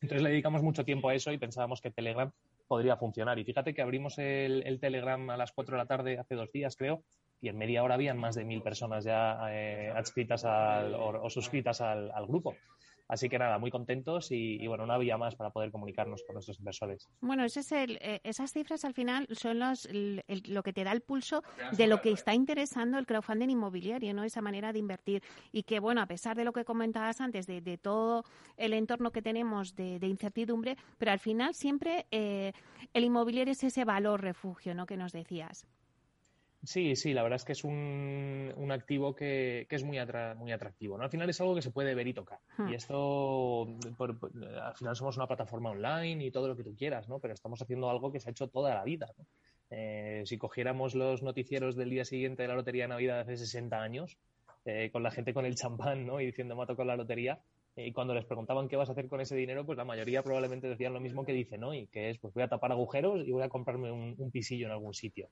Entonces 0.00 0.22
le 0.22 0.30
dedicamos 0.30 0.62
mucho 0.62 0.84
tiempo 0.84 1.08
a 1.08 1.14
eso 1.14 1.32
y 1.32 1.38
pensábamos 1.38 1.80
que 1.80 1.90
Telegram 1.90 2.30
podría 2.68 2.96
funcionar. 2.96 3.38
Y 3.38 3.44
fíjate 3.44 3.74
que 3.74 3.82
abrimos 3.82 4.18
el, 4.18 4.78
Telegram 4.80 5.30
a 5.30 5.36
las 5.36 5.52
4 5.52 5.76
de 5.76 5.78
la 5.78 5.86
tarde 5.86 6.18
hace 6.18 6.34
dos 6.34 6.52
días, 6.52 6.76
creo, 6.76 7.02
y 7.40 7.48
en 7.48 7.56
media 7.56 7.82
hora 7.82 7.94
habían 7.94 8.18
más 8.18 8.34
de 8.34 8.44
mil 8.44 8.62
personas 8.62 9.04
ya 9.04 9.38
eh, 9.50 9.90
adscritas 9.94 10.44
o, 10.44 11.30
suscritas 11.30 11.80
al, 11.80 12.26
grupo. 12.26 12.54
Así 13.08 13.30
que 13.30 13.38
nada, 13.38 13.58
muy 13.58 13.70
contentos 13.70 14.30
y, 14.30 14.66
bueno, 14.66 14.84
una 14.84 14.98
vía 14.98 15.16
más 15.16 15.34
para 15.34 15.50
poder 15.50 15.72
comunicarnos 15.72 16.22
con 16.24 16.34
nuestros 16.34 16.58
inversores. 16.58 17.08
Bueno, 17.22 17.42
ese 17.44 17.60
es 17.60 17.72
el, 17.72 17.98
eh, 18.02 18.20
esas 18.22 18.52
cifras 18.52 18.84
al 18.84 18.92
final 18.92 19.26
son 19.30 19.58
los, 19.58 19.88
lo 19.90 20.62
que 20.62 20.72
te 20.74 20.84
da 20.84 20.92
el 20.92 21.00
pulso 21.00 21.42
de 21.72 21.86
lo 21.86 22.02
que 22.02 22.12
está 22.12 22.34
interesando 22.34 22.98
el 22.98 23.06
crowdfunding 23.06 23.48
inmobiliario, 23.48 24.12
¿no? 24.12 24.24
Esa 24.24 24.42
manera 24.42 24.74
de 24.74 24.78
invertir. 24.78 25.22
Y 25.52 25.62
que, 25.62 25.80
bueno, 25.80 26.02
a 26.02 26.06
pesar 26.06 26.36
de 26.36 26.44
lo 26.44 26.52
que 26.52 26.66
comentabas 26.66 27.22
antes, 27.22 27.46
de, 27.46 27.78
todo 27.78 28.24
el 28.56 28.74
entorno 28.74 29.10
que 29.10 29.22
tenemos 29.22 29.74
de, 29.74 29.98
incertidumbre, 30.02 30.76
pero 30.98 31.12
al 31.12 31.18
final 31.18 31.54
siempre 31.54 32.06
eh, 32.10 32.52
el 32.92 33.04
inmobiliario 33.04 33.52
es 33.52 33.64
ese 33.64 33.84
valor 33.84 34.20
refugio, 34.20 34.74
¿no? 34.74 34.84
Que 34.84 34.96
nos 34.96 35.12
decías. 35.12 35.66
Sí, 36.64 36.96
sí, 36.96 37.14
la 37.14 37.22
verdad 37.22 37.36
es 37.36 37.44
que 37.44 37.52
es 37.52 37.62
un, 37.62 38.52
un 38.56 38.72
activo 38.72 39.14
que, 39.14 39.66
que 39.68 39.76
es 39.76 39.84
muy, 39.84 39.98
muy 40.36 40.52
atractivo. 40.52 40.98
¿no? 40.98 41.04
Al 41.04 41.10
final 41.10 41.30
es 41.30 41.40
algo 41.40 41.54
que 41.54 41.62
se 41.62 41.70
puede 41.70 41.94
ver 41.94 42.08
y 42.08 42.14
tocar. 42.14 42.40
Hmm. 42.56 42.68
Y 42.68 42.74
esto, 42.74 43.62
al 43.62 44.76
final 44.76 44.96
somos 44.96 45.16
una 45.16 45.28
plataforma 45.28 45.70
online 45.70 46.24
y 46.24 46.30
todo 46.30 46.48
lo 46.48 46.56
que 46.56 46.64
tú 46.64 46.74
quieras, 46.76 47.08
¿no? 47.08 47.20
pero 47.20 47.34
estamos 47.34 47.62
haciendo 47.62 47.88
algo 47.88 48.10
que 48.10 48.18
se 48.18 48.28
ha 48.28 48.32
hecho 48.32 48.48
toda 48.48 48.74
la 48.74 48.82
vida. 48.82 49.06
¿no? 49.16 49.24
Eh, 49.70 50.22
si 50.24 50.36
cogiéramos 50.36 50.94
los 50.94 51.22
noticieros 51.22 51.76
del 51.76 51.90
día 51.90 52.04
siguiente 52.04 52.42
de 52.42 52.48
la 52.48 52.54
Lotería 52.54 52.84
de 52.84 52.88
Navidad 52.88 53.20
hace 53.20 53.36
60 53.36 53.80
años, 53.80 54.18
eh, 54.64 54.90
con 54.92 55.02
la 55.02 55.10
gente 55.10 55.32
con 55.32 55.46
el 55.46 55.54
champán 55.54 56.06
¿no? 56.06 56.20
y 56.20 56.26
diciendo 56.26 56.56
mato 56.56 56.74
con 56.74 56.86
la 56.86 56.96
lotería, 56.96 57.40
y 57.86 57.92
cuando 57.92 58.14
les 58.14 58.24
preguntaban 58.24 58.68
qué 58.68 58.76
vas 58.76 58.88
a 58.88 58.92
hacer 58.92 59.08
con 59.08 59.20
ese 59.20 59.36
dinero, 59.36 59.64
pues 59.64 59.78
la 59.78 59.84
mayoría 59.84 60.22
probablemente 60.22 60.68
decían 60.68 60.92
lo 60.92 61.00
mismo 61.00 61.24
que 61.24 61.32
dicen 61.32 61.64
hoy, 61.64 61.86
que 61.88 62.10
es 62.10 62.18
pues 62.18 62.34
voy 62.34 62.42
a 62.42 62.48
tapar 62.48 62.72
agujeros 62.72 63.26
y 63.26 63.32
voy 63.32 63.42
a 63.42 63.48
comprarme 63.48 63.90
un 63.90 64.30
pisillo 64.30 64.66
en 64.66 64.72
algún 64.72 64.94
sitio. 64.94 65.28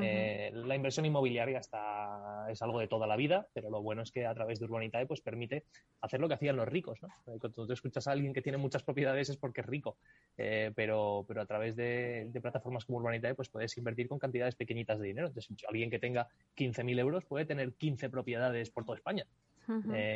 Eh, 0.00 0.50
la 0.52 0.74
inversión 0.74 1.06
inmobiliaria 1.06 1.58
está, 1.58 2.46
es 2.50 2.60
algo 2.60 2.78
de 2.78 2.88
toda 2.88 3.06
la 3.06 3.16
vida, 3.16 3.46
pero 3.54 3.70
lo 3.70 3.82
bueno 3.82 4.02
es 4.02 4.12
que 4.12 4.26
a 4.26 4.34
través 4.34 4.58
de 4.58 4.66
Urbanitae 4.66 5.06
pues, 5.06 5.20
permite 5.20 5.64
hacer 6.02 6.20
lo 6.20 6.28
que 6.28 6.34
hacían 6.34 6.56
los 6.56 6.68
ricos. 6.68 7.00
¿no? 7.02 7.08
Eh, 7.08 7.38
cuando 7.38 7.66
tú 7.66 7.72
escuchas 7.72 8.06
a 8.06 8.12
alguien 8.12 8.34
que 8.34 8.42
tiene 8.42 8.58
muchas 8.58 8.82
propiedades 8.82 9.30
es 9.30 9.36
porque 9.38 9.62
es 9.62 9.66
rico, 9.66 9.96
eh, 10.36 10.72
pero, 10.74 11.24
pero 11.26 11.40
a 11.40 11.46
través 11.46 11.74
de, 11.76 12.30
plataformas 12.42 12.84
como 12.84 12.98
Urbanitae 12.98 13.34
pues, 13.34 13.48
puedes 13.48 13.76
invertir 13.78 14.08
con 14.08 14.18
cantidades 14.18 14.54
pequeñitas 14.54 14.98
de 14.98 15.06
dinero. 15.06 15.28
Entonces, 15.28 15.56
alguien 15.66 15.90
que 15.90 15.98
tenga 15.98 16.28
15.000 16.56 16.98
euros 16.98 17.24
puede 17.24 17.46
tener 17.46 17.72
15 17.72 18.10
propiedades 18.10 18.70
por 18.70 18.84
toda 18.84 18.98
España. 18.98 19.26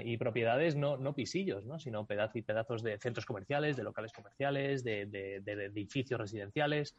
Y 0.04 0.16
propiedades 0.16 0.76
no, 0.76 0.96
no 0.96 1.14
pisillos, 1.14 1.64
¿no? 1.64 1.78
sino 1.78 2.06
pedazos 2.06 2.36
y 2.36 2.42
pedazos 2.42 2.82
de 2.82 2.98
centros 2.98 3.26
comerciales, 3.26 3.76
de 3.76 3.82
locales 3.82 4.12
comerciales, 4.12 4.84
de, 4.84 5.06
de 5.06 5.52
edificios 5.64 6.20
residenciales, 6.20 6.94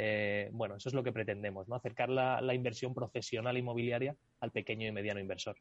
eh, 0.00 0.48
bueno, 0.52 0.76
eso 0.76 0.88
es 0.88 0.94
lo 0.94 1.02
que 1.02 1.10
pretendemos, 1.10 1.66
¿no? 1.66 1.74
Acercar 1.74 2.08
la, 2.08 2.54
inversión 2.54 2.94
profesional 2.94 3.58
inmobiliaria 3.58 4.14
al 4.38 4.52
pequeño 4.52 4.86
y 4.86 4.92
mediano 4.92 5.18
inversor. 5.18 5.56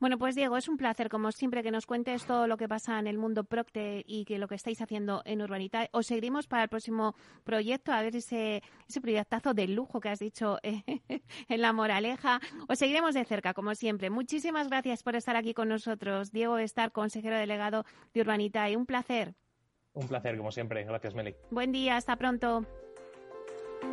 Bueno, 0.00 0.16
pues 0.16 0.34
Diego, 0.34 0.56
es 0.56 0.68
un 0.68 0.78
placer, 0.78 1.10
como 1.10 1.30
siempre, 1.32 1.62
que 1.62 1.70
nos 1.70 1.84
cuentes 1.84 2.24
todo 2.24 2.46
lo 2.46 2.56
que 2.56 2.66
pasa 2.66 2.98
en 2.98 3.06
el 3.06 3.18
mundo 3.18 3.44
Procte 3.44 4.02
y 4.06 4.24
que 4.24 4.38
lo 4.38 4.48
que 4.48 4.54
estáis 4.54 4.80
haciendo 4.80 5.20
en 5.26 5.42
Urbanita. 5.42 5.86
Os 5.92 6.06
seguiremos 6.06 6.46
para 6.46 6.62
el 6.62 6.70
próximo 6.70 7.14
proyecto, 7.44 7.92
a 7.92 8.00
ver 8.00 8.16
ese, 8.16 8.62
ese 8.88 9.00
proyectazo 9.02 9.52
de 9.52 9.68
lujo 9.68 10.00
que 10.00 10.08
has 10.08 10.18
dicho 10.18 10.58
en 10.62 11.60
La 11.60 11.74
Moraleja. 11.74 12.40
Os 12.68 12.78
seguiremos 12.78 13.14
de 13.14 13.24
cerca, 13.26 13.52
como 13.52 13.74
siempre. 13.74 14.08
Muchísimas 14.08 14.68
gracias 14.68 15.02
por 15.02 15.14
estar 15.14 15.36
aquí 15.36 15.52
con 15.52 15.68
nosotros. 15.68 16.32
Diego 16.32 16.56
Estar, 16.56 16.90
consejero 16.90 17.36
delegado 17.36 17.84
de 18.14 18.22
Urbanita. 18.22 18.70
Y 18.70 18.76
un 18.76 18.86
placer. 18.86 19.34
Un 19.92 20.08
placer, 20.08 20.38
como 20.38 20.52
siempre. 20.52 20.84
Gracias, 20.84 21.14
Meli. 21.14 21.34
Buen 21.50 21.72
día, 21.72 21.96
hasta 21.96 22.16
pronto. 22.16 22.66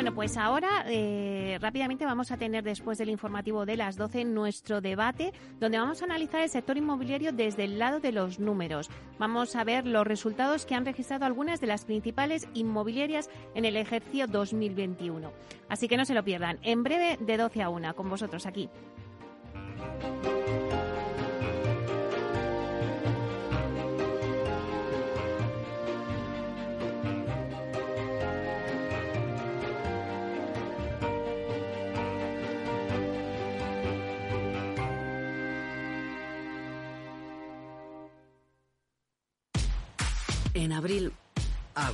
Bueno, 0.00 0.14
pues 0.14 0.38
ahora 0.38 0.86
eh, 0.86 1.58
rápidamente 1.60 2.06
vamos 2.06 2.32
a 2.32 2.38
tener 2.38 2.64
después 2.64 2.96
del 2.96 3.10
informativo 3.10 3.66
de 3.66 3.76
las 3.76 3.98
12 3.98 4.24
nuestro 4.24 4.80
debate 4.80 5.34
donde 5.58 5.76
vamos 5.76 6.00
a 6.00 6.06
analizar 6.06 6.40
el 6.40 6.48
sector 6.48 6.78
inmobiliario 6.78 7.32
desde 7.32 7.64
el 7.64 7.78
lado 7.78 8.00
de 8.00 8.10
los 8.10 8.38
números. 8.38 8.88
Vamos 9.18 9.54
a 9.56 9.62
ver 9.62 9.86
los 9.86 10.06
resultados 10.06 10.64
que 10.64 10.74
han 10.74 10.86
registrado 10.86 11.26
algunas 11.26 11.60
de 11.60 11.66
las 11.66 11.84
principales 11.84 12.48
inmobiliarias 12.54 13.28
en 13.54 13.66
el 13.66 13.76
ejercicio 13.76 14.26
2021. 14.26 15.32
Así 15.68 15.86
que 15.86 15.98
no 15.98 16.06
se 16.06 16.14
lo 16.14 16.24
pierdan. 16.24 16.58
En 16.62 16.82
breve 16.82 17.18
de 17.20 17.36
12 17.36 17.62
a 17.62 17.68
1 17.68 17.94
con 17.94 18.08
vosotros 18.08 18.46
aquí. 18.46 18.70